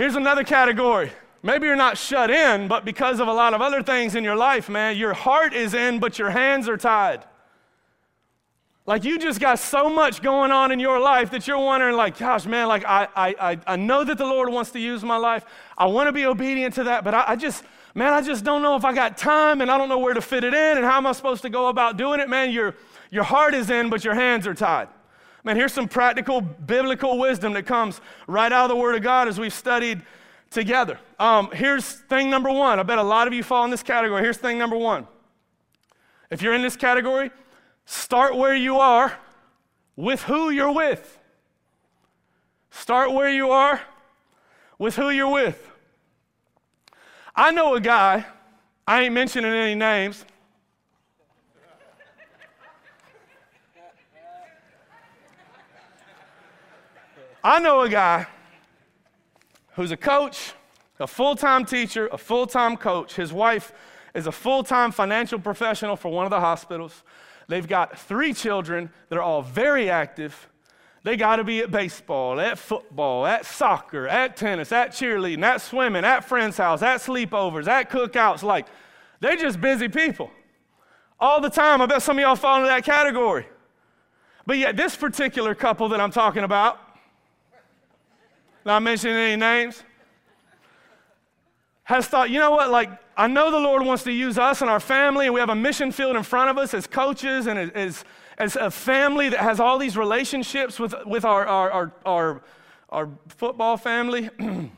Here's 0.00 0.16
another 0.16 0.44
category. 0.44 1.12
Maybe 1.42 1.66
you're 1.66 1.76
not 1.76 1.98
shut 1.98 2.30
in, 2.30 2.68
but 2.68 2.86
because 2.86 3.20
of 3.20 3.28
a 3.28 3.32
lot 3.34 3.52
of 3.52 3.60
other 3.60 3.82
things 3.82 4.14
in 4.14 4.24
your 4.24 4.34
life, 4.34 4.70
man, 4.70 4.96
your 4.96 5.12
heart 5.12 5.52
is 5.52 5.74
in, 5.74 5.98
but 5.98 6.18
your 6.18 6.30
hands 6.30 6.70
are 6.70 6.78
tied. 6.78 7.22
Like 8.86 9.04
you 9.04 9.18
just 9.18 9.40
got 9.40 9.58
so 9.58 9.90
much 9.90 10.22
going 10.22 10.52
on 10.52 10.72
in 10.72 10.80
your 10.80 10.98
life 10.98 11.30
that 11.32 11.46
you're 11.46 11.58
wondering, 11.58 11.96
like, 11.96 12.16
gosh, 12.16 12.46
man, 12.46 12.66
like 12.66 12.82
I, 12.86 13.08
I, 13.14 13.58
I 13.66 13.76
know 13.76 14.02
that 14.02 14.16
the 14.16 14.24
Lord 14.24 14.48
wants 14.48 14.70
to 14.70 14.78
use 14.78 15.04
my 15.04 15.18
life. 15.18 15.44
I 15.76 15.84
want 15.84 16.08
to 16.08 16.12
be 16.12 16.24
obedient 16.24 16.76
to 16.76 16.84
that, 16.84 17.04
but 17.04 17.12
I, 17.12 17.24
I 17.28 17.36
just, 17.36 17.62
man, 17.94 18.14
I 18.14 18.22
just 18.22 18.42
don't 18.42 18.62
know 18.62 18.76
if 18.76 18.86
I 18.86 18.94
got 18.94 19.18
time 19.18 19.60
and 19.60 19.70
I 19.70 19.76
don't 19.76 19.90
know 19.90 19.98
where 19.98 20.14
to 20.14 20.22
fit 20.22 20.44
it 20.44 20.54
in 20.54 20.78
and 20.78 20.86
how 20.86 20.96
am 20.96 21.06
I 21.06 21.12
supposed 21.12 21.42
to 21.42 21.50
go 21.50 21.68
about 21.68 21.98
doing 21.98 22.20
it, 22.20 22.30
man. 22.30 22.52
Your, 22.52 22.74
your 23.10 23.24
heart 23.24 23.52
is 23.52 23.68
in, 23.68 23.90
but 23.90 24.02
your 24.02 24.14
hands 24.14 24.46
are 24.46 24.54
tied. 24.54 24.88
Man, 25.42 25.56
here's 25.56 25.72
some 25.72 25.88
practical 25.88 26.40
biblical 26.40 27.18
wisdom 27.18 27.54
that 27.54 27.64
comes 27.64 28.00
right 28.26 28.52
out 28.52 28.64
of 28.64 28.68
the 28.70 28.76
Word 28.76 28.94
of 28.94 29.02
God 29.02 29.26
as 29.26 29.40
we've 29.40 29.54
studied 29.54 30.02
together. 30.50 30.98
Um, 31.18 31.50
here's 31.52 31.84
thing 31.84 32.28
number 32.28 32.50
one. 32.50 32.78
I 32.78 32.82
bet 32.82 32.98
a 32.98 33.02
lot 33.02 33.26
of 33.26 33.32
you 33.32 33.42
fall 33.42 33.64
in 33.64 33.70
this 33.70 33.82
category. 33.82 34.22
Here's 34.22 34.36
thing 34.36 34.58
number 34.58 34.76
one. 34.76 35.06
If 36.30 36.42
you're 36.42 36.54
in 36.54 36.62
this 36.62 36.76
category, 36.76 37.30
start 37.86 38.36
where 38.36 38.54
you 38.54 38.78
are 38.78 39.18
with 39.96 40.22
who 40.22 40.50
you're 40.50 40.72
with. 40.72 41.18
Start 42.70 43.12
where 43.12 43.30
you 43.30 43.50
are 43.50 43.80
with 44.78 44.96
who 44.96 45.10
you're 45.10 45.32
with. 45.32 45.70
I 47.34 47.50
know 47.50 47.74
a 47.74 47.80
guy, 47.80 48.26
I 48.86 49.02
ain't 49.02 49.14
mentioning 49.14 49.52
any 49.52 49.74
names, 49.74 50.24
I 57.42 57.58
know 57.58 57.80
a 57.80 57.88
guy 57.88 58.26
who's 59.74 59.90
a 59.90 59.96
coach, 59.96 60.52
a 60.98 61.06
full 61.06 61.36
time 61.36 61.64
teacher, 61.64 62.08
a 62.12 62.18
full 62.18 62.46
time 62.46 62.76
coach. 62.76 63.14
His 63.14 63.32
wife 63.32 63.72
is 64.14 64.26
a 64.26 64.32
full 64.32 64.62
time 64.62 64.92
financial 64.92 65.38
professional 65.38 65.96
for 65.96 66.10
one 66.10 66.26
of 66.26 66.30
the 66.30 66.40
hospitals. 66.40 67.02
They've 67.48 67.66
got 67.66 67.98
three 67.98 68.34
children 68.34 68.90
that 69.08 69.16
are 69.16 69.22
all 69.22 69.42
very 69.42 69.88
active. 69.88 70.48
They 71.02 71.16
got 71.16 71.36
to 71.36 71.44
be 71.44 71.60
at 71.60 71.70
baseball, 71.70 72.38
at 72.38 72.58
football, 72.58 73.24
at 73.24 73.46
soccer, 73.46 74.06
at 74.06 74.36
tennis, 74.36 74.70
at 74.70 74.90
cheerleading, 74.90 75.42
at 75.42 75.62
swimming, 75.62 76.04
at 76.04 76.26
friends' 76.26 76.58
house, 76.58 76.82
at 76.82 77.00
sleepovers, 77.00 77.66
at 77.66 77.90
cookouts. 77.90 78.42
Like, 78.42 78.66
they're 79.18 79.36
just 79.36 79.60
busy 79.60 79.88
people. 79.88 80.30
All 81.18 81.40
the 81.40 81.48
time. 81.48 81.80
I 81.80 81.86
bet 81.86 82.02
some 82.02 82.18
of 82.18 82.22
y'all 82.22 82.36
fall 82.36 82.56
into 82.56 82.68
that 82.68 82.84
category. 82.84 83.46
But 84.46 84.58
yet, 84.58 84.76
this 84.76 84.94
particular 84.94 85.54
couple 85.54 85.88
that 85.88 86.00
I'm 86.00 86.10
talking 86.10 86.44
about, 86.44 86.78
not 88.64 88.82
mentioning 88.82 89.16
any 89.16 89.36
names, 89.36 89.82
has 91.84 92.06
thought, 92.06 92.30
you 92.30 92.38
know 92.38 92.52
what, 92.52 92.70
like, 92.70 92.90
I 93.16 93.26
know 93.26 93.50
the 93.50 93.58
Lord 93.58 93.84
wants 93.84 94.04
to 94.04 94.12
use 94.12 94.38
us 94.38 94.60
and 94.60 94.70
our 94.70 94.80
family, 94.80 95.26
and 95.26 95.34
we 95.34 95.40
have 95.40 95.50
a 95.50 95.54
mission 95.54 95.92
field 95.92 96.16
in 96.16 96.22
front 96.22 96.50
of 96.50 96.56
us 96.56 96.72
as 96.72 96.86
coaches 96.86 97.46
and 97.46 97.58
as, 97.76 98.04
as 98.38 98.56
a 98.56 98.70
family 98.70 99.28
that 99.28 99.40
has 99.40 99.60
all 99.60 99.76
these 99.76 99.96
relationships 99.96 100.78
with, 100.78 100.94
with 101.04 101.24
our, 101.24 101.46
our, 101.46 101.70
our, 101.70 101.92
our, 102.06 102.42
our 102.88 103.08
football 103.28 103.76
family. 103.76 104.30
and 104.38 104.70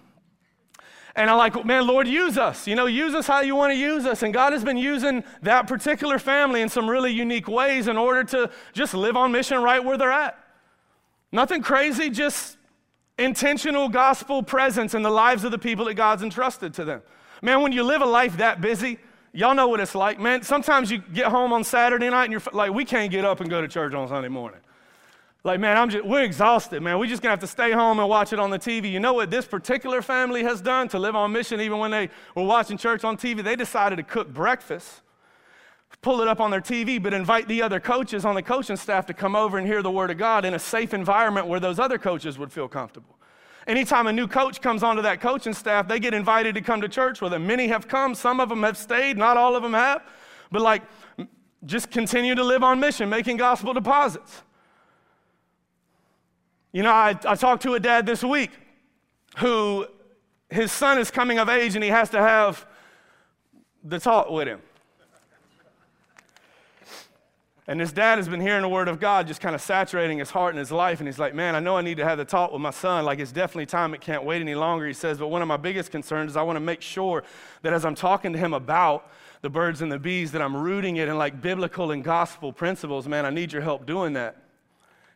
I'm 1.16 1.36
like, 1.36 1.64
man, 1.64 1.86
Lord, 1.86 2.08
use 2.08 2.38
us. 2.38 2.66
You 2.66 2.74
know, 2.74 2.86
use 2.86 3.14
us 3.14 3.26
how 3.26 3.40
you 3.40 3.54
want 3.54 3.72
to 3.72 3.78
use 3.78 4.06
us. 4.06 4.22
And 4.22 4.32
God 4.32 4.52
has 4.52 4.64
been 4.64 4.78
using 4.78 5.22
that 5.42 5.66
particular 5.66 6.18
family 6.18 6.62
in 6.62 6.68
some 6.68 6.88
really 6.88 7.12
unique 7.12 7.46
ways 7.46 7.88
in 7.88 7.96
order 7.96 8.24
to 8.24 8.50
just 8.72 8.94
live 8.94 9.16
on 9.16 9.30
mission 9.30 9.62
right 9.62 9.84
where 9.84 9.98
they're 9.98 10.10
at. 10.10 10.38
Nothing 11.30 11.62
crazy, 11.62 12.10
just 12.10 12.56
intentional 13.18 13.88
gospel 13.88 14.42
presence 14.42 14.94
in 14.94 15.02
the 15.02 15.10
lives 15.10 15.44
of 15.44 15.50
the 15.50 15.58
people 15.58 15.84
that 15.86 15.94
God's 15.94 16.22
entrusted 16.22 16.74
to 16.74 16.84
them. 16.84 17.02
Man, 17.42 17.62
when 17.62 17.72
you 17.72 17.82
live 17.82 18.02
a 18.02 18.06
life 18.06 18.36
that 18.38 18.60
busy, 18.60 18.98
y'all 19.32 19.54
know 19.54 19.68
what 19.68 19.80
it's 19.80 19.94
like. 19.94 20.20
Man, 20.20 20.42
sometimes 20.42 20.90
you 20.90 20.98
get 20.98 21.26
home 21.26 21.52
on 21.52 21.64
Saturday 21.64 22.08
night 22.08 22.24
and 22.24 22.32
you're 22.32 22.42
like, 22.52 22.72
we 22.72 22.84
can't 22.84 23.10
get 23.10 23.24
up 23.24 23.40
and 23.40 23.50
go 23.50 23.60
to 23.60 23.68
church 23.68 23.94
on 23.94 24.08
Sunday 24.08 24.28
morning. 24.28 24.60
Like, 25.44 25.58
man, 25.58 25.76
I'm 25.76 25.90
just, 25.90 26.04
we're 26.04 26.22
exhausted, 26.22 26.82
man. 26.82 27.00
We're 27.00 27.08
just 27.08 27.20
gonna 27.20 27.32
have 27.32 27.40
to 27.40 27.48
stay 27.48 27.72
home 27.72 27.98
and 27.98 28.08
watch 28.08 28.32
it 28.32 28.38
on 28.38 28.50
the 28.50 28.60
TV. 28.60 28.92
You 28.92 29.00
know 29.00 29.12
what 29.12 29.30
this 29.30 29.44
particular 29.44 30.00
family 30.00 30.44
has 30.44 30.60
done 30.60 30.86
to 30.88 31.00
live 31.00 31.16
on 31.16 31.32
mission, 31.32 31.60
even 31.60 31.78
when 31.78 31.90
they 31.90 32.10
were 32.36 32.44
watching 32.44 32.78
church 32.78 33.02
on 33.02 33.16
TV? 33.16 33.42
They 33.42 33.56
decided 33.56 33.96
to 33.96 34.04
cook 34.04 34.32
breakfast 34.32 35.02
pull 36.02 36.20
it 36.20 36.26
up 36.26 36.40
on 36.40 36.50
their 36.50 36.60
TV, 36.60 37.00
but 37.00 37.14
invite 37.14 37.46
the 37.46 37.62
other 37.62 37.78
coaches 37.78 38.24
on 38.24 38.34
the 38.34 38.42
coaching 38.42 38.76
staff 38.76 39.06
to 39.06 39.14
come 39.14 39.36
over 39.36 39.56
and 39.56 39.66
hear 39.66 39.82
the 39.82 39.90
Word 39.90 40.10
of 40.10 40.18
God 40.18 40.44
in 40.44 40.52
a 40.52 40.58
safe 40.58 40.92
environment 40.92 41.46
where 41.46 41.60
those 41.60 41.78
other 41.78 41.96
coaches 41.96 42.38
would 42.38 42.52
feel 42.52 42.68
comfortable. 42.68 43.16
Anytime 43.68 44.08
a 44.08 44.12
new 44.12 44.26
coach 44.26 44.60
comes 44.60 44.82
onto 44.82 45.02
that 45.02 45.20
coaching 45.20 45.54
staff, 45.54 45.86
they 45.86 46.00
get 46.00 46.12
invited 46.12 46.56
to 46.56 46.60
come 46.60 46.80
to 46.80 46.88
church 46.88 47.20
with 47.20 47.30
them. 47.30 47.46
Many 47.46 47.68
have 47.68 47.86
come, 47.86 48.16
some 48.16 48.40
of 48.40 48.48
them 48.48 48.64
have 48.64 48.76
stayed, 48.76 49.16
not 49.16 49.36
all 49.36 49.54
of 49.54 49.62
them 49.62 49.74
have, 49.74 50.02
but 50.50 50.60
like 50.60 50.82
just 51.64 51.92
continue 51.92 52.34
to 52.34 52.42
live 52.42 52.64
on 52.64 52.80
mission, 52.80 53.08
making 53.08 53.36
gospel 53.36 53.72
deposits. 53.72 54.42
You 56.72 56.82
know, 56.82 56.90
I, 56.90 57.16
I 57.24 57.36
talked 57.36 57.62
to 57.62 57.74
a 57.74 57.80
dad 57.80 58.06
this 58.06 58.24
week 58.24 58.50
who 59.36 59.86
his 60.50 60.72
son 60.72 60.98
is 60.98 61.12
coming 61.12 61.38
of 61.38 61.48
age 61.48 61.76
and 61.76 61.84
he 61.84 61.90
has 61.90 62.10
to 62.10 62.18
have 62.18 62.66
the 63.84 64.00
talk 64.00 64.28
with 64.28 64.48
him. 64.48 64.60
And 67.68 67.78
his 67.78 67.92
dad 67.92 68.18
has 68.18 68.28
been 68.28 68.40
hearing 68.40 68.62
the 68.62 68.68
word 68.68 68.88
of 68.88 68.98
God 68.98 69.28
just 69.28 69.40
kind 69.40 69.54
of 69.54 69.60
saturating 69.60 70.18
his 70.18 70.30
heart 70.30 70.52
and 70.52 70.58
his 70.58 70.72
life. 70.72 70.98
And 70.98 71.06
he's 71.06 71.20
like, 71.20 71.32
Man, 71.32 71.54
I 71.54 71.60
know 71.60 71.76
I 71.76 71.82
need 71.82 71.96
to 71.98 72.04
have 72.04 72.18
the 72.18 72.24
talk 72.24 72.52
with 72.52 72.60
my 72.60 72.72
son. 72.72 73.04
Like, 73.04 73.20
it's 73.20 73.30
definitely 73.30 73.66
time. 73.66 73.94
It 73.94 74.00
can't 74.00 74.24
wait 74.24 74.40
any 74.40 74.56
longer. 74.56 74.86
He 74.86 74.92
says, 74.92 75.18
But 75.18 75.28
one 75.28 75.42
of 75.42 75.48
my 75.48 75.56
biggest 75.56 75.92
concerns 75.92 76.32
is 76.32 76.36
I 76.36 76.42
want 76.42 76.56
to 76.56 76.60
make 76.60 76.82
sure 76.82 77.22
that 77.62 77.72
as 77.72 77.84
I'm 77.84 77.94
talking 77.94 78.32
to 78.32 78.38
him 78.38 78.52
about 78.52 79.10
the 79.42 79.50
birds 79.50 79.80
and 79.80 79.92
the 79.92 79.98
bees, 79.98 80.32
that 80.32 80.42
I'm 80.42 80.56
rooting 80.56 80.96
it 80.96 81.08
in 81.08 81.18
like 81.18 81.40
biblical 81.40 81.92
and 81.92 82.02
gospel 82.02 82.52
principles. 82.52 83.06
Man, 83.06 83.24
I 83.24 83.30
need 83.30 83.52
your 83.52 83.62
help 83.62 83.86
doing 83.86 84.14
that. 84.14 84.38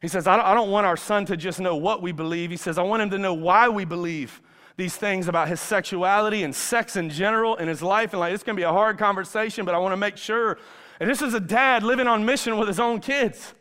He 0.00 0.08
says, 0.08 0.26
I 0.26 0.54
don't, 0.54 0.70
want 0.70 0.86
our 0.86 0.96
son 0.96 1.24
to 1.26 1.36
just 1.36 1.58
know 1.58 1.74
what 1.74 2.02
we 2.02 2.12
believe. 2.12 2.50
He 2.50 2.56
says, 2.56 2.78
I 2.78 2.82
want 2.82 3.02
him 3.02 3.10
to 3.10 3.18
know 3.18 3.34
why 3.34 3.68
we 3.68 3.84
believe 3.84 4.40
these 4.76 4.94
things 4.94 5.26
about 5.26 5.48
his 5.48 5.58
sexuality 5.58 6.42
and 6.42 6.54
sex 6.54 6.96
in 6.96 7.08
general 7.08 7.56
in 7.56 7.66
his 7.66 7.82
life. 7.82 8.12
And 8.12 8.20
like, 8.20 8.34
it's 8.34 8.42
going 8.42 8.56
to 8.56 8.60
be 8.60 8.64
a 8.64 8.72
hard 8.72 8.98
conversation, 8.98 9.64
but 9.64 9.74
I 9.74 9.78
want 9.78 9.92
to 9.92 9.96
make 9.96 10.16
sure 10.16 10.58
and 11.00 11.10
this 11.10 11.22
is 11.22 11.34
a 11.34 11.40
dad 11.40 11.82
living 11.82 12.06
on 12.06 12.24
mission 12.24 12.56
with 12.56 12.68
his 12.68 12.80
own 12.80 13.00
kids. 13.00 13.54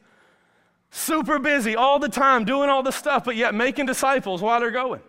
Super 0.92 1.40
busy 1.40 1.76
all 1.76 2.00
the 2.00 2.10
time, 2.10 2.46
doing 2.46 2.70
all 2.70 2.82
the 2.82 2.92
stuff, 2.92 3.26
but 3.26 3.36
yet 3.36 3.54
making 3.54 3.86
disciples 3.86 4.42
while 4.42 4.60
they're 4.60 4.72
going. 4.72 5.02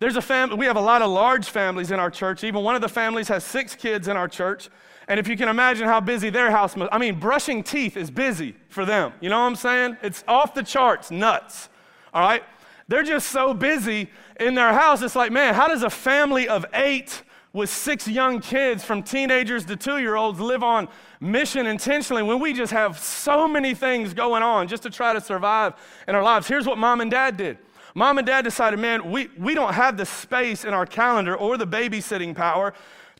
There's 0.00 0.16
a 0.16 0.22
family, 0.22 0.56
we 0.56 0.66
have 0.66 0.76
a 0.76 0.80
lot 0.80 1.02
of 1.02 1.10
large 1.10 1.48
families 1.50 1.90
in 1.90 2.00
our 2.00 2.10
church. 2.10 2.42
Even 2.42 2.64
one 2.64 2.74
of 2.74 2.80
the 2.80 2.88
families 2.88 3.28
has 3.28 3.44
six 3.44 3.76
kids 3.76 4.08
in 4.08 4.16
our 4.16 4.28
church. 4.28 4.70
And 5.08 5.20
if 5.20 5.28
you 5.28 5.36
can 5.36 5.48
imagine 5.48 5.86
how 5.86 6.00
busy 6.00 6.30
their 6.30 6.50
house 6.50 6.74
must, 6.74 6.92
I 6.92 6.98
mean, 6.98 7.20
brushing 7.20 7.62
teeth 7.62 7.96
is 7.96 8.10
busy 8.10 8.56
for 8.68 8.84
them. 8.84 9.12
You 9.20 9.28
know 9.28 9.38
what 9.40 9.46
I'm 9.46 9.56
saying? 9.56 9.98
It's 10.02 10.24
off 10.26 10.54
the 10.54 10.62
charts, 10.62 11.10
nuts. 11.10 11.68
All 12.14 12.22
right? 12.22 12.42
They're 12.88 13.02
just 13.02 13.28
so 13.28 13.52
busy 13.52 14.10
in 14.38 14.54
their 14.54 14.72
house. 14.72 15.02
It's 15.02 15.14
like, 15.14 15.30
man, 15.30 15.54
how 15.54 15.68
does 15.68 15.82
a 15.82 15.90
family 15.90 16.48
of 16.48 16.64
eight 16.74 17.22
with 17.52 17.68
six 17.68 18.06
young 18.06 18.40
kids 18.40 18.84
from 18.84 19.02
teenagers 19.02 19.64
to 19.64 19.76
two 19.76 19.98
year 19.98 20.16
olds 20.16 20.38
live 20.38 20.62
on 20.62 20.88
mission 21.20 21.66
intentionally 21.66 22.22
when 22.22 22.38
we 22.38 22.52
just 22.52 22.72
have 22.72 22.98
so 22.98 23.48
many 23.48 23.74
things 23.74 24.14
going 24.14 24.42
on 24.42 24.68
just 24.68 24.82
to 24.84 24.90
try 24.90 25.12
to 25.12 25.20
survive 25.20 25.74
in 26.06 26.14
our 26.14 26.22
lives. 26.22 26.46
Here's 26.46 26.66
what 26.66 26.78
mom 26.78 27.00
and 27.00 27.10
dad 27.10 27.36
did. 27.36 27.58
Mom 27.94 28.18
and 28.18 28.26
dad 28.26 28.42
decided, 28.42 28.78
man, 28.78 29.10
we, 29.10 29.28
we 29.36 29.54
don't 29.54 29.74
have 29.74 29.96
the 29.96 30.06
space 30.06 30.64
in 30.64 30.72
our 30.72 30.86
calendar 30.86 31.34
or 31.34 31.56
the 31.56 31.66
babysitting 31.66 32.36
power 32.36 32.72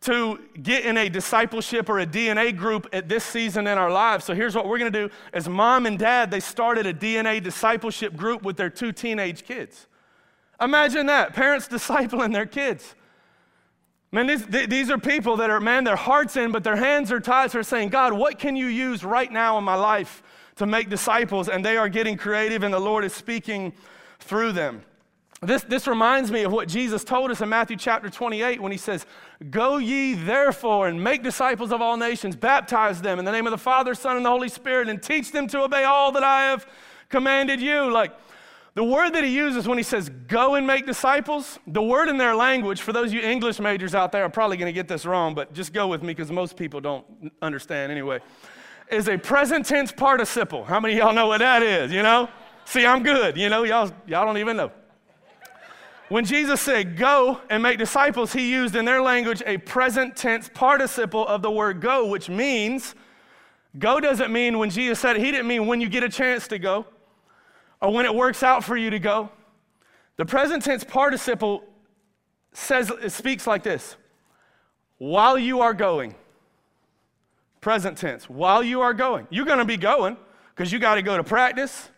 to 0.03 0.39
get 0.63 0.85
in 0.85 0.97
a 0.97 1.09
discipleship 1.09 1.89
or 1.89 1.99
a 1.99 2.07
DNA 2.07 2.57
group 2.57 2.89
at 2.93 3.09
this 3.09 3.25
season 3.25 3.67
in 3.67 3.77
our 3.77 3.91
lives. 3.91 4.25
So 4.25 4.35
here's 4.35 4.55
what 4.55 4.67
we're 4.67 4.79
going 4.79 4.93
to 4.93 5.09
do. 5.09 5.13
As 5.33 5.49
mom 5.49 5.87
and 5.87 5.99
dad, 5.99 6.31
they 6.31 6.41
started 6.41 6.87
a 6.87 6.95
DNA 6.95 7.43
discipleship 7.43 8.17
group 8.17 8.43
with 8.43 8.57
their 8.57 8.71
two 8.71 8.93
teenage 8.93 9.45
kids. 9.45 9.89
Imagine 10.61 11.07
that, 11.07 11.35
parents 11.35 11.69
discipling 11.69 12.33
their 12.33 12.47
kids. 12.47 12.95
Man, 14.13 14.27
these, 14.27 14.45
these 14.47 14.91
are 14.91 14.99
people 14.99 15.37
that 15.37 15.51
are, 15.51 15.61
man, 15.61 15.85
their 15.85 15.97
heart's 15.97 16.37
in, 16.37 16.51
but 16.51 16.65
their 16.65 16.77
hands 16.77 17.13
are 17.13 17.21
tied. 17.21 17.51
So 17.51 17.59
they're 17.59 17.63
saying, 17.63 17.91
God, 17.91 18.13
what 18.13 18.39
can 18.39 18.57
you 18.57 18.67
use 18.67 19.05
right 19.05 19.31
now 19.31 19.57
in 19.57 19.63
my 19.63 19.77
life 19.77 20.23
to 20.57 20.67
make 20.67 20.91
disciples? 20.91 21.49
And 21.49 21.65
they 21.65 21.77
are 21.77 21.89
getting 21.89 22.17
creative, 22.17 22.65
and 22.65 22.75
the 22.75 22.81
Lord 22.81 23.05
is 23.05 23.13
speaking 23.13 23.73
through 24.19 24.53
them. 24.53 24.83
This, 25.43 25.63
this 25.63 25.87
reminds 25.87 26.31
me 26.31 26.43
of 26.43 26.53
what 26.53 26.69
Jesus 26.69 27.03
told 27.03 27.31
us 27.31 27.41
in 27.41 27.49
Matthew 27.49 27.77
chapter 27.77 28.11
28 28.11 28.61
when 28.61 28.73
he 28.73 28.77
says, 28.77 29.07
Go 29.49 29.79
ye 29.79 30.13
therefore 30.13 30.89
and 30.89 31.03
make 31.03 31.23
disciples 31.23 31.73
of 31.73 31.81
all 31.81 31.97
nations, 31.97 32.37
baptize 32.37 33.01
them 33.01 33.19
in 33.19 33.25
the 33.25 33.33
name 33.33 33.47
of 33.47 33.53
the 33.53 33.59
Father, 33.59 33.95
Son, 33.95 34.17
and 34.17 34.27
the 34.27 34.31
Holy 34.31 34.51
Spirit, 34.51 34.89
and 34.89 35.03
teach 35.03 35.33
them 35.33 35.47
to 35.47 35.63
obey 35.63 35.85
all 35.85 36.13
that 36.13 36.25
I 36.25 36.43
have 36.43 36.67
commanded 37.09 37.61
you. 37.61 37.91
Like, 37.91 38.13
the 38.75 38.85
word 38.85 39.11
that 39.11 39.25
he 39.25 39.35
uses 39.35 39.67
when 39.67 39.79
he 39.79 39.83
says 39.85 40.09
go 40.29 40.55
and 40.55 40.67
make 40.67 40.87
disciples, 40.87 41.59
the 41.67 41.83
word 41.83 42.09
in 42.09 42.19
their 42.19 42.37
language, 42.37 42.81
for 42.81 42.93
those 42.93 43.09
of 43.09 43.15
you 43.15 43.21
English 43.21 43.59
majors 43.59 43.95
out 43.95 44.13
there, 44.13 44.25
are 44.25 44.31
probably 44.31 44.57
going 44.57 44.67
to 44.67 44.73
get 44.73 44.87
this 44.87 45.05
wrong, 45.05 45.35
but 45.35 45.53
just 45.53 45.73
go 45.73 45.89
with 45.89 46.03
me 46.03 46.09
because 46.09 46.31
most 46.31 46.57
people 46.57 46.81
don't 46.81 47.05
understand 47.43 47.91
anyway, 47.91 48.21
is 48.91 49.09
a 49.09 49.19
present 49.19 49.67
tense 49.67 49.91
participle. 49.91 50.65
How 50.65 50.79
many 50.79 50.95
of 50.95 51.01
y'all 51.01 51.13
know 51.13 51.27
what 51.27 51.39
that 51.39 51.63
is, 51.63 51.93
you 51.93 52.03
know? 52.03 52.29
See, 52.65 52.87
I'm 52.87 53.03
good, 53.03 53.37
you 53.37 53.49
know, 53.49 53.65
y'all, 53.65 53.91
y'all 54.07 54.25
don't 54.25 54.39
even 54.39 54.57
know. 54.57 54.71
When 56.09 56.25
Jesus 56.25 56.61
said 56.61 56.97
go 56.97 57.41
and 57.51 57.63
make 57.63 57.79
disciples, 57.79 58.33
he 58.33 58.51
used 58.51 58.75
in 58.77 58.85
their 58.85 59.01
language 59.01 59.43
a 59.47 59.59
present 59.59 60.17
tense 60.17 60.51
participle 60.53 61.27
of 61.27 61.43
the 61.43 61.51
word 61.51 61.81
go, 61.81 62.07
which 62.07 62.29
means 62.29 62.95
go 63.79 64.01
doesn't 64.01 64.33
mean 64.33 64.59
when 64.59 64.71
Jesus 64.71 65.01
said 65.01 65.17
it, 65.17 65.23
he 65.23 65.31
didn't 65.31 65.47
mean 65.49 65.67
when 65.67 65.81
you 65.81 65.89
get 65.89 66.03
a 66.03 66.09
chance 66.09 66.47
to 66.49 66.59
go 66.59 66.87
or 67.81 67.93
when 67.93 68.05
it 68.05 68.15
works 68.15 68.43
out 68.43 68.65
for 68.65 68.77
you 68.77 68.91
to 68.91 68.99
go. 68.99 69.31
The 70.17 70.27
present 70.27 70.63
tense 70.63 70.85
participle 70.85 71.65
says 72.53 72.91
it 73.03 73.11
speaks 73.11 73.47
like 73.47 73.63
this. 73.63 73.97
While 74.99 75.39
you 75.39 75.61
are 75.61 75.73
going. 75.73 76.15
Present 77.61 77.97
tense. 77.97 78.29
While 78.29 78.63
you 78.63 78.83
are 78.83 78.93
going. 78.93 79.27
You're 79.31 79.47
going 79.47 79.59
to 79.59 79.65
be 79.65 79.77
going 79.77 80.17
because 80.55 80.73
you 80.73 80.79
got 80.79 80.97
to 80.97 81.03
go 81.03 81.17
to 81.17 81.25
practice. 81.25 81.89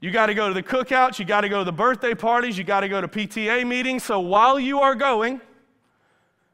You 0.00 0.10
got 0.10 0.26
to 0.26 0.34
go 0.34 0.48
to 0.48 0.54
the 0.54 0.62
cookouts, 0.64 1.20
you 1.20 1.24
got 1.24 1.42
to 1.42 1.48
go 1.48 1.60
to 1.60 1.64
the 1.64 1.72
birthday 1.72 2.12
parties, 2.12 2.58
you 2.58 2.64
got 2.64 2.80
to 2.80 2.88
go 2.88 3.00
to 3.00 3.06
PTA 3.06 3.64
meetings. 3.64 4.02
So 4.02 4.18
while 4.18 4.58
you 4.58 4.80
are 4.80 4.96
going, 4.96 5.40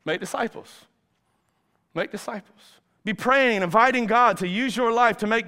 make 0.05 0.21
disciples. 0.21 0.85
Make 1.95 2.11
disciples. 2.11 2.61
Be 3.05 3.15
praying 3.15 3.57
and 3.57 3.65
inviting 3.65 4.05
God 4.05 4.37
to 4.39 4.47
use 4.47 4.77
your 4.77 4.93
life 4.93 5.17
to 5.19 5.27
make 5.27 5.47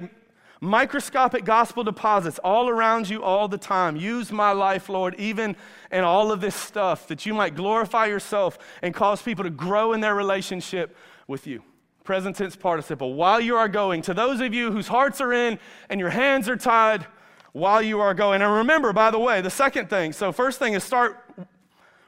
microscopic 0.61 1.43
gospel 1.43 1.83
deposits 1.83 2.39
all 2.39 2.69
around 2.69 3.09
you 3.09 3.21
all 3.23 3.47
the 3.47 3.57
time. 3.57 3.97
Use 3.97 4.31
my 4.31 4.51
life, 4.51 4.87
Lord, 4.87 5.15
even 5.15 5.55
in 5.91 6.03
all 6.03 6.31
of 6.31 6.39
this 6.39 6.55
stuff, 6.55 7.07
that 7.07 7.25
you 7.25 7.33
might 7.33 7.55
glorify 7.55 8.05
yourself 8.05 8.57
and 8.81 8.93
cause 8.93 9.21
people 9.21 9.43
to 9.43 9.49
grow 9.49 9.91
in 9.93 9.99
their 9.99 10.15
relationship 10.15 10.95
with 11.27 11.47
you. 11.47 11.63
Present 12.03 12.35
tense 12.35 12.55
participle. 12.55 13.15
While 13.15 13.41
you 13.41 13.57
are 13.57 13.67
going, 13.67 14.01
to 14.03 14.13
those 14.13 14.39
of 14.39 14.53
you 14.53 14.71
whose 14.71 14.87
hearts 14.87 15.19
are 15.19 15.33
in 15.33 15.59
and 15.89 15.99
your 15.99 16.09
hands 16.09 16.47
are 16.47 16.57
tied, 16.57 17.05
while 17.53 17.81
you 17.81 17.99
are 17.99 18.13
going. 18.13 18.41
And 18.41 18.51
remember, 18.51 18.93
by 18.93 19.11
the 19.11 19.19
way, 19.19 19.41
the 19.41 19.49
second 19.49 19.89
thing 19.89 20.13
so, 20.13 20.31
first 20.31 20.59
thing 20.59 20.73
is 20.73 20.83
start 20.83 21.23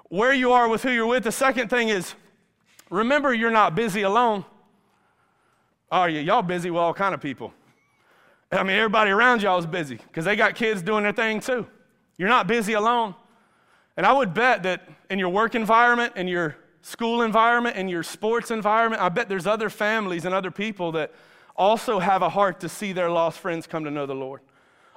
where 0.10 0.34
you 0.34 0.51
are 0.51 0.68
with 0.70 0.84
who 0.84 0.91
you're 0.91 1.08
with. 1.08 1.24
The 1.24 1.32
second 1.32 1.70
thing 1.70 1.89
is 1.89 2.14
remember 2.89 3.34
you're 3.34 3.51
not 3.51 3.76
busy 3.76 4.04
alone. 4.04 4.45
Are 5.91 6.10
you? 6.10 6.22
Y'all 6.22 6.41
busy 6.41 6.72
with 6.72 6.80
all 6.80 6.93
kind 6.93 7.14
of 7.14 7.22
people. 7.22 7.54
I 8.58 8.64
mean, 8.64 8.76
everybody 8.76 9.12
around 9.12 9.41
y'all 9.41 9.60
is 9.60 9.66
busy 9.66 9.95
because 9.95 10.26
they 10.26 10.36
got 10.36 10.56
kids 10.56 10.82
doing 10.82 11.04
their 11.04 11.14
thing 11.14 11.39
too. 11.39 11.66
You're 12.18 12.30
not 12.30 12.47
busy 12.47 12.74
alone. 12.74 13.16
And 13.97 14.06
I 14.06 14.14
would 14.14 14.34
bet 14.34 14.64
that 14.64 14.88
in 15.10 15.20
your 15.20 15.30
work 15.30 15.56
environment, 15.56 16.14
in 16.16 16.28
your 16.28 16.56
school 16.82 17.22
environment, 17.22 17.76
in 17.78 17.88
your 17.88 18.04
sports 18.04 18.51
environment, 18.51 19.01
I 19.01 19.10
bet 19.10 19.30
there's 19.30 19.47
other 19.47 19.70
families 19.70 20.26
and 20.26 20.34
other 20.34 20.51
people 20.51 20.91
that 20.93 21.12
also 21.56 21.99
have 21.99 22.22
a 22.22 22.30
heart 22.30 22.60
to 22.62 22.70
see 22.70 22.91
their 22.93 23.10
lost 23.10 23.39
friends 23.39 23.68
come 23.68 23.84
to 23.86 23.91
know 23.91 24.06
the 24.06 24.16
Lord. 24.16 24.41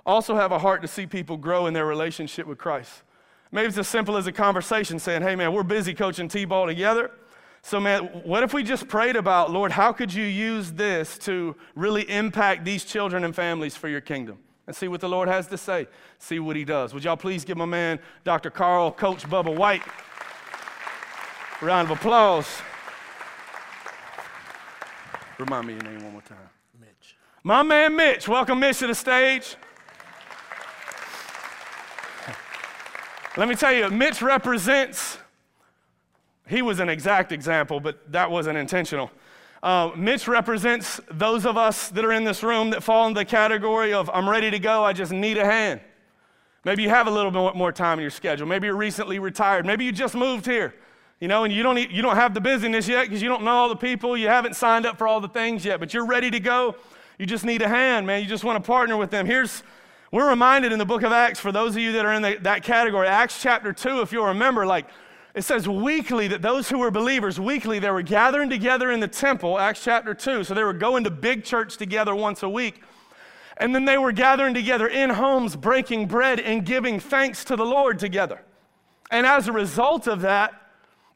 Also 0.05 0.37
have 0.37 0.53
a 0.53 0.59
heart 0.59 0.83
to 0.83 0.89
see 0.89 1.07
people 1.07 1.37
grow 1.37 1.67
in 1.67 1.75
their 1.75 1.87
relationship 1.87 2.47
with 2.47 2.59
Christ. 2.59 3.03
Maybe 3.53 3.69
it's 3.69 3.79
as 3.79 3.89
simple 3.89 4.17
as 4.17 4.27
a 4.27 4.33
conversation 4.33 4.99
saying, 4.99 5.23
hey, 5.23 5.37
man, 5.37 5.53
we're 5.53 5.63
busy 5.63 5.95
coaching 5.95 6.29
T 6.29 6.45
ball 6.45 6.67
together. 6.67 7.11
So, 7.67 7.81
man, 7.81 8.05
what 8.23 8.45
if 8.45 8.55
we 8.55 8.62
just 8.62 8.87
prayed 8.87 9.17
about, 9.17 9.51
Lord, 9.51 9.73
how 9.73 9.93
could 9.93 10.14
you 10.14 10.23
use 10.23 10.71
this 10.71 11.19
to 11.19 11.57
really 11.75 12.09
impact 12.09 12.64
these 12.64 12.85
children 12.85 13.25
and 13.25 13.35
families 13.35 13.77
for 13.77 13.89
your 13.89 14.01
kingdom? 14.01 14.39
And 14.69 14.77
see 14.77 14.87
what 14.87 15.01
the 15.01 15.09
Lord 15.09 15.27
has 15.27 15.49
to 15.49 15.59
say, 15.59 15.89
see 16.21 16.39
what 16.39 16.55
he 16.55 16.64
does. 16.64 16.95
Would 16.95 17.03
y'all 17.03 17.17
please 17.17 17.45
give 17.45 17.57
my 17.57 17.64
man, 17.64 17.99
Dr. 18.23 18.51
Carl, 18.51 18.93
Coach 18.93 19.25
Bubba 19.25 19.53
White, 19.53 19.83
a 21.61 21.67
round 21.67 21.91
of 21.91 21.99
applause. 21.99 22.47
Remind 25.37 25.67
me 25.67 25.73
your 25.73 25.83
name 25.83 26.05
one 26.05 26.12
more 26.12 26.23
time. 26.23 26.39
Mitch. 26.79 27.17
My 27.43 27.64
man 27.64 27.97
Mitch. 27.97 28.29
Welcome, 28.29 28.61
Mitch, 28.61 28.79
to 28.79 28.87
the 28.87 28.95
stage. 28.95 29.57
Let 33.37 33.49
me 33.49 33.57
tell 33.57 33.73
you, 33.73 33.91
Mitch 33.91 34.23
represents 34.23 35.19
he 36.47 36.63
was 36.63 36.79
an 36.79 36.89
exact 36.89 37.33
example, 37.33 37.81
but 37.81 38.11
that 38.13 38.31
wasn't 38.31 38.57
intentional. 38.59 39.11
Uh, 39.63 39.91
Mitch 39.97 40.29
represents 40.29 41.01
those 41.11 41.45
of 41.45 41.57
us 41.57 41.89
that 41.89 42.05
are 42.05 42.13
in 42.13 42.25
this 42.25 42.43
room 42.43 42.71
that 42.71 42.83
fall 42.83 43.07
in 43.09 43.15
the 43.15 43.25
category 43.25 43.93
of 43.93 44.09
I'm 44.13 44.29
ready 44.29 44.51
to 44.51 44.59
go, 44.59 44.85
I 44.85 44.93
just 44.93 45.13
need 45.13 45.39
a 45.39 45.45
hand. 45.45 45.81
Maybe 46.65 46.83
you 46.83 46.89
have 46.89 47.07
a 47.07 47.11
little 47.11 47.31
bit 47.31 47.57
more 47.57 47.73
time 47.73 47.99
in 47.99 48.03
your 48.03 48.11
schedule. 48.11 48.47
Maybe 48.47 48.67
you're 48.67 48.77
recently 48.77 49.19
retired. 49.19 49.67
Maybe 49.67 49.85
you 49.85 49.93
just 49.93 50.15
moved 50.15 50.47
here, 50.47 50.75
you 51.21 51.29
know, 51.29 51.45
and 51.45 51.55
you 51.55 51.63
don't, 51.63 51.79
you 51.79 52.03
don't 52.03 52.17
have 52.17 52.35
the 52.35 52.41
busyness 52.41 52.89
yet 52.89 53.05
because 53.05 53.23
you 53.23 53.29
don't 53.29 53.45
know 53.45 53.53
all 53.53 53.69
the 53.69 53.77
people. 53.77 54.17
You 54.17 54.29
haven't 54.29 54.57
signed 54.57 54.85
up 54.85 54.99
for 54.99 55.07
all 55.07 55.21
the 55.21 55.29
things 55.29 55.65
yet, 55.65 55.81
but 55.81 55.95
you're 55.95 56.07
ready 56.07 56.31
to 56.31 56.41
go. 56.41 56.77
You 57.19 57.27
just 57.27 57.45
need 57.45 57.63
a 57.63 57.69
hand, 57.69 58.07
man. 58.07 58.21
You 58.21 58.29
just 58.29 58.45
want 58.45 58.63
to 58.63 58.67
partner 58.67 58.97
with 58.97 59.11
them. 59.11 59.27
Here's, 59.27 59.63
we're 60.11 60.29
reminded 60.29 60.73
in 60.73 60.79
the 60.79 60.85
book 60.85 61.03
of 61.03 61.13
Acts, 61.13 61.41
for 61.41 61.51
those 61.51 61.77
of 61.77 61.83
you 61.83 61.93
that 61.93 62.05
are 62.05 62.13
in 62.13 62.23
the, 62.23 62.37
that 62.43 62.63
category, 62.63 63.07
Acts 63.09 63.41
chapter 63.41 63.73
2, 63.73 64.01
if 64.01 64.13
you'll 64.13 64.27
remember, 64.27 64.67
like 64.67 64.87
it 65.37 65.45
says 65.45 65.68
weekly 65.68 66.28
that 66.28 66.41
those 66.41 66.70
who 66.70 66.78
were 66.78 66.91
believers, 66.91 67.39
weekly, 67.39 67.78
they 67.78 67.91
were 67.91 68.01
gathering 68.01 68.49
together 68.49 68.91
in 68.91 69.01
the 69.01 69.07
temple, 69.07 69.59
Acts 69.59 69.84
chapter 69.84 70.14
2. 70.14 70.45
So 70.45 70.55
they 70.55 70.64
were 70.64 70.72
going 70.72 71.05
to 71.05 71.11
big 71.11 71.45
church 71.45 71.76
together 71.76 72.14
once 72.14 72.43
a 72.43 72.49
week. 72.49 72.80
And 73.59 73.74
then 73.74 73.84
they 73.84 73.99
were 73.99 74.12
gathering 74.12 74.55
together 74.55 74.89
in 74.89 75.11
homes, 75.11 75.55
breaking 75.55 76.07
bread 76.07 76.41
and 76.41 76.64
giving 76.64 76.99
thanks 76.99 77.45
to 77.45 77.57
the 77.57 77.66
Lord 77.66 77.99
together. 77.99 78.41
And 79.11 79.26
as 79.26 79.47
a 79.47 79.53
result 79.53 80.07
of 80.07 80.22
that, 80.22 80.55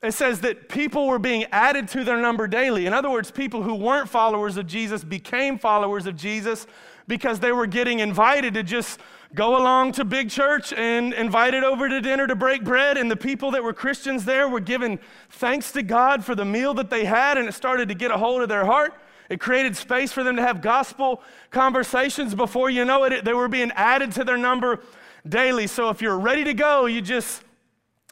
it 0.02 0.12
says 0.12 0.42
that 0.42 0.68
people 0.68 1.06
were 1.06 1.18
being 1.18 1.44
added 1.44 1.88
to 1.88 2.04
their 2.04 2.20
number 2.20 2.46
daily. 2.46 2.84
In 2.84 2.92
other 2.92 3.08
words, 3.08 3.30
people 3.30 3.62
who 3.62 3.74
weren't 3.74 4.10
followers 4.10 4.58
of 4.58 4.66
Jesus 4.66 5.02
became 5.02 5.58
followers 5.58 6.06
of 6.06 6.14
Jesus 6.14 6.66
because 7.08 7.40
they 7.40 7.52
were 7.52 7.66
getting 7.66 8.00
invited 8.00 8.52
to 8.52 8.62
just 8.62 9.00
go 9.34 9.56
along 9.56 9.92
to 9.92 10.04
big 10.04 10.30
church 10.30 10.72
and 10.72 11.12
invited 11.14 11.62
over 11.62 11.88
to 11.88 12.00
dinner 12.00 12.26
to 12.26 12.34
break 12.34 12.64
bread. 12.64 12.96
And 12.96 13.10
the 13.10 13.16
people 13.16 13.50
that 13.52 13.62
were 13.62 13.72
Christians 13.72 14.24
there 14.24 14.48
were 14.48 14.60
giving 14.60 14.98
thanks 15.30 15.72
to 15.72 15.82
God 15.82 16.24
for 16.24 16.34
the 16.34 16.44
meal 16.44 16.74
that 16.74 16.90
they 16.90 17.04
had, 17.04 17.38
and 17.38 17.48
it 17.48 17.52
started 17.52 17.88
to 17.88 17.94
get 17.94 18.10
a 18.10 18.16
hold 18.16 18.42
of 18.42 18.48
their 18.48 18.64
heart. 18.64 18.94
It 19.28 19.38
created 19.38 19.76
space 19.76 20.10
for 20.10 20.24
them 20.24 20.36
to 20.36 20.42
have 20.42 20.60
gospel 20.60 21.22
conversations. 21.50 22.34
Before 22.34 22.68
you 22.68 22.84
know 22.84 23.04
it, 23.04 23.24
they 23.24 23.32
were 23.32 23.48
being 23.48 23.70
added 23.72 24.12
to 24.12 24.24
their 24.24 24.36
number 24.36 24.80
daily. 25.28 25.68
So 25.68 25.88
if 25.90 26.02
you're 26.02 26.18
ready 26.18 26.42
to 26.44 26.54
go, 26.54 26.86
you 26.86 27.00
just 27.00 27.44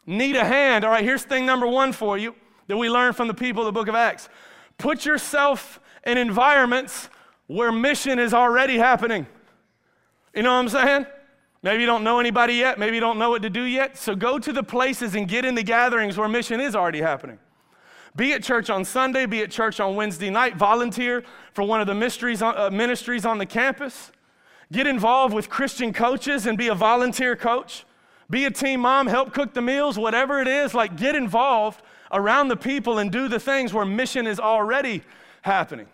need 0.05 0.37
a 0.37 0.45
hand. 0.45 0.85
All 0.85 0.91
right, 0.91 1.03
here's 1.03 1.23
thing 1.23 1.45
number 1.45 1.67
one 1.67 1.91
for 1.91 2.17
you 2.17 2.35
that 2.67 2.77
we 2.77 2.89
learned 2.89 3.17
from 3.17 3.27
the 3.27 3.33
people 3.33 3.63
of 3.63 3.65
the 3.65 3.71
book 3.71 3.87
of 3.87 3.95
Acts 3.95 4.29
put 4.77 5.05
yourself 5.05 5.79
in 6.05 6.17
environments 6.17 7.09
where 7.47 7.71
mission 7.71 8.17
is 8.17 8.33
already 8.33 8.77
happening. 8.77 9.27
You 10.33 10.43
know 10.43 10.53
what 10.53 10.59
I'm 10.59 10.69
saying? 10.69 11.05
Maybe 11.61 11.81
you 11.81 11.87
don't 11.87 12.03
know 12.03 12.19
anybody 12.19 12.53
yet. 12.53 12.79
Maybe 12.79 12.95
you 12.95 13.01
don't 13.01 13.19
know 13.19 13.29
what 13.29 13.41
to 13.41 13.49
do 13.49 13.63
yet. 13.63 13.97
So 13.97 14.15
go 14.15 14.39
to 14.39 14.53
the 14.53 14.63
places 14.63 15.15
and 15.15 15.27
get 15.27 15.43
in 15.43 15.55
the 15.55 15.63
gatherings 15.63 16.17
where 16.17 16.27
mission 16.27 16.61
is 16.61 16.75
already 16.75 17.01
happening. 17.01 17.39
Be 18.15 18.33
at 18.33 18.43
church 18.43 18.69
on 18.69 18.85
Sunday, 18.85 19.25
be 19.25 19.41
at 19.41 19.51
church 19.51 19.79
on 19.79 19.95
Wednesday 19.95 20.29
night, 20.29 20.55
volunteer 20.55 21.23
for 21.53 21.63
one 21.63 21.79
of 21.79 21.87
the 21.87 21.93
mysteries, 21.93 22.41
uh, 22.41 22.69
ministries 22.71 23.25
on 23.25 23.37
the 23.37 23.45
campus. 23.45 24.11
Get 24.71 24.87
involved 24.87 25.33
with 25.33 25.49
Christian 25.49 25.93
coaches 25.93 26.45
and 26.45 26.57
be 26.57 26.67
a 26.67 26.75
volunteer 26.75 27.35
coach. 27.35 27.85
Be 28.29 28.45
a 28.45 28.51
team 28.51 28.81
mom, 28.81 29.07
help 29.07 29.33
cook 29.33 29.53
the 29.53 29.61
meals, 29.61 29.97
whatever 29.97 30.39
it 30.39 30.47
is. 30.47 30.73
Like, 30.73 30.95
get 30.95 31.15
involved 31.15 31.81
around 32.11 32.47
the 32.47 32.55
people 32.55 32.99
and 32.99 33.11
do 33.11 33.27
the 33.27 33.39
things 33.39 33.73
where 33.73 33.85
mission 33.85 34.27
is 34.27 34.39
already 34.39 35.01
happening. 35.41 35.87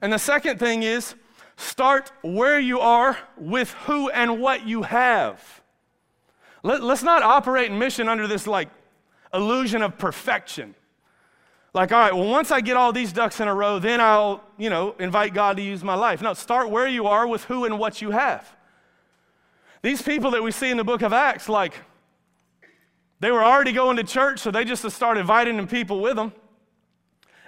And 0.00 0.12
the 0.12 0.18
second 0.18 0.58
thing 0.58 0.82
is, 0.82 1.14
Start 1.56 2.10
where 2.22 2.58
you 2.58 2.80
are 2.80 3.16
with 3.36 3.72
who 3.86 4.10
and 4.10 4.40
what 4.40 4.66
you 4.66 4.82
have. 4.82 5.62
Let, 6.62 6.80
us 6.82 7.02
not 7.02 7.22
operate 7.22 7.70
in 7.70 7.78
mission 7.78 8.08
under 8.08 8.26
this 8.26 8.46
like 8.46 8.68
illusion 9.32 9.82
of 9.82 9.98
perfection. 9.98 10.74
Like, 11.74 11.90
all 11.90 11.98
right, 11.98 12.14
well, 12.14 12.28
once 12.28 12.52
I 12.52 12.60
get 12.60 12.76
all 12.76 12.92
these 12.92 13.12
ducks 13.12 13.40
in 13.40 13.48
a 13.48 13.54
row, 13.54 13.80
then 13.80 14.00
I'll, 14.00 14.44
you 14.56 14.70
know, 14.70 14.94
invite 15.00 15.34
God 15.34 15.56
to 15.56 15.62
use 15.62 15.82
my 15.82 15.96
life. 15.96 16.22
No, 16.22 16.32
start 16.32 16.70
where 16.70 16.86
you 16.86 17.06
are 17.06 17.26
with 17.26 17.44
who 17.44 17.64
and 17.64 17.80
what 17.80 18.00
you 18.00 18.12
have. 18.12 18.56
These 19.82 20.00
people 20.00 20.30
that 20.30 20.42
we 20.42 20.52
see 20.52 20.70
in 20.70 20.76
the 20.76 20.84
book 20.84 21.02
of 21.02 21.12
Acts, 21.12 21.48
like, 21.48 21.74
they 23.18 23.32
were 23.32 23.44
already 23.44 23.72
going 23.72 23.96
to 23.96 24.04
church, 24.04 24.38
so 24.38 24.52
they 24.52 24.64
just 24.64 24.88
started 24.90 25.20
inviting 25.20 25.66
people 25.66 26.00
with 26.00 26.14
them. 26.14 26.32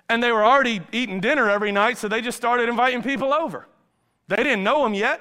And 0.09 0.23
they 0.23 0.33
were 0.33 0.45
already 0.45 0.81
eating 0.91 1.21
dinner 1.21 1.49
every 1.49 1.71
night, 1.71 1.97
so 1.97 2.09
they 2.09 2.21
just 2.21 2.37
started 2.37 2.69
inviting 2.69 3.03
people 3.03 3.33
over. 3.33 3.69
They 4.29 4.37
didn't 4.37 4.65
know 4.65 4.85
him 4.85 4.95
yet, 4.95 5.21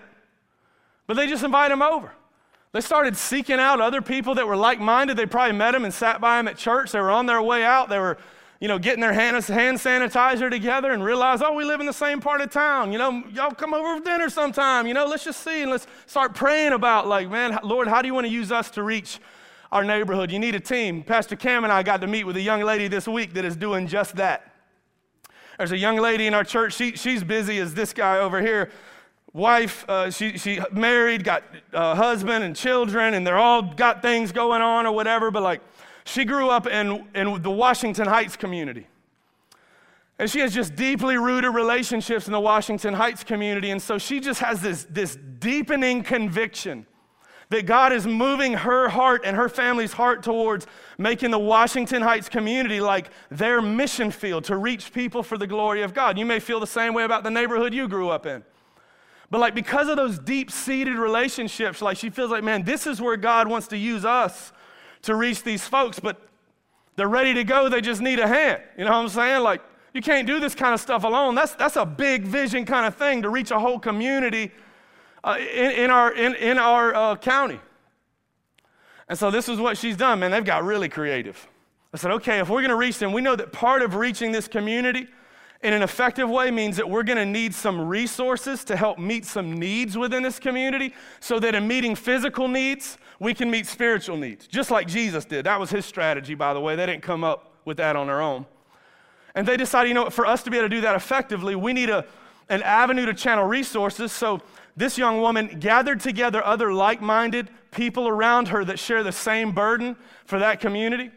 but 1.07 1.15
they 1.15 1.27
just 1.27 1.43
invited 1.43 1.73
him 1.73 1.81
over. 1.81 2.11
They 2.71 2.81
started 2.81 3.15
seeking 3.15 3.59
out 3.59 3.79
other 3.79 4.01
people 4.01 4.35
that 4.35 4.47
were 4.47 4.57
like 4.57 4.81
minded. 4.81 5.15
They 5.15 5.25
probably 5.25 5.55
met 5.55 5.73
him 5.73 5.85
and 5.85 5.93
sat 5.93 6.19
by 6.19 6.39
him 6.39 6.47
at 6.47 6.57
church. 6.57 6.91
They 6.91 6.99
were 6.99 7.11
on 7.11 7.25
their 7.25 7.41
way 7.41 7.63
out. 7.63 7.87
They 7.87 7.99
were, 7.99 8.17
you 8.59 8.67
know, 8.67 8.77
getting 8.77 8.99
their 8.99 9.13
hand, 9.13 9.41
hand 9.45 9.77
sanitizer 9.77 10.49
together 10.49 10.91
and 10.91 11.01
realized, 11.01 11.41
oh, 11.41 11.53
we 11.53 11.63
live 11.63 11.79
in 11.79 11.85
the 11.85 11.93
same 11.93 12.19
part 12.19 12.41
of 12.41 12.51
town. 12.51 12.91
You 12.91 12.97
know, 12.97 13.23
y'all 13.31 13.51
come 13.51 13.73
over 13.73 13.97
for 13.97 14.03
dinner 14.03 14.29
sometime. 14.29 14.87
You 14.87 14.93
know, 14.93 15.05
let's 15.05 15.23
just 15.23 15.41
see 15.41 15.61
and 15.61 15.71
let's 15.71 15.87
start 16.05 16.35
praying 16.35 16.73
about, 16.73 17.07
like, 17.07 17.29
man, 17.29 17.57
Lord, 17.63 17.87
how 17.87 18.01
do 18.01 18.09
you 18.09 18.13
want 18.13 18.25
to 18.25 18.33
use 18.33 18.51
us 18.51 18.69
to 18.71 18.83
reach 18.83 19.19
our 19.71 19.85
neighborhood? 19.85 20.29
You 20.29 20.39
need 20.39 20.55
a 20.55 20.59
team. 20.59 21.01
Pastor 21.01 21.37
Cam 21.37 21.63
and 21.63 21.71
I 21.71 21.81
got 21.81 22.01
to 22.01 22.07
meet 22.07 22.25
with 22.25 22.35
a 22.35 22.41
young 22.41 22.61
lady 22.61 22.89
this 22.89 23.07
week 23.07 23.35
that 23.35 23.45
is 23.45 23.55
doing 23.55 23.87
just 23.87 24.17
that. 24.17 24.51
There's 25.57 25.71
a 25.71 25.77
young 25.77 25.95
lady 25.95 26.27
in 26.27 26.33
our 26.33 26.43
church. 26.43 26.73
She, 26.73 26.97
she's 26.97 27.23
busy 27.23 27.59
as 27.59 27.73
this 27.73 27.93
guy 27.93 28.17
over 28.17 28.41
here 28.41 28.69
wife, 29.35 29.83
uh, 29.89 30.09
she, 30.09 30.37
she 30.37 30.61
married, 30.71 31.25
got 31.25 31.43
a 31.73 31.77
uh, 31.77 31.95
husband 31.95 32.43
and 32.45 32.55
children, 32.55 33.13
and 33.15 33.27
they're 33.27 33.37
all 33.37 33.61
got 33.61 34.01
things 34.01 34.31
going 34.31 34.61
on 34.61 34.85
or 34.85 34.93
whatever, 34.93 35.29
but 35.29 35.43
like 35.43 35.61
she 36.05 36.23
grew 36.23 36.49
up 36.49 36.67
in, 36.67 37.05
in 37.13 37.41
the 37.41 37.51
Washington 37.51 38.07
Heights 38.07 38.37
community. 38.37 38.87
And 40.17 40.31
she 40.31 40.39
has 40.39 40.53
just 40.53 40.77
deeply 40.77 41.17
rooted 41.17 41.53
relationships 41.53 42.27
in 42.27 42.31
the 42.31 42.39
Washington 42.39 42.93
Heights 42.93 43.25
community. 43.25 43.71
And 43.71 43.81
so 43.81 43.97
she 43.97 44.21
just 44.21 44.39
has 44.39 44.61
this, 44.61 44.87
this 44.89 45.17
deepening 45.39 46.03
conviction 46.03 46.85
that 47.49 47.65
God 47.65 47.91
is 47.91 48.07
moving 48.07 48.53
her 48.53 48.87
heart 48.87 49.23
and 49.25 49.35
her 49.35 49.49
family's 49.49 49.91
heart 49.91 50.23
towards 50.23 50.65
making 50.97 51.31
the 51.31 51.39
Washington 51.39 52.01
Heights 52.01 52.29
community 52.29 52.79
like 52.79 53.09
their 53.29 53.61
mission 53.61 54.09
field 54.11 54.45
to 54.45 54.55
reach 54.55 54.93
people 54.93 55.21
for 55.21 55.37
the 55.37 55.45
glory 55.45 55.81
of 55.81 55.93
God. 55.93 56.17
You 56.17 56.25
may 56.25 56.39
feel 56.39 56.61
the 56.61 56.65
same 56.65 56.93
way 56.93 57.03
about 57.03 57.23
the 57.23 57.29
neighborhood 57.29 57.73
you 57.73 57.89
grew 57.89 58.07
up 58.07 58.25
in. 58.25 58.41
But 59.31 59.39
like 59.39 59.55
because 59.55 59.87
of 59.89 59.97
those 59.97 60.19
deep 60.19 60.51
seated 60.51 60.95
relationships, 60.95 61.81
like 61.81 61.97
she 61.97 62.09
feels 62.09 62.31
like, 62.31 62.43
man, 62.43 62.63
this 62.63 62.85
is 62.85 63.01
where 63.01 63.17
God 63.17 63.47
wants 63.47 63.67
to 63.69 63.77
use 63.77 64.05
us 64.05 64.51
to 65.03 65.15
reach 65.15 65.43
these 65.43 65.67
folks, 65.67 65.99
but 65.99 66.21
they're 66.95 67.07
ready 67.07 67.33
to 67.33 67.43
go, 67.43 67.69
they 67.69 67.81
just 67.81 68.01
need 68.01 68.19
a 68.19 68.27
hand. 68.27 68.61
You 68.77 68.85
know 68.85 68.91
what 68.91 68.97
I'm 68.97 69.09
saying? 69.09 69.43
Like, 69.43 69.61
you 69.93 70.01
can't 70.01 70.27
do 70.27 70.39
this 70.39 70.55
kind 70.55 70.73
of 70.73 70.79
stuff 70.79 71.03
alone. 71.03 71.35
That's, 71.35 71.55
that's 71.55 71.75
a 71.75 71.85
big 71.85 72.23
vision 72.23 72.65
kind 72.65 72.85
of 72.85 72.95
thing 72.95 73.21
to 73.21 73.29
reach 73.29 73.51
a 73.51 73.59
whole 73.59 73.79
community 73.79 74.51
uh, 75.23 75.37
in, 75.39 75.71
in, 75.71 75.89
our, 75.89 76.13
in, 76.13 76.35
in 76.35 76.57
our 76.57 76.93
uh, 76.93 77.15
county. 77.15 77.59
And 79.07 79.17
so 79.17 79.31
this 79.31 79.47
is 79.47 79.59
what 79.59 79.77
she's 79.77 79.95
done, 79.95 80.19
man. 80.19 80.31
They've 80.31 80.43
got 80.43 80.63
really 80.63 80.89
creative. 80.89 81.47
I 81.93 81.97
said, 81.97 82.11
okay, 82.11 82.39
if 82.39 82.49
we're 82.49 82.61
going 82.61 82.69
to 82.69 82.75
reach 82.75 82.99
them, 82.99 83.13
we 83.13 83.21
know 83.21 83.35
that 83.35 83.53
part 83.53 83.81
of 83.81 83.95
reaching 83.95 84.31
this 84.31 84.47
community 84.47 85.07
in 85.65 85.73
an 85.73 85.81
effective 85.81 86.29
way 86.29 86.51
means 86.51 86.77
that 86.77 86.87
we're 86.87 87.01
going 87.01 87.17
to 87.17 87.25
need 87.25 87.51
some 87.55 87.87
resources 87.87 88.63
to 88.65 88.75
help 88.75 88.99
meet 88.99 89.25
some 89.25 89.53
needs 89.53 89.97
within 89.97 90.21
this 90.21 90.37
community 90.37 90.93
so 91.19 91.39
that 91.39 91.55
in 91.55 91.67
meeting 91.67 91.95
physical 91.95 92.47
needs, 92.47 92.99
we 93.19 93.33
can 93.33 93.49
meet 93.49 93.65
spiritual 93.65 94.15
needs, 94.15 94.45
just 94.45 94.69
like 94.69 94.87
Jesus 94.87 95.25
did. 95.25 95.47
That 95.47 95.59
was 95.59 95.71
his 95.71 95.83
strategy, 95.83 96.35
by 96.35 96.53
the 96.53 96.59
way. 96.59 96.75
They 96.75 96.85
didn't 96.85 97.01
come 97.01 97.23
up 97.23 97.51
with 97.65 97.77
that 97.77 97.95
on 97.95 98.05
their 98.05 98.21
own. 98.21 98.45
And 99.33 99.47
they 99.47 99.57
decided, 99.57 99.87
you 99.87 99.95
know, 99.95 100.11
for 100.11 100.27
us 100.27 100.43
to 100.43 100.51
be 100.51 100.57
able 100.57 100.69
to 100.69 100.75
do 100.75 100.81
that 100.81 100.95
effectively, 100.95 101.55
we 101.55 101.73
need 101.73 101.89
a, 101.89 102.05
an 102.47 102.61
avenue 102.61 103.07
to 103.07 103.15
channel 103.15 103.45
resources. 103.45 104.11
So 104.11 104.41
this 104.77 104.99
young 104.99 105.19
woman 105.19 105.57
gathered 105.59 105.99
together 105.99 106.45
other 106.45 106.73
like 106.73 107.01
minded 107.01 107.49
people 107.71 108.07
around 108.07 108.49
her 108.49 108.63
that 108.65 108.77
share 108.77 109.01
the 109.01 109.11
same 109.11 109.51
burden 109.51 109.95
for 110.25 110.37
that 110.37 110.59
community, 110.59 111.09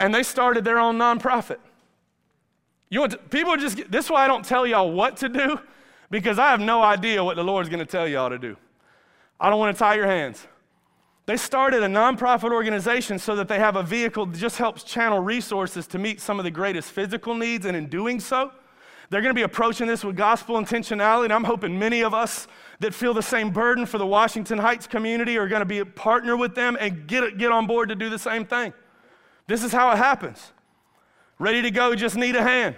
and 0.00 0.12
they 0.12 0.24
started 0.24 0.64
their 0.64 0.80
own 0.80 0.98
nonprofit. 0.98 1.58
You 2.88 3.00
want 3.00 3.12
to, 3.12 3.18
people 3.18 3.56
just, 3.56 3.90
this 3.90 4.04
is 4.04 4.10
why 4.10 4.24
I 4.24 4.28
don't 4.28 4.44
tell 4.44 4.66
y'all 4.66 4.92
what 4.92 5.16
to 5.18 5.28
do, 5.28 5.58
because 6.10 6.38
I 6.38 6.50
have 6.50 6.60
no 6.60 6.82
idea 6.82 7.22
what 7.22 7.36
the 7.36 7.44
Lord's 7.44 7.68
going 7.68 7.80
to 7.80 7.90
tell 7.90 8.06
y'all 8.06 8.30
to 8.30 8.38
do. 8.38 8.56
I 9.40 9.50
don't 9.50 9.58
want 9.58 9.76
to 9.76 9.78
tie 9.78 9.94
your 9.96 10.06
hands. 10.06 10.46
They 11.26 11.36
started 11.36 11.82
a 11.82 11.88
nonprofit 11.88 12.52
organization 12.52 13.18
so 13.18 13.34
that 13.34 13.48
they 13.48 13.58
have 13.58 13.74
a 13.74 13.82
vehicle 13.82 14.26
that 14.26 14.38
just 14.38 14.58
helps 14.58 14.84
channel 14.84 15.18
resources 15.18 15.88
to 15.88 15.98
meet 15.98 16.20
some 16.20 16.38
of 16.38 16.44
the 16.44 16.50
greatest 16.52 16.92
physical 16.92 17.34
needs, 17.34 17.66
and 17.66 17.76
in 17.76 17.88
doing 17.88 18.20
so, 18.20 18.52
they're 19.10 19.20
going 19.20 19.34
to 19.34 19.38
be 19.38 19.42
approaching 19.42 19.88
this 19.88 20.04
with 20.04 20.16
gospel 20.16 20.56
intentionality, 20.56 21.24
and 21.24 21.32
I'm 21.32 21.44
hoping 21.44 21.78
many 21.78 22.02
of 22.02 22.14
us 22.14 22.46
that 22.80 22.94
feel 22.94 23.14
the 23.14 23.22
same 23.22 23.50
burden 23.50 23.86
for 23.86 23.98
the 23.98 24.06
Washington 24.06 24.58
Heights 24.58 24.86
community 24.86 25.36
are 25.38 25.48
going 25.48 25.60
to 25.60 25.66
be 25.66 25.78
a 25.78 25.86
partner 25.86 26.36
with 26.36 26.54
them 26.54 26.76
and 26.78 27.06
get, 27.06 27.38
get 27.38 27.50
on 27.50 27.66
board 27.66 27.88
to 27.88 27.96
do 27.96 28.08
the 28.08 28.18
same 28.18 28.44
thing. 28.44 28.72
This 29.48 29.64
is 29.64 29.72
how 29.72 29.90
it 29.92 29.96
happens. 29.96 30.52
Ready 31.38 31.62
to 31.62 31.70
go, 31.70 31.94
just 31.94 32.16
need 32.16 32.36
a 32.36 32.42
hand. 32.42 32.76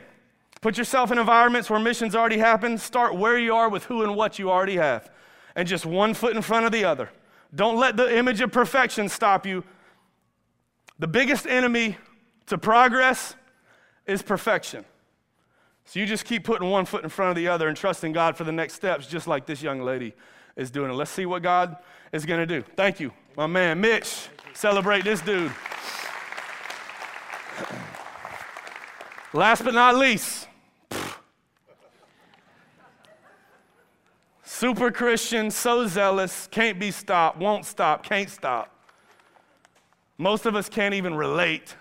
Put 0.60 0.76
yourself 0.76 1.12
in 1.12 1.18
environments 1.18 1.70
where 1.70 1.78
missions 1.78 2.16
already 2.16 2.38
happen. 2.38 2.78
Start 2.78 3.16
where 3.16 3.38
you 3.38 3.54
are 3.54 3.68
with 3.68 3.84
who 3.84 4.02
and 4.02 4.16
what 4.16 4.38
you 4.38 4.50
already 4.50 4.76
have, 4.76 5.10
and 5.54 5.68
just 5.68 5.86
one 5.86 6.14
foot 6.14 6.34
in 6.34 6.42
front 6.42 6.66
of 6.66 6.72
the 6.72 6.84
other. 6.84 7.10
Don't 7.54 7.78
let 7.78 7.96
the 7.96 8.16
image 8.16 8.40
of 8.40 8.50
perfection 8.50 9.08
stop 9.08 9.46
you. 9.46 9.64
The 10.98 11.06
biggest 11.06 11.46
enemy 11.46 11.96
to 12.46 12.58
progress 12.58 13.36
is 14.06 14.22
perfection. 14.22 14.84
So 15.84 16.00
you 16.00 16.06
just 16.06 16.24
keep 16.24 16.44
putting 16.44 16.68
one 16.68 16.84
foot 16.84 17.04
in 17.04 17.08
front 17.08 17.30
of 17.30 17.36
the 17.36 17.48
other 17.48 17.68
and 17.68 17.76
trusting 17.76 18.12
God 18.12 18.36
for 18.36 18.44
the 18.44 18.52
next 18.52 18.74
steps, 18.74 19.06
just 19.06 19.26
like 19.26 19.46
this 19.46 19.62
young 19.62 19.80
lady 19.80 20.12
is 20.56 20.70
doing. 20.70 20.92
Let's 20.92 21.10
see 21.10 21.24
what 21.24 21.42
God 21.42 21.76
is 22.12 22.26
going 22.26 22.40
to 22.40 22.46
do. 22.46 22.62
Thank 22.76 23.00
you, 23.00 23.12
my 23.36 23.46
man 23.46 23.80
Mitch. 23.80 24.28
Celebrate 24.54 25.04
this 25.04 25.20
dude. 25.20 25.52
Last 29.34 29.62
but 29.62 29.74
not 29.74 29.96
least, 29.96 30.48
super 34.42 34.90
Christian, 34.90 35.50
so 35.50 35.86
zealous, 35.86 36.48
can't 36.50 36.78
be 36.78 36.90
stopped, 36.90 37.38
won't 37.38 37.66
stop, 37.66 38.02
can't 38.02 38.30
stop. 38.30 38.74
Most 40.16 40.46
of 40.46 40.56
us 40.56 40.68
can't 40.70 40.94
even 40.94 41.14
relate 41.14 41.76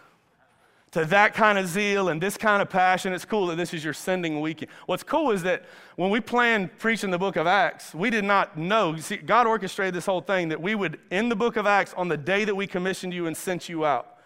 to 0.92 1.06
that 1.06 1.34
kind 1.34 1.58
of 1.58 1.68
zeal 1.68 2.10
and 2.10 2.22
this 2.22 2.38
kind 2.38 2.62
of 2.62 2.70
passion. 2.70 3.14
It's 3.14 3.26
cool 3.26 3.48
that 3.48 3.56
this 3.56 3.74
is 3.74 3.84
your 3.84 3.94
sending 3.94 4.42
weekend. 4.42 4.70
What's 4.86 5.04
cool 5.04 5.32
is 5.32 5.42
that 5.44 5.64
when 5.96 6.10
we 6.10 6.20
planned 6.20 6.78
preaching 6.80 7.12
the 7.12 7.18
book 7.18 7.38
of 7.38 7.48
Acts, 7.48 7.96
we 7.96 8.10
did 8.10 8.26
not 8.26 8.58
know. 8.58 8.98
See, 8.98 9.18
God 9.18 9.48
orchestrated 9.48 9.94
this 9.94 10.06
whole 10.06 10.22
thing 10.22 10.50
that 10.50 10.62
we 10.62 10.76
would 10.76 11.00
end 11.12 11.32
the 11.32 11.36
book 11.36 11.56
of 11.56 11.66
Acts 11.66 11.94
on 11.96 12.10
the 12.10 12.18
day 12.18 12.44
that 12.44 12.56
we 12.56 12.68
commissioned 12.68 13.14
you 13.14 13.26
and 13.28 13.38
sent 13.38 13.70
you 13.70 13.86
out. 13.86 14.17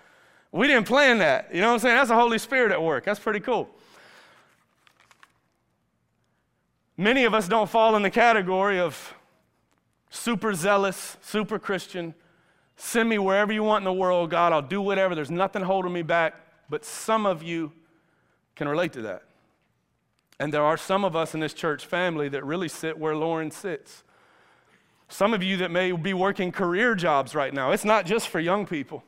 We 0.52 0.68
didn't 0.68 0.88
plan 0.88 1.20
that. 1.20 1.54
You 1.54 1.62
know 1.62 1.68
what 1.68 1.74
I'm 1.76 1.80
saying? 1.80 1.96
That's 1.96 2.10
the 2.10 2.16
Holy 2.16 2.38
Spirit 2.38 2.72
at 2.72 2.82
work. 2.82 3.06
That's 3.06 3.20
pretty 3.20 3.40
cool. 3.40 3.70
Many 6.98 7.24
of 7.24 7.34
us 7.34 7.48
don't 7.48 7.70
fall 7.70 7.96
in 7.96 8.04
the 8.04 8.10
category 8.10 8.80
of 8.80 9.16
super 10.10 10.54
zealous, 10.54 11.18
super 11.22 11.58
Christian. 11.58 12.14
Send 12.76 13.10
me 13.10 13.18
wherever 13.18 13.54
you 13.54 13.64
want 13.64 13.82
in 13.82 13.86
the 13.86 13.94
world, 13.94 14.30
God. 14.30 14.52
I'll 14.52 14.62
do 14.62 14.82
whatever. 14.82 15.16
There's 15.16 15.32
nothing 15.32 15.62
holding 15.62 15.94
me 15.94 16.02
back. 16.02 16.36
But 16.70 16.86
some 16.86 17.26
of 17.26 17.42
you 17.42 17.72
can 18.56 18.68
relate 18.68 18.94
to 18.94 19.02
that. 19.04 19.24
And 20.40 20.54
there 20.54 20.64
are 20.64 20.78
some 20.78 21.06
of 21.06 21.16
us 21.16 21.34
in 21.34 21.40
this 21.40 21.54
church 21.54 21.86
family 21.86 22.28
that 22.30 22.44
really 22.44 22.68
sit 22.68 22.98
where 22.98 23.16
Lauren 23.16 23.52
sits. 23.52 24.04
Some 25.08 25.34
of 25.34 25.44
you 25.44 25.58
that 25.58 25.72
may 25.72 25.92
be 25.92 26.14
working 26.14 26.52
career 26.52 26.96
jobs 26.96 27.36
right 27.36 27.54
now. 27.54 27.72
It's 27.72 27.86
not 27.86 28.06
just 28.06 28.28
for 28.28 28.40
young 28.40 28.66
people. 28.66 29.04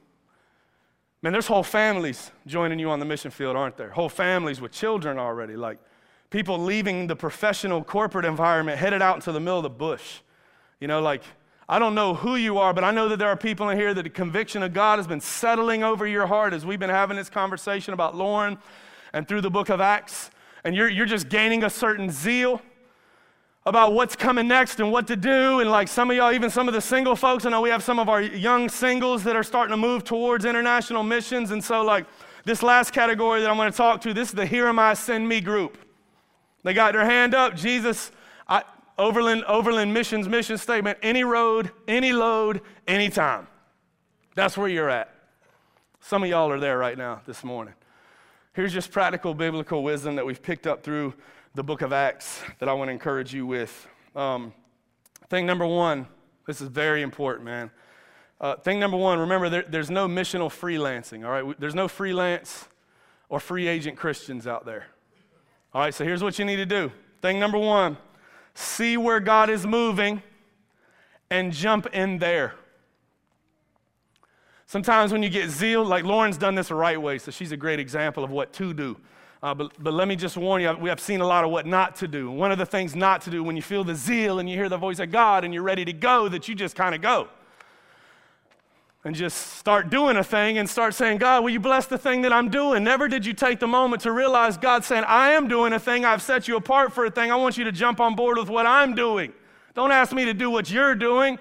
Man, 1.24 1.32
there's 1.32 1.47
whole 1.47 1.63
families 1.63 2.32
joining 2.45 2.80
you 2.80 2.89
on 2.89 2.99
the 2.99 3.05
mission 3.05 3.32
field, 3.32 3.55
aren't 3.55 3.78
there? 3.78 3.89
Whole 3.89 4.09
families 4.09 4.59
with 4.59 4.74
children 4.74 5.17
already, 5.17 5.55
like 5.55 5.78
people 6.30 6.59
leaving 6.59 7.07
the 7.07 7.15
professional 7.15 7.82
corporate 7.82 8.26
environment, 8.26 8.78
headed 8.78 9.01
out 9.01 9.15
into 9.15 9.32
the 9.32 9.39
middle 9.39 9.59
of 9.59 9.63
the 9.63 9.69
bush. 9.69 10.19
You 10.82 10.89
know, 10.89 11.01
like 11.01 11.24
I 11.69 11.80
don't 11.80 11.95
know 11.95 12.13
who 12.13 12.36
you 12.36 12.57
are, 12.57 12.74
but 12.74 12.84
I 12.84 12.91
know 12.91 13.07
that 13.07 13.19
there 13.19 13.30
are 13.30 13.38
people 13.38 13.69
in 13.69 13.78
here 13.78 13.93
that 13.93 14.03
the 14.03 14.09
conviction 14.09 14.63
of 14.63 14.74
God 14.74 14.99
has 14.99 15.07
been 15.07 15.21
settling 15.21 15.82
over 15.82 16.05
your 16.05 16.28
heart 16.28 16.51
as 16.51 16.65
we've 16.65 16.78
been 16.78 16.89
having 16.89 17.15
this 17.15 17.30
conversation 17.30 17.93
about 17.93 18.17
Lauren 18.17 18.57
and 19.13 19.26
through 19.26 19.41
the 19.41 19.49
book 19.49 19.69
of 19.69 19.80
Acts. 19.80 20.30
And 20.65 20.76
you're, 20.76 20.89
you're 20.89 21.05
just 21.05 21.30
gaining 21.30 21.63
a 21.63 21.69
certain 21.69 22.09
zeal 22.11 22.61
about 23.66 23.93
what's 23.93 24.16
coming 24.16 24.47
next 24.47 24.80
and 24.80 24.91
what 24.91 25.07
to 25.07 25.16
do. 25.16 25.59
And 25.59 25.70
like 25.70 25.88
some 25.88 26.11
of 26.11 26.18
y'all, 26.18 26.34
even 26.34 26.49
some 26.49 26.68
of 26.68 26.74
the 26.74 26.82
single 26.82 27.16
folks, 27.16 27.45
I 27.45 27.49
know 27.49 27.61
we 27.61 27.70
have 27.70 27.84
some 27.84 27.99
of 27.99 28.09
our 28.09 28.22
young 28.22 28.68
singles 28.70 29.24
that 29.24 29.36
are 29.36 29.43
starting 29.43 29.72
to 29.72 29.78
move 29.78 30.03
towards 30.03 30.45
international 30.45 31.03
missions. 31.03 31.51
And 31.51 31.64
so, 31.64 31.84
like, 31.84 32.05
this 32.45 32.61
last 32.61 32.91
category 32.91 33.41
that 33.41 33.49
I'm 33.49 33.55
going 33.55 33.72
to 33.72 33.78
talk 33.78 34.01
to, 34.01 34.14
this 34.14 34.30
is 34.30 34.36
the 34.36 34.45
Here 34.45 34.68
Am 34.68 34.80
I, 34.80 34.93
Send 34.93 35.28
Me 35.28 35.39
group. 35.39 35.78
They 36.64 36.74
got 36.74 36.93
their 36.93 37.05
hand 37.05 37.34
up. 37.34 37.55
Jesus, 37.55 38.11
I, 38.47 38.64
Overland, 38.97 39.45
Overland 39.45 39.93
Missions 39.93 40.28
mission 40.28 40.57
statement 40.57 40.97
any 41.01 41.24
road, 41.24 41.72
any 41.88 42.11
load, 42.11 42.61
anytime. 42.88 43.47
That's 44.36 44.57
where 44.57 44.68
you're 44.68 44.89
at. 44.89 45.14
Some 46.01 46.24
of 46.24 46.30
y'all 46.30 46.51
are 46.51 46.59
there 46.59 46.78
right 46.78 46.97
now 46.97 47.22
this 47.26 47.45
morning. 47.45 47.74
Here's 48.53 48.74
just 48.74 48.91
practical 48.91 49.34
biblical 49.34 49.84
wisdom 49.84 50.16
that 50.16 50.26
we've 50.26 50.41
picked 50.41 50.68
up 50.68 50.84
through 50.84 51.14
the 51.56 51.64
book 51.64 51.84
of 51.84 51.93
Acts 51.93 52.41
that 52.58 52.68
I 52.68 52.74
want 52.74 52.88
to 52.88 52.91
encourage 52.91 53.32
you 53.32 53.45
with. 53.45 53.88
Um, 54.16 54.54
thing 55.30 55.45
number 55.45 55.68
one, 55.68 56.08
this 56.47 56.62
is 56.62 56.68
very 56.68 57.04
important, 57.04 57.45
man. 57.45 57.70
Uh, 58.41 58.56
thing 58.56 58.80
number 58.80 58.97
one, 58.97 59.20
remember 59.20 59.49
there, 59.49 59.66
there's 59.68 59.91
no 59.91 60.08
missional 60.08 60.49
freelancing, 60.49 61.24
all 61.24 61.32
right? 61.32 61.60
There's 61.60 61.76
no 61.76 61.88
freelance 61.88 62.68
or 63.30 63.39
free 63.39 63.68
agent 63.68 63.97
Christians 63.97 64.47
out 64.47 64.66
there. 64.66 64.88
All 65.74 65.82
right, 65.82 65.93
so 65.93 66.04
here's 66.04 66.24
what 66.24 66.39
you 66.39 66.45
need 66.45 66.56
to 66.56 66.66
do. 66.66 66.91
Thing 67.22 67.39
number 67.39 67.60
one, 67.60 67.97
see 68.56 68.97
where 68.97 69.20
God 69.20 69.49
is 69.49 69.66
moving, 69.66 70.24
and 71.30 71.54
jump 71.54 71.88
in 71.93 72.18
there. 72.18 72.56
Sometimes 74.66 75.12
when 75.12 75.22
you 75.22 75.30
get 75.30 75.49
zeal, 75.49 75.86
like 75.86 76.04
Lauren's 76.04 76.38
done 76.38 76.56
this 76.56 76.70
the 76.70 76.76
right 76.76 76.99
way, 76.99 77.20
so 77.20 77.30
she's 77.30 77.51
a 77.51 77.58
great 77.58 77.80
example 77.80 78.24
of 78.24 78.32
what 78.32 78.54
to 78.54 78.74
do. 78.74 78.97
Uh, 79.44 79.54
but, 79.54 79.74
but 79.78 79.94
let 79.94 80.08
me 80.08 80.16
just 80.16 80.38
warn 80.38 80.62
you, 80.62 80.72
we 80.80 80.88
have 80.88 81.02
seen 81.02 81.20
a 81.20 81.28
lot 81.28 81.44
of 81.44 81.52
what 81.52 81.66
not 81.66 81.98
to 81.98 82.08
do. 82.08 82.32
One 82.32 82.54
of 82.54 82.58
the 82.58 82.66
things 82.66 82.96
not 82.96 83.22
to 83.24 83.30
do 83.30 83.44
when 83.44 83.58
you 83.58 83.62
feel 83.62 83.84
the 83.84 83.94
zeal 83.94 84.39
and 84.39 84.50
you 84.50 84.56
hear 84.56 84.70
the 84.70 84.78
voice 84.78 85.00
of 85.00 85.12
God 85.12 85.44
and 85.44 85.54
you're 85.54 85.64
ready 85.64 85.84
to 85.84 85.91
go, 85.91 86.30
that 86.30 86.48
you 86.48 86.56
just 86.56 86.78
kind 86.78 86.96
of 86.96 87.02
go. 87.02 87.28
And 89.04 89.14
just 89.14 89.58
start 89.58 89.89
doing 89.89 90.16
a 90.16 90.24
thing 90.24 90.60
and 90.60 90.70
start 90.70 90.94
saying, 90.94 91.18
God, 91.18 91.44
will 91.44 91.50
you 91.50 91.60
bless 91.60 91.88
the 91.88 91.98
thing 91.98 92.22
that 92.22 92.32
I'm 92.32 92.50
doing? 92.50 92.86
Never 92.86 93.10
did 93.10 93.26
you 93.26 93.34
take 93.34 93.60
the 93.60 93.68
moment 93.68 94.04
to 94.04 94.14
realize 94.14 94.56
God 94.56 94.86
saying, 94.86 95.04
I 95.06 95.32
am 95.32 95.50
doing 95.50 95.74
a 95.74 95.80
thing. 95.80 96.06
I've 96.06 96.22
set 96.22 96.48
you 96.48 96.56
apart 96.56 96.94
for 96.94 97.04
a 97.04 97.12
thing. 97.12 97.30
I 97.30 97.36
want 97.36 97.58
you 97.58 97.66
to 97.66 97.72
jump 97.74 98.00
on 98.00 98.16
board 98.16 98.38
with 98.38 98.48
what 98.48 98.66
I'm 98.66 98.96
doing. 98.96 99.34
Don't 99.76 99.91
ask 99.91 100.14
me 100.14 100.24
to 100.24 100.34
do 100.34 100.50
what 100.50 100.72
you're 100.72 100.96
doing. 100.96 101.38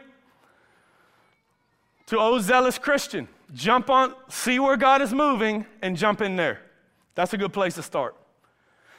To 2.07 2.19
oh, 2.19 2.41
zealous 2.41 2.79
Christian, 2.81 3.29
jump 3.55 3.91
on, 3.91 4.17
see 4.29 4.59
where 4.59 4.77
God 4.77 5.03
is 5.03 5.15
moving, 5.15 5.67
and 5.83 5.97
jump 5.97 6.21
in 6.21 6.35
there. 6.35 6.63
That's 7.15 7.33
a 7.35 7.39
good 7.39 7.53
place 7.53 7.75
to 7.75 7.83
start. 7.83 8.17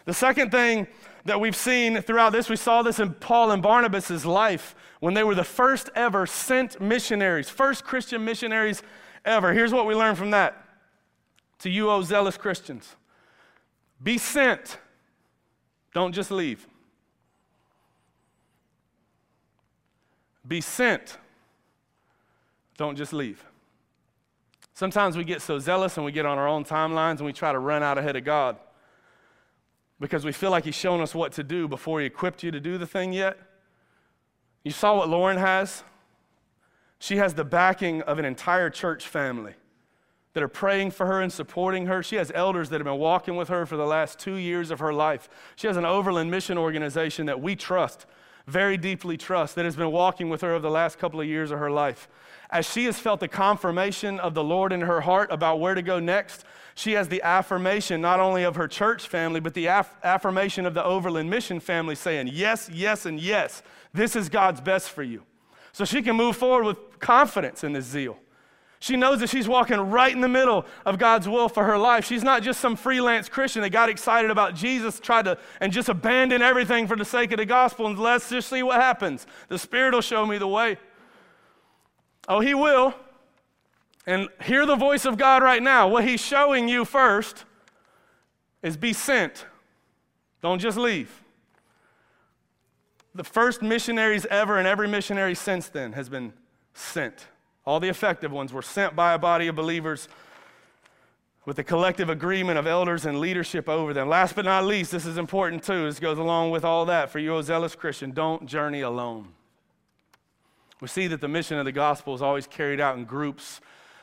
The 0.05 0.13
second 0.13 0.51
thing 0.51 0.87
that 1.25 1.39
we've 1.39 1.55
seen 1.55 2.01
throughout 2.01 2.31
this, 2.31 2.49
we 2.49 2.55
saw 2.55 2.81
this 2.81 2.99
in 2.99 3.13
Paul 3.13 3.51
and 3.51 3.63
Barnabas' 3.63 4.25
life 4.25 4.75
when 4.99 5.13
they 5.13 5.23
were 5.23 5.35
the 5.35 5.43
first 5.43 5.89
ever 5.95 6.25
sent 6.25 6.81
missionaries, 6.81 7.49
first 7.49 7.85
Christian 7.85 8.25
missionaries 8.25 8.83
ever. 9.23 9.53
Here's 9.53 9.71
what 9.71 9.85
we 9.85 9.95
learned 9.95 10.17
from 10.17 10.31
that 10.31 10.63
to 11.59 11.69
you, 11.69 11.89
O 11.89 12.01
zealous 12.01 12.37
Christians 12.37 12.95
be 14.01 14.17
sent, 14.17 14.79
don't 15.93 16.11
just 16.11 16.29
leave. 16.29 16.67
Be 20.45 20.59
sent, 20.59 21.17
don't 22.77 22.97
just 22.97 23.13
leave. 23.13 23.45
Sometimes 24.73 25.15
we 25.15 25.23
get 25.23 25.41
so 25.41 25.59
zealous 25.59 25.97
and 25.97 26.05
we 26.05 26.11
get 26.11 26.25
on 26.25 26.37
our 26.37 26.47
own 26.47 26.63
timelines 26.65 27.17
and 27.17 27.25
we 27.25 27.33
try 27.33 27.51
to 27.51 27.59
run 27.59 27.83
out 27.83 27.97
ahead 27.97 28.15
of 28.15 28.23
God 28.23 28.57
because 29.99 30.25
we 30.25 30.31
feel 30.31 30.51
like 30.51 30.65
He's 30.65 30.75
shown 30.75 30.99
us 31.01 31.13
what 31.13 31.31
to 31.33 31.43
do 31.43 31.67
before 31.67 31.99
He 31.99 32.05
equipped 32.05 32.43
you 32.43 32.51
to 32.51 32.59
do 32.59 32.77
the 32.77 32.87
thing 32.87 33.13
yet. 33.13 33.37
You 34.63 34.71
saw 34.71 34.97
what 34.97 35.09
Lauren 35.09 35.37
has? 35.37 35.83
She 36.99 37.17
has 37.17 37.33
the 37.33 37.43
backing 37.43 38.01
of 38.03 38.17
an 38.17 38.25
entire 38.25 38.69
church 38.69 39.07
family 39.07 39.53
that 40.33 40.41
are 40.41 40.47
praying 40.47 40.91
for 40.91 41.05
her 41.05 41.21
and 41.21 41.31
supporting 41.31 41.85
her. 41.85 42.01
She 42.01 42.15
has 42.15 42.31
elders 42.33 42.69
that 42.69 42.79
have 42.79 42.85
been 42.85 42.97
walking 42.97 43.35
with 43.35 43.49
her 43.49 43.65
for 43.65 43.77
the 43.77 43.85
last 43.85 44.17
two 44.17 44.35
years 44.35 44.71
of 44.71 44.79
her 44.79 44.93
life. 44.93 45.29
She 45.55 45.67
has 45.67 45.77
an 45.77 45.85
Overland 45.85 46.31
Mission 46.31 46.57
organization 46.57 47.27
that 47.27 47.39
we 47.39 47.55
trust, 47.55 48.05
very 48.47 48.77
deeply 48.77 49.17
trust, 49.17 49.55
that 49.55 49.65
has 49.65 49.75
been 49.75 49.91
walking 49.91 50.29
with 50.29 50.41
her 50.41 50.53
over 50.53 50.61
the 50.61 50.71
last 50.71 50.97
couple 50.97 51.21
of 51.21 51.27
years 51.27 51.51
of 51.51 51.59
her 51.59 51.69
life. 51.69 52.07
As 52.53 52.69
she 52.69 52.85
has 52.85 52.99
felt 52.99 53.19
the 53.19 53.27
confirmation 53.27 54.19
of 54.19 54.35
the 54.35 54.43
Lord 54.43 54.71
in 54.71 54.81
her 54.81 55.01
heart 55.01 55.31
about 55.31 55.59
where 55.59 55.73
to 55.73 55.81
go 55.81 55.99
next, 55.99 56.45
she 56.75 56.91
has 56.91 57.07
the 57.07 57.23
affirmation 57.23 57.99
not 57.99 58.19
only 58.19 58.43
of 58.43 58.55
her 58.57 58.67
church 58.67 59.07
family, 59.07 59.39
but 59.39 59.55
the 59.55 59.65
aff- 59.65 59.95
affirmation 60.03 60.67
of 60.67 60.75
the 60.75 60.85
Overland 60.85 61.31
Mission 61.31 61.59
family 61.59 61.95
saying, 61.95 62.29
Yes, 62.31 62.69
yes, 62.71 63.07
and 63.07 63.19
yes, 63.19 63.63
this 63.91 64.15
is 64.15 64.29
God's 64.29 64.61
best 64.61 64.91
for 64.91 65.01
you. 65.01 65.23
So 65.71 65.83
she 65.83 66.03
can 66.03 66.15
move 66.15 66.37
forward 66.37 66.65
with 66.65 66.99
confidence 66.99 67.63
in 67.63 67.73
this 67.73 67.85
zeal. 67.85 68.19
She 68.77 68.97
knows 68.97 69.21
that 69.21 69.31
she's 69.31 69.47
walking 69.47 69.79
right 69.79 70.13
in 70.13 70.21
the 70.21 70.27
middle 70.27 70.67
of 70.85 70.99
God's 70.99 71.27
will 71.27 71.49
for 71.49 71.63
her 71.63 71.79
life. 71.79 72.05
She's 72.05 72.23
not 72.23 72.43
just 72.43 72.59
some 72.59 72.75
freelance 72.75 73.29
Christian 73.29 73.63
that 73.63 73.71
got 73.71 73.89
excited 73.89 74.29
about 74.29 74.53
Jesus, 74.53 74.99
tried 74.99 75.25
to, 75.25 75.39
and 75.59 75.73
just 75.73 75.89
abandon 75.89 76.43
everything 76.43 76.85
for 76.85 76.95
the 76.95 77.05
sake 77.05 77.31
of 77.31 77.39
the 77.39 77.47
gospel, 77.47 77.87
and 77.87 77.97
let's 77.97 78.29
just 78.29 78.47
see 78.47 78.61
what 78.61 78.79
happens. 78.79 79.25
The 79.47 79.57
Spirit 79.57 79.95
will 79.95 80.01
show 80.01 80.27
me 80.27 80.37
the 80.37 80.47
way. 80.47 80.77
Oh, 82.27 82.39
He 82.39 82.53
will. 82.53 82.93
And 84.05 84.29
hear 84.43 84.65
the 84.65 84.75
voice 84.75 85.05
of 85.05 85.17
God 85.17 85.43
right 85.43 85.63
now. 85.63 85.87
What 85.87 86.05
He's 86.05 86.21
showing 86.21 86.67
you 86.67 86.85
first 86.85 87.45
is 88.61 88.77
be 88.77 88.93
sent. 88.93 89.45
Don't 90.41 90.59
just 90.59 90.77
leave. 90.77 91.21
The 93.15 93.23
first 93.23 93.61
missionaries 93.61 94.25
ever 94.25 94.57
and 94.57 94.67
every 94.67 94.87
missionary 94.87 95.35
since 95.35 95.69
then 95.69 95.93
has 95.93 96.09
been 96.09 96.33
sent. 96.73 97.27
All 97.65 97.79
the 97.79 97.89
effective 97.89 98.31
ones 98.31 98.51
were 98.51 98.61
sent 98.61 98.95
by 98.95 99.13
a 99.13 99.19
body 99.19 99.47
of 99.47 99.55
believers 99.55 100.09
with 101.45 101.57
the 101.57 101.63
collective 101.63 102.09
agreement 102.09 102.57
of 102.57 102.65
elders 102.65 103.05
and 103.05 103.19
leadership 103.19 103.67
over 103.69 103.93
them. 103.93 104.09
Last 104.09 104.35
but 104.35 104.45
not 104.45 104.65
least, 104.65 104.91
this 104.91 105.05
is 105.05 105.17
important 105.17 105.63
too. 105.63 105.85
This 105.85 105.99
goes 105.99 106.17
along 106.17 106.51
with 106.51 106.65
all 106.65 106.85
that. 106.85 107.09
For 107.09 107.19
you, 107.19 107.35
O 107.35 107.41
zealous 107.41 107.75
Christian, 107.75 108.11
don't 108.11 108.47
journey 108.47 108.81
alone. 108.81 109.27
We 110.83 110.89
see 110.89 111.07
that 111.07 111.21
the 111.21 111.29
mission 111.29 111.57
of 111.57 111.63
the 111.63 111.71
gospel 111.71 112.13
is 112.13 112.21
always 112.21 112.45
carried 112.45 112.81
out 112.81 112.97
in 112.97 113.05
groups 113.05 113.61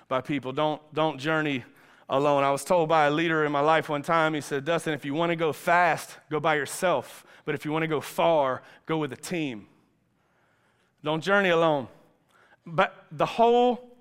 by 0.09 0.23
people. 0.23 0.51
Don't, 0.51 0.81
don't 0.95 1.19
journey 1.19 1.63
alone. 2.09 2.43
I 2.43 2.51
was 2.51 2.65
told 2.65 2.89
by 2.89 3.05
a 3.05 3.11
leader 3.11 3.45
in 3.45 3.53
my 3.53 3.61
life 3.61 3.91
one 3.91 4.01
time, 4.01 4.33
he 4.33 4.41
said, 4.41 4.65
Dustin, 4.65 4.95
if 4.95 5.05
you 5.05 5.13
want 5.13 5.29
to 5.29 5.37
go 5.37 5.53
fast, 5.53 6.17
go 6.31 6.41
by 6.41 6.55
yourself. 6.55 7.23
But 7.45 7.55
if 7.55 7.67
you 7.67 7.71
want 7.71 7.83
to 7.83 7.87
go 7.87 8.01
far, 8.01 8.63
go 8.87 8.97
with 8.97 9.13
a 9.13 9.17
team. 9.17 9.67
Don't 11.05 11.23
journey 11.23 11.51
alone. 11.51 11.87
But 12.65 13.05
the 13.13 13.27
whole, 13.27 13.95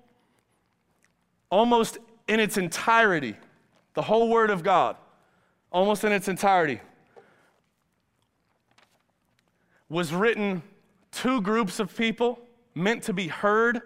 almost 1.50 1.98
in 2.28 2.40
its 2.40 2.56
entirety, 2.56 3.36
the 3.92 4.00
whole 4.00 4.30
Word 4.30 4.48
of 4.48 4.62
God, 4.62 4.96
almost 5.70 6.02
in 6.02 6.12
its 6.12 6.28
entirety, 6.28 6.80
was 9.90 10.14
written 10.14 10.62
to 11.12 11.42
groups 11.42 11.78
of 11.78 11.94
people, 11.94 12.38
meant 12.74 13.02
to 13.04 13.12
be 13.12 13.28
heard 13.28 13.80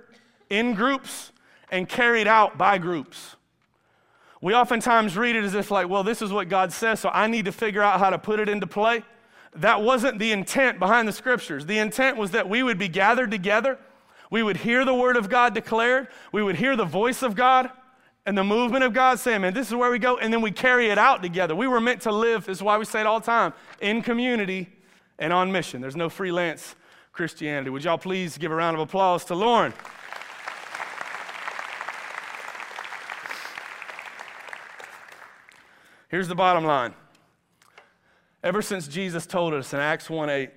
in 0.51 0.75
groups 0.75 1.33
and 1.71 1.89
carried 1.89 2.27
out 2.27 2.59
by 2.59 2.79
groups. 2.79 3.37
We 4.41 4.55
oftentimes 4.55 5.17
read 5.17 5.37
it 5.37 5.45
as 5.45 5.55
if, 5.55 5.71
like, 5.71 5.89
well, 5.89 6.05
this 6.05 6.21
is 6.21 6.31
what 6.31 6.49
God 6.49 6.73
says, 6.73 7.01
so 7.01 7.09
I 7.09 7.27
need 7.27 7.47
to 7.47 7.53
figure 7.53 7.83
out 7.83 7.99
how 7.99 8.11
to 8.11 8.19
put 8.19 8.41
it 8.41 8.49
into 8.49 8.67
play. 8.67 9.03
That 9.55 9.83
wasn't 9.83 10.19
the 10.19 10.33
intent 10.33 10.79
behind 10.79 11.09
the 11.09 11.13
scriptures. 11.13 11.65
The 11.65 11.79
intent 11.79 12.17
was 12.17 12.33
that 12.33 12.49
we 12.49 12.63
would 12.63 12.79
be 12.79 12.89
gathered 12.89 13.31
together, 13.31 13.79
we 14.31 14.43
would 14.43 14.59
hear 14.59 14.85
the 14.85 14.95
word 14.95 15.17
of 15.17 15.29
God 15.29 15.55
declared, 15.55 16.09
we 16.33 16.43
would 16.43 16.57
hear 16.57 16.77
the 16.77 16.85
voice 16.85 17.23
of 17.23 17.35
God 17.35 17.71
and 18.27 18.37
the 18.37 18.45
movement 18.45 18.85
of 18.85 18.93
God 18.93 19.19
saying, 19.19 19.43
man, 19.43 19.55
this 19.55 19.69
is 19.69 19.75
where 19.75 19.91
we 19.91 19.99
go, 19.99 20.19
and 20.19 20.33
then 20.33 20.41
we 20.41 20.51
carry 20.51 20.89
it 20.89 20.99
out 20.99 21.23
together. 21.23 21.55
We 21.55 21.67
were 21.67 21.81
meant 21.81 22.03
to 22.03 22.13
live, 22.13 22.47
this 22.47 22.59
is 22.59 22.63
why 22.63 22.77
we 22.79 22.85
say 22.85 23.01
it 23.01 23.07
all 23.07 23.21
the 23.21 23.27
time, 23.27 23.53
in 23.81 24.03
community 24.03 24.69
and 25.19 25.33
on 25.33 25.53
mission. 25.53 25.81
There's 25.81 25.97
no 25.97 26.09
freelance 26.09 26.75
Christianity. 27.15 27.71
Would 27.71 27.85
y'all 27.85 27.97
please 27.97 28.37
give 28.37 28.51
a 28.51 28.55
round 28.57 28.75
of 28.75 28.81
applause 28.81 29.25
to 29.27 29.37
Lauren? 29.37 29.73
Here's 36.09 36.27
the 36.27 36.35
bottom 36.35 36.65
line. 36.65 36.93
Ever 38.43 38.63
since 38.63 38.89
Jesus 38.89 39.27
told 39.27 39.55
us 39.55 39.73
in 39.73 39.79
Acts 39.79 40.11
1 40.11 40.29
8, 40.29 40.51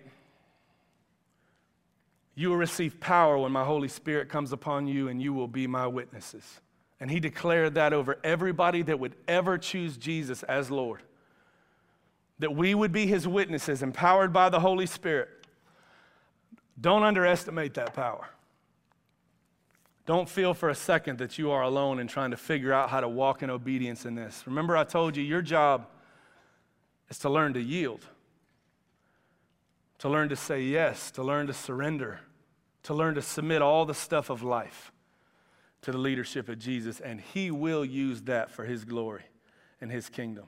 you 2.34 2.49
will 2.49 2.58
receive 2.58 2.99
power 2.99 3.38
when 3.38 3.51
my 3.51 3.64
Holy 3.64 3.88
Spirit 3.88 4.28
comes 4.28 4.51
upon 4.51 4.88
you, 4.88 5.10
and 5.10 5.22
you 5.22 5.34
will 5.34 5.47
be 5.47 5.68
my 5.68 5.86
witnesses. 5.86 6.60
And 6.99 7.12
he 7.12 7.20
declared 7.20 7.76
that 7.76 7.93
over 7.93 8.18
everybody 8.24 8.82
that 8.82 8.99
would 8.99 9.16
ever 9.28 9.60
choose 9.60 9.95
Jesus 9.95 10.41
as 10.43 10.72
Lord. 10.72 11.03
That 12.39 12.55
we 12.55 12.74
would 12.74 12.91
be 12.91 13.05
his 13.05 13.28
witnesses, 13.28 13.84
empowered 13.84 14.34
by 14.34 14.49
the 14.49 14.60
Holy 14.60 14.88
Spirit. 14.88 15.30
Don't 16.80 17.03
underestimate 17.03 17.73
that 17.75 17.93
power. 17.93 18.28
Don't 20.05 20.30
feel 20.30 20.53
for 20.53 20.69
a 20.69 20.75
second 20.75 21.19
that 21.19 21.38
you 21.38 21.51
are 21.51 21.63
alone 21.63 21.99
in 21.99 22.07
trying 22.07 22.32
to 22.32 22.38
figure 22.38 22.71
out 22.71 22.89
how 22.89 23.01
to 23.01 23.09
walk 23.09 23.43
in 23.43 23.49
obedience 23.49 24.05
in 24.05 24.15
this. 24.15 24.43
Remember, 24.45 24.78
I 24.78 24.86
told 24.86 25.17
you 25.17 25.23
your 25.23 25.41
job 25.41 25.88
is 27.09 27.19
to 27.19 27.30
learn 27.30 27.53
to 27.55 27.61
yield, 27.61 28.05
to 29.97 30.07
learn 30.07 30.30
to 30.30 30.36
say 30.36 30.61
yes, 30.61 31.11
to 31.11 31.23
learn 31.23 31.47
to 31.47 31.53
surrender, 31.53 32.21
to 32.84 32.93
learn 32.93 33.15
to 33.15 33.21
submit 33.21 33.61
all 33.61 33.86
the 33.86 33.93
stuff 33.93 34.30
of 34.30 34.43
life 34.43 34.93
to 35.82 35.91
the 35.91 35.97
leadership 35.97 36.47
of 36.47 36.57
Jesus, 36.57 36.99
and 36.99 37.19
He 37.19 37.51
will 37.51 37.84
use 37.84 38.21
that 38.23 38.49
for 38.49 38.65
His 38.65 38.86
glory 38.86 39.23
and 39.82 39.91
His 39.91 40.09
kingdom. 40.09 40.45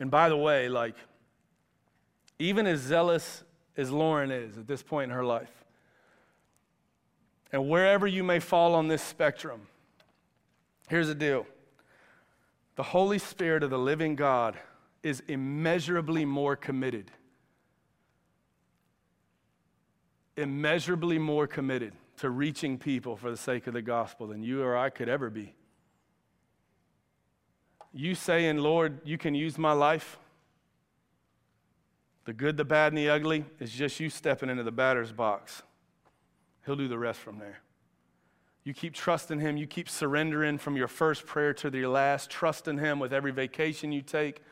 And 0.00 0.10
by 0.10 0.28
the 0.28 0.36
way, 0.36 0.68
like, 0.68 0.96
even 2.38 2.66
as 2.66 2.80
zealous 2.80 3.44
as 3.76 3.90
Lauren 3.90 4.30
is 4.30 4.56
at 4.56 4.66
this 4.66 4.82
point 4.82 5.10
in 5.10 5.16
her 5.16 5.24
life, 5.24 5.64
and 7.52 7.68
wherever 7.68 8.06
you 8.06 8.24
may 8.24 8.40
fall 8.40 8.74
on 8.74 8.88
this 8.88 9.02
spectrum, 9.02 9.68
here's 10.88 11.08
the 11.08 11.14
deal 11.14 11.46
the 12.76 12.82
Holy 12.82 13.18
Spirit 13.18 13.62
of 13.62 13.70
the 13.70 13.78
living 13.78 14.16
God 14.16 14.58
is 15.02 15.22
immeasurably 15.28 16.24
more 16.24 16.56
committed. 16.56 17.10
Immeasurably 20.36 21.18
more 21.18 21.46
committed 21.46 21.92
to 22.16 22.30
reaching 22.30 22.78
people 22.78 23.16
for 23.16 23.30
the 23.30 23.36
sake 23.36 23.66
of 23.66 23.74
the 23.74 23.82
gospel 23.82 24.26
than 24.26 24.42
you 24.42 24.62
or 24.62 24.76
I 24.76 24.90
could 24.90 25.08
ever 25.08 25.30
be. 25.30 25.54
You 27.92 28.16
saying, 28.16 28.58
Lord, 28.58 28.98
you 29.04 29.16
can 29.18 29.34
use 29.34 29.56
my 29.56 29.72
life, 29.72 30.18
the 32.24 32.32
good, 32.32 32.56
the 32.56 32.64
bad, 32.64 32.92
and 32.92 32.98
the 32.98 33.08
ugly, 33.08 33.44
is 33.58 33.70
just 33.70 34.00
you 34.00 34.08
stepping 34.08 34.48
into 34.48 34.62
the 34.62 34.72
batter's 34.72 35.12
box. 35.12 35.62
He'll 36.64 36.76
do 36.76 36.88
the 36.88 36.98
rest 36.98 37.20
from 37.20 37.38
there. 37.38 37.60
You 38.64 38.72
keep 38.72 38.94
trusting 38.94 39.40
Him. 39.40 39.58
You 39.58 39.66
keep 39.66 39.90
surrendering 39.90 40.56
from 40.56 40.76
your 40.76 40.88
first 40.88 41.26
prayer 41.26 41.52
to 41.54 41.70
your 41.76 41.90
last, 41.90 42.30
trusting 42.30 42.78
Him 42.78 42.98
with 42.98 43.12
every 43.12 43.30
vacation 43.30 43.92
you 43.92 44.00
take, 44.00 44.42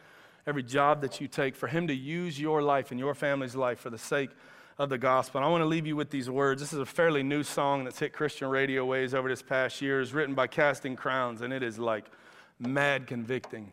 every 0.47 0.63
job 0.63 1.01
that 1.01 1.21
you 1.21 1.29
take, 1.29 1.57
for 1.57 1.67
Him 1.67 1.87
to 1.87 1.95
use 1.95 2.39
your 2.39 2.63
life 2.63 2.91
and 2.91 3.01
your 3.01 3.15
family's 3.15 3.57
life 3.57 3.79
for 3.81 3.89
the 3.89 3.99
sake 3.99 4.31
of 4.79 4.91
the 4.91 4.99
gospel. 4.99 5.39
And 5.39 5.47
I 5.47 5.51
want 5.51 5.63
to 5.63 5.67
leave 5.67 5.87
you 5.87 5.97
with 5.97 6.11
these 6.11 6.29
words. 6.29 6.61
This 6.61 6.75
is 6.75 6.79
a 6.79 6.87
fairly 6.87 7.23
new 7.23 7.43
song 7.43 7.85
that's 7.85 7.99
hit 7.99 8.13
Christian 8.13 8.49
radio 8.49 8.85
waves 8.85 9.15
over 9.15 9.29
this 9.29 9.43
past 9.43 9.81
year. 9.81 10.03
It's 10.03 10.13
written 10.13 10.35
by 10.35 10.47
Casting 10.47 10.95
Crowns, 10.95 11.41
and 11.41 11.53
it 11.53 11.63
is 11.63 11.79
like 11.79 12.11
mad 12.59 13.07
convicting. 13.07 13.73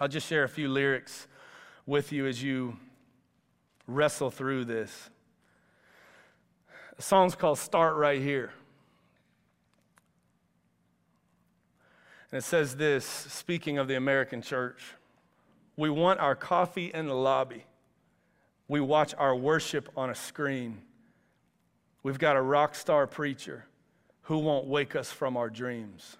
I'll 0.00 0.08
just 0.08 0.26
share 0.26 0.44
a 0.44 0.48
few 0.48 0.68
lyrics 0.68 1.26
with 1.84 2.10
you 2.12 2.26
as 2.26 2.42
you 2.42 2.78
wrestle 3.94 4.30
through 4.30 4.64
this. 4.64 5.10
The 6.96 7.02
song's 7.02 7.34
called 7.34 7.58
Start 7.58 7.96
Right 7.96 8.20
Here. 8.20 8.52
And 12.30 12.38
it 12.38 12.44
says 12.44 12.76
this 12.76 13.04
speaking 13.04 13.78
of 13.78 13.88
the 13.88 13.96
American 13.96 14.40
church 14.42 14.94
we 15.76 15.90
want 15.90 16.20
our 16.20 16.34
coffee 16.34 16.90
in 16.92 17.06
the 17.06 17.14
lobby. 17.14 17.64
We 18.68 18.80
watch 18.80 19.14
our 19.16 19.34
worship 19.34 19.88
on 19.96 20.10
a 20.10 20.14
screen. 20.14 20.82
We've 22.02 22.18
got 22.18 22.36
a 22.36 22.42
rock 22.42 22.74
star 22.74 23.06
preacher 23.06 23.66
who 24.22 24.38
won't 24.38 24.66
wake 24.66 24.94
us 24.94 25.10
from 25.10 25.36
our 25.36 25.50
dreams. 25.50 26.16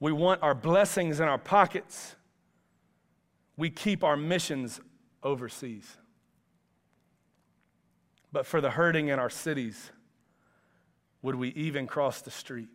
We 0.00 0.12
want 0.12 0.42
our 0.42 0.54
blessings 0.54 1.20
in 1.20 1.28
our 1.28 1.38
pockets. 1.38 2.16
We 3.56 3.70
keep 3.70 4.04
our 4.04 4.16
missions 4.16 4.80
overseas. 5.22 5.96
But 8.34 8.46
for 8.46 8.60
the 8.60 8.70
hurting 8.70 9.08
in 9.08 9.20
our 9.20 9.30
cities, 9.30 9.92
would 11.22 11.36
we 11.36 11.50
even 11.50 11.86
cross 11.86 12.20
the 12.20 12.32
street? 12.32 12.68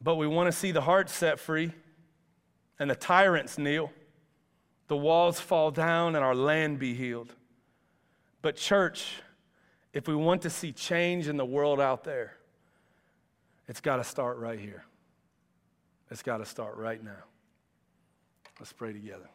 But 0.00 0.16
we 0.16 0.26
want 0.26 0.48
to 0.48 0.52
see 0.52 0.72
the 0.72 0.80
heart 0.80 1.08
set 1.08 1.38
free 1.38 1.70
and 2.80 2.90
the 2.90 2.96
tyrants 2.96 3.58
kneel, 3.58 3.92
the 4.88 4.96
walls 4.96 5.38
fall 5.38 5.70
down, 5.70 6.16
and 6.16 6.24
our 6.24 6.34
land 6.34 6.80
be 6.80 6.94
healed. 6.94 7.32
But, 8.42 8.56
church, 8.56 9.22
if 9.92 10.08
we 10.08 10.16
want 10.16 10.42
to 10.42 10.50
see 10.50 10.72
change 10.72 11.28
in 11.28 11.36
the 11.36 11.46
world 11.46 11.80
out 11.80 12.02
there, 12.02 12.36
it's 13.68 13.80
got 13.80 13.98
to 13.98 14.04
start 14.04 14.38
right 14.38 14.58
here. 14.58 14.84
It's 16.10 16.24
got 16.24 16.38
to 16.38 16.44
start 16.44 16.76
right 16.76 17.02
now. 17.02 17.22
Let's 18.58 18.72
pray 18.72 18.92
together. 18.92 19.28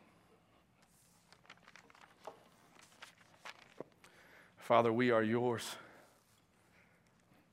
Father, 4.70 4.94
we 4.94 5.10
are 5.10 5.24
yours. 5.24 5.68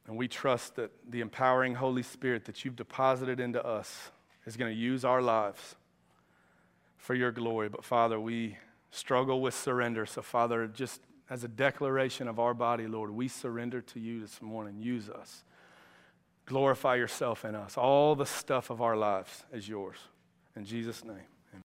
And 0.06 0.18
we 0.18 0.28
trust 0.28 0.76
that 0.76 0.90
the 1.10 1.22
empowering 1.22 1.76
Holy 1.76 2.02
Spirit 2.02 2.44
that 2.44 2.62
you've 2.62 2.76
deposited 2.76 3.40
into 3.40 3.64
us 3.64 4.10
is 4.44 4.58
going 4.58 4.70
to 4.70 4.78
use 4.78 5.02
our 5.02 5.22
lives 5.22 5.76
for 6.98 7.14
your 7.14 7.32
glory. 7.32 7.70
But 7.70 7.86
Father, 7.86 8.20
we 8.20 8.58
struggle 8.90 9.40
with 9.40 9.54
surrender. 9.54 10.04
So, 10.04 10.20
Father, 10.20 10.66
just 10.66 11.00
as 11.30 11.42
a 11.42 11.48
declaration 11.48 12.28
of 12.28 12.38
our 12.38 12.52
body, 12.52 12.86
Lord, 12.86 13.10
we 13.10 13.28
surrender 13.28 13.80
to 13.80 13.98
you 13.98 14.20
this 14.20 14.42
morning. 14.42 14.76
Use 14.78 15.08
us. 15.08 15.42
Glorify 16.44 16.96
yourself 16.96 17.46
in 17.46 17.54
us. 17.54 17.78
All 17.78 18.14
the 18.14 18.26
stuff 18.26 18.68
of 18.68 18.82
our 18.82 18.94
lives 18.94 19.42
is 19.54 19.66
yours. 19.66 19.96
In 20.54 20.66
Jesus' 20.66 21.02
name. 21.02 21.24